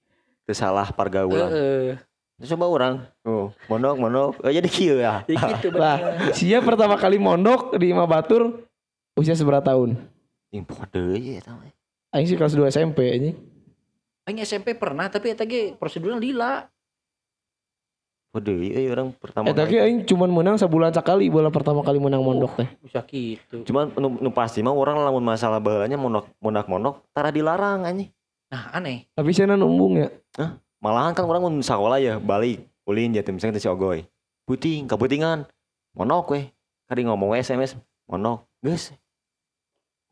Teu 0.47 0.55
salah 0.55 0.87
pargaulan. 0.95 1.51
Heeh. 1.51 1.99
Coba 2.37 2.69
orang. 2.69 2.95
Oh, 3.25 3.49
mondok, 3.65 3.97
mondok. 3.97 4.31
Oh, 4.45 4.53
jadi 4.53 4.69
kieu 4.69 5.01
ya. 5.01 5.25
Gitu 5.57 5.73
Lah, 5.73 6.29
sia 6.37 6.61
pertama 6.61 7.01
kali 7.01 7.17
mondok 7.17 7.81
di 7.81 7.97
Imah 7.97 8.05
Batur 8.05 8.61
usia 9.17 9.33
seberapa 9.33 9.65
tahun? 9.65 9.97
Yang 10.53 10.69
deui 10.93 11.33
ya 11.33 11.41
eta 11.41 11.57
mah. 11.57 11.73
Aing 12.13 12.29
sih 12.29 12.37
kelas 12.37 12.53
2 12.53 12.69
SMP 12.69 13.09
ini. 13.17 13.31
Aing 14.29 14.45
SMP 14.45 14.77
pernah 14.77 15.09
tapi 15.09 15.33
eta 15.33 15.49
ge 15.49 15.73
prosedurnya 15.81 16.21
lila. 16.21 16.53
Deui 18.37 18.69
euy 18.69 18.93
orang 18.93 19.17
pertama 19.17 19.49
Eta 19.49 19.65
ge 19.65 19.81
aing 19.81 20.05
cuman 20.05 20.29
menang 20.29 20.61
sebulan 20.61 20.93
sekali 20.93 21.33
bola 21.33 21.49
pertama 21.49 21.81
kali 21.81 21.97
menang 21.97 22.21
mondok 22.21 22.61
teh. 22.61 22.69
Bisa 22.85 23.01
gitu. 23.09 23.65
Cuman 23.65 23.97
nu, 23.97 24.13
nu 24.21 24.29
pasti 24.29 24.61
mah 24.61 24.77
orang 24.77 25.01
lamun 25.01 25.25
masalah 25.25 25.57
baheulanya 25.57 25.97
mondok 25.97 26.29
mondok 26.45 26.69
mondok 26.69 26.95
tara 27.17 27.33
dilarang 27.33 27.89
anjing. 27.89 28.13
Nah, 28.53 28.77
aneh. 28.77 29.09
Tapi 29.17 29.33
cenah 29.33 29.57
numbung 29.57 30.05
ya. 30.05 30.13
Malahan 30.81 31.17
kan 31.17 31.25
orang 31.25 31.43
mun 31.43 31.55
sekolah 31.61 31.99
ya 31.99 32.21
balik 32.21 32.65
ulin 32.85 33.17
ya 33.17 33.23
misalnya 33.27 33.57
teh 33.59 33.65
si 33.65 33.69
Ogoy. 33.69 34.05
Puting, 34.47 34.87
kaputingan. 34.87 35.49
Mondok 35.97 36.37
we. 36.37 36.41
Kadi 36.87 37.09
ngomong 37.09 37.35
we 37.35 37.43
SMS 37.43 37.75
mondok. 38.07 38.47
Geus. 38.63 38.95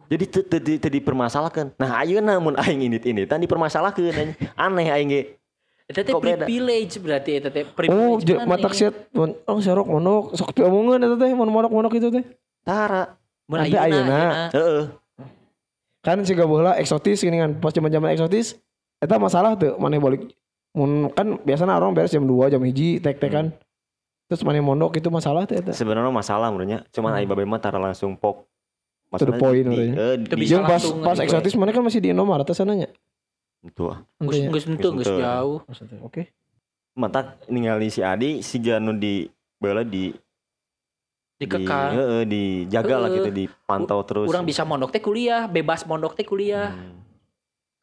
Jadi 0.04 0.24
teu 0.28 0.90
dipermasalahkeun. 0.92 1.80
Nah, 1.80 2.04
ayeuna 2.04 2.36
mun 2.36 2.56
aing 2.62 2.84
ini 2.84 2.98
ini 3.00 3.24
tan 3.24 3.40
dipermasalahkeun 3.40 4.12
anjing. 4.12 4.36
Aneh 4.52 4.88
aing 4.90 5.08
ge. 5.08 5.22
Eta 5.84 6.00
privilege 6.16 6.96
berarti 6.96 7.30
eta 7.44 7.52
teh 7.52 7.64
Oh, 7.64 7.76
privilege. 7.76 8.32
mana 8.40 8.56
matak 8.56 8.72
set 8.72 8.94
oh 9.44 9.60
serok 9.60 9.84
mondok 9.84 10.32
sok 10.32 10.56
piomongan 10.56 10.96
eta 11.04 11.16
teh 11.20 11.30
mun 11.36 11.48
mondok-mondok 11.48 11.92
itu 11.96 12.08
teh. 12.08 12.24
Tara. 12.64 13.16
Mun 13.48 13.60
Ada 13.60 13.68
ayeuna. 13.68 13.84
ayeuna. 13.84 14.20
Heeh. 14.56 14.84
Kan 16.04 16.20
siga 16.24 16.44
bola 16.44 16.76
eksotis 16.76 17.20
gini 17.20 17.40
kan 17.40 17.56
pas 17.60 17.72
zaman-zaman 17.72 18.12
eksotis 18.12 18.60
eta 19.00 19.16
masalah 19.16 19.56
tuh 19.56 19.76
mana 19.80 19.96
balik 19.96 20.32
mun 20.74 21.08
kan 21.08 21.38
biasanya 21.40 21.74
orang 21.74 21.94
beres 21.94 22.10
jam 22.10 22.22
2 22.22 22.50
jam 22.50 22.60
hiji 22.60 22.98
tek-tek 22.98 23.30
kan. 23.30 23.46
Terus 24.26 24.42
mana 24.42 24.58
mondok 24.58 24.96
itu 24.96 25.08
masalah 25.08 25.44
tuh 25.44 25.54
eta. 25.54 25.70
Sebenarnya 25.70 26.08
masalah 26.08 26.48
menurutnya. 26.48 26.82
Cuman 26.90 27.12
Hmm. 27.12 27.18
aing 27.20 27.28
babe 27.28 27.44
mah 27.44 27.58
tara 27.58 27.78
langsung 27.78 28.12
pok. 28.12 28.42
To 29.06 29.22
the 29.22 29.30
Maksudnya 29.30 29.38
point 29.38 29.54
di- 29.54 29.64
menurutnya. 29.64 29.94
eh, 29.94 30.14
di- 30.18 30.48
Jeung 30.48 30.64
pas 30.64 30.82
pas 30.98 31.16
eksotis 31.16 31.54
mana 31.54 31.70
kan 31.70 31.80
masih 31.80 32.00
di 32.00 32.10
Indomaret 32.10 32.42
teh 32.42 32.52
sananya. 32.52 32.90
Itu 33.60 33.86
ah. 33.86 34.02
Geus 34.18 34.50
Geus 34.50 34.64
henteu. 34.66 34.90
jauh. 34.98 35.62
Maksudnya, 35.62 36.02
Oke. 36.02 36.34
Matak 36.94 37.46
ningali 37.46 37.88
si 37.88 38.00
Adi 38.00 38.38
si 38.40 38.58
Janu 38.58 38.90
di 38.92 39.26
bala 39.56 39.82
di 39.82 40.10
di 41.34 41.42
Dikekang. 41.42 41.90
heeh, 41.92 42.22
dijaga 42.24 42.96
lah 42.96 43.08
Heeh. 43.08 43.18
gitu 43.20 43.30
dipantau 43.30 44.00
terus. 44.02 44.26
Urang 44.26 44.42
bisa 44.42 44.62
mondok 44.62 44.90
teh 44.90 44.98
kuliah, 44.98 45.46
bebas 45.46 45.84
mondok 45.84 46.14
teh 46.14 46.22
kuliah. 46.22 46.72
Hmm. 46.72 47.03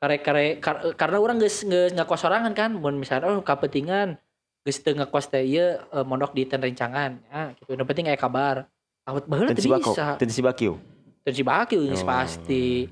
Kare 0.01 0.17
kare 0.17 0.45
kar- 0.57 0.97
karena 0.97 1.17
orang 1.21 1.37
geus 1.37 1.61
geus 1.61 1.93
ngakos 1.93 2.19
sorangan 2.19 2.57
kan 2.57 2.73
mun 2.73 2.97
misalnya 2.97 3.29
oh 3.29 3.45
kapetingan 3.45 4.17
geus 4.65 4.81
teu 4.81 4.97
ngakos 4.97 5.29
teh 5.29 5.45
ieu 5.45 5.77
eh, 5.77 6.01
mondok 6.01 6.33
di 6.33 6.49
ten 6.49 6.57
rencangan 6.57 7.21
ya 7.21 7.53
gitu 7.53 7.77
nu 7.77 7.85
penting 7.85 8.09
aya 8.09 8.17
kabar 8.17 8.65
awet 9.05 9.29
baheula 9.29 9.53
teu 9.53 9.61
si 9.61 9.69
Bako, 9.69 9.93
bisa 9.93 10.17
dan 10.17 10.29
si 10.33 10.41
Bakiu. 10.41 10.81
teu 11.21 11.29
si 11.31 11.45
bakil 11.45 11.85
geus 11.85 12.01
Oh. 12.01 12.09
pasti 12.09 12.89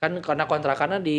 kan 0.00 0.16
karena 0.18 0.48
kontrakannya 0.48 0.98
di 0.98 1.18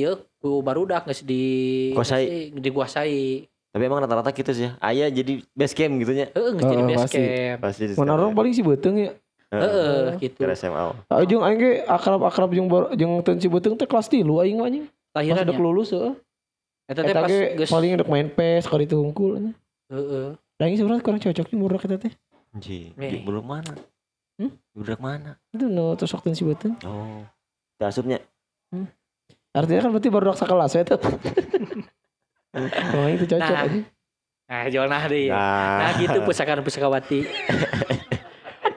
ieu 0.00 0.16
ku 0.40 0.58
barudak 0.58 1.04
geus 1.04 1.20
di 1.20 1.44
Kuasai. 1.92 2.48
dikuasai 2.50 3.44
Tapi 3.68 3.84
emang 3.84 4.00
rata-rata 4.00 4.30
gitu 4.30 4.54
sih. 4.54 4.70
ya. 4.70 4.78
Aya 4.78 5.10
jadi 5.10 5.42
base 5.50 5.74
camp 5.74 5.98
gitu 5.98 6.14
nya. 6.14 6.30
heeh 6.30 6.50
geus 6.54 6.62
jadi 6.64 6.82
base 6.84 6.98
pasti. 7.04 7.18
camp 7.18 7.58
Pasti 7.60 7.82
orang 8.00 8.32
paling 8.32 8.52
sih 8.54 8.62
beuteung 8.62 8.96
ya. 8.96 9.12
Heeh 9.62 10.02
gitu 10.18 10.38
Kira 10.42 10.54
SMA. 10.54 10.96
Ah, 11.06 11.22
jeung 11.22 11.42
aing 11.42 11.58
ge 11.58 11.70
akrab-akrab 11.84 12.50
jeung 12.50 12.66
bar- 12.66 12.90
jeung 12.96 13.22
teu 13.22 13.36
si 13.36 13.46
beuteung 13.46 13.76
teh 13.76 13.86
kelas 13.86 14.08
3 14.08 14.24
aing 14.24 14.56
mah 14.58 14.66
anjing. 14.66 14.86
Lahiran 15.14 15.44
udah 15.46 15.54
ya 15.54 15.62
lulus 15.62 15.88
heeh. 15.92 16.14
eta 16.84 17.00
teh 17.00 17.12
Eta 17.12 17.20
pas 17.22 17.30
ge 17.30 17.40
geus 17.56 17.70
paling 17.70 17.90
udah 17.96 18.06
main 18.08 18.28
PES 18.28 18.64
kali 18.66 18.84
itu 18.84 18.96
hungkul 18.96 19.38
heeh 19.92 20.28
Da 20.54 20.64
ini 20.66 20.76
sebenarnya 20.78 21.02
kurang 21.02 21.20
cocok 21.20 21.46
nih 21.50 21.58
murah 21.58 21.78
kita 21.78 21.96
teh. 21.98 22.12
Anjing, 22.54 22.94
di 22.94 23.16
budak 23.22 23.42
mana? 23.42 23.74
Hmm? 24.38 24.50
Budak 24.70 24.98
mana? 25.02 25.34
Itu 25.50 25.66
no 25.66 25.94
teh 25.94 26.06
si 26.06 26.42
beuteung. 26.42 26.74
Oh. 26.82 27.22
Tasupnya. 27.78 28.22
Artinya 29.54 29.86
kan 29.86 29.90
berarti 29.94 30.08
baru 30.10 30.34
raksa 30.34 30.46
kelas 30.46 30.74
ya 30.74 30.82
tuh. 30.82 30.98
Kalau 32.54 33.08
itu 33.14 33.26
cocok 33.26 33.54
Nah. 33.54 33.66
aja. 33.66 33.80
nah 34.44 34.68
jual 34.68 34.86
nah 34.86 35.00
deh 35.08 35.32
Nah, 35.32 35.88
Nah 35.88 35.90
gitu 35.96 36.18
pusaka 36.20 36.60
pusakawati. 36.60 37.24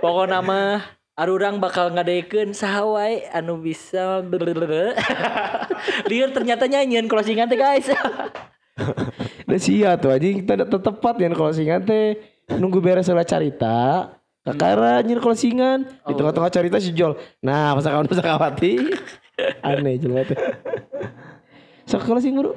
Pokoknya 0.07 0.39
mah 0.39 0.87
arurang 1.19 1.59
bakal 1.59 1.91
ngadekeun 1.91 2.55
saha 2.55 2.87
wae 2.87 3.27
anu 3.35 3.59
bisa 3.59 4.23
Liar 6.09 6.29
ternyata 6.31 6.63
nyanyian 6.63 7.11
closingan 7.11 7.51
teh 7.51 7.59
guys. 7.59 7.91
Udah 9.51 9.59
sia 9.59 9.99
tuh 9.99 10.15
aja 10.15 10.23
kita 10.23 10.63
tepat 10.63 11.15
ya 11.19 11.27
kalau 11.35 11.51
singan 11.51 11.83
teh 11.83 12.15
nunggu 12.55 12.79
beres 12.79 13.11
lah 13.11 13.27
carita. 13.27 14.15
Kakara 14.47 15.03
nyin 15.03 15.19
kalau 15.19 15.35
singan 15.35 15.83
di 16.07 16.15
Oh. 16.15 16.15
tengah-tengah 16.15 16.51
carita 16.55 16.79
si 16.79 16.95
Jol. 16.95 17.19
Nah, 17.43 17.75
masa 17.75 17.91
kawan 17.91 18.07
masa 18.07 18.23
kawati. 18.23 18.79
Aneh 19.67 19.99
jelas 19.99 20.31
teh. 20.31 20.39
Sok 21.83 22.07
kalau 22.07 22.23
sing 22.23 22.31
guru. 22.31 22.55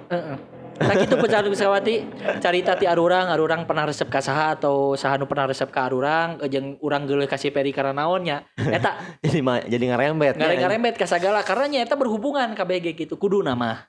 Nah 0.80 0.94
gitu 0.96 1.14
pusaka 1.20 1.44
pusakawati 1.52 1.94
carita 2.40 2.72
ti 2.72 2.88
arurang 2.88 3.28
arurang 3.28 3.68
pernah 3.68 3.84
resep 3.84 4.08
ka 4.08 4.24
saha 4.24 4.56
atau 4.56 4.96
saha 4.96 5.20
nu 5.20 5.28
pernah 5.28 5.44
resep 5.44 5.68
ka 5.68 5.92
arurang 5.92 6.40
jeung 6.48 6.80
urang 6.80 7.04
geuleuh 7.04 7.28
kasih 7.28 7.52
peri 7.52 7.68
karena 7.68 7.92
naonnya. 7.92 8.48
Eta 8.56 8.96
jadi 9.24 9.40
ma- 9.44 9.60
jadi 9.60 9.84
ngarembet. 9.92 10.40
ngareng-ngarembet 10.40 10.94
ka 10.96 11.04
sagala 11.04 11.44
karena 11.44 11.68
nya 11.68 11.80
eta 11.84 12.00
berhubungan 12.00 12.56
KBG 12.56 12.96
gitu 12.96 13.20
kudu 13.20 13.44
nama. 13.44 13.84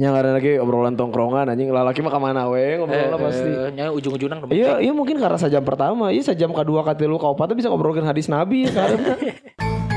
Yang 0.00 0.14
ada 0.16 0.30
lagi 0.32 0.56
obrolan 0.56 0.96
tongkrongan 0.96 1.52
anjing 1.52 1.68
lalaki 1.72 2.00
mah 2.00 2.12
ke 2.12 2.20
mana 2.20 2.48
we 2.48 2.80
ngobrolnya 2.80 3.20
pasti. 3.20 3.50
nya 3.76 3.92
ujung-ujungna 3.92 4.48
Iya, 4.48 4.80
iya 4.80 4.92
mungkin 4.96 5.20
karena 5.20 5.36
sajam 5.36 5.60
pertama, 5.60 6.08
iya 6.08 6.24
sajam 6.24 6.56
kedua 6.56 6.80
katilu 6.84 7.20
kau 7.20 7.36
patah 7.36 7.52
bisa 7.52 7.68
ngobrolin 7.68 8.08
hadis 8.08 8.28
Nabi 8.28 8.64
ya 8.64 8.72
kan. 8.72 8.96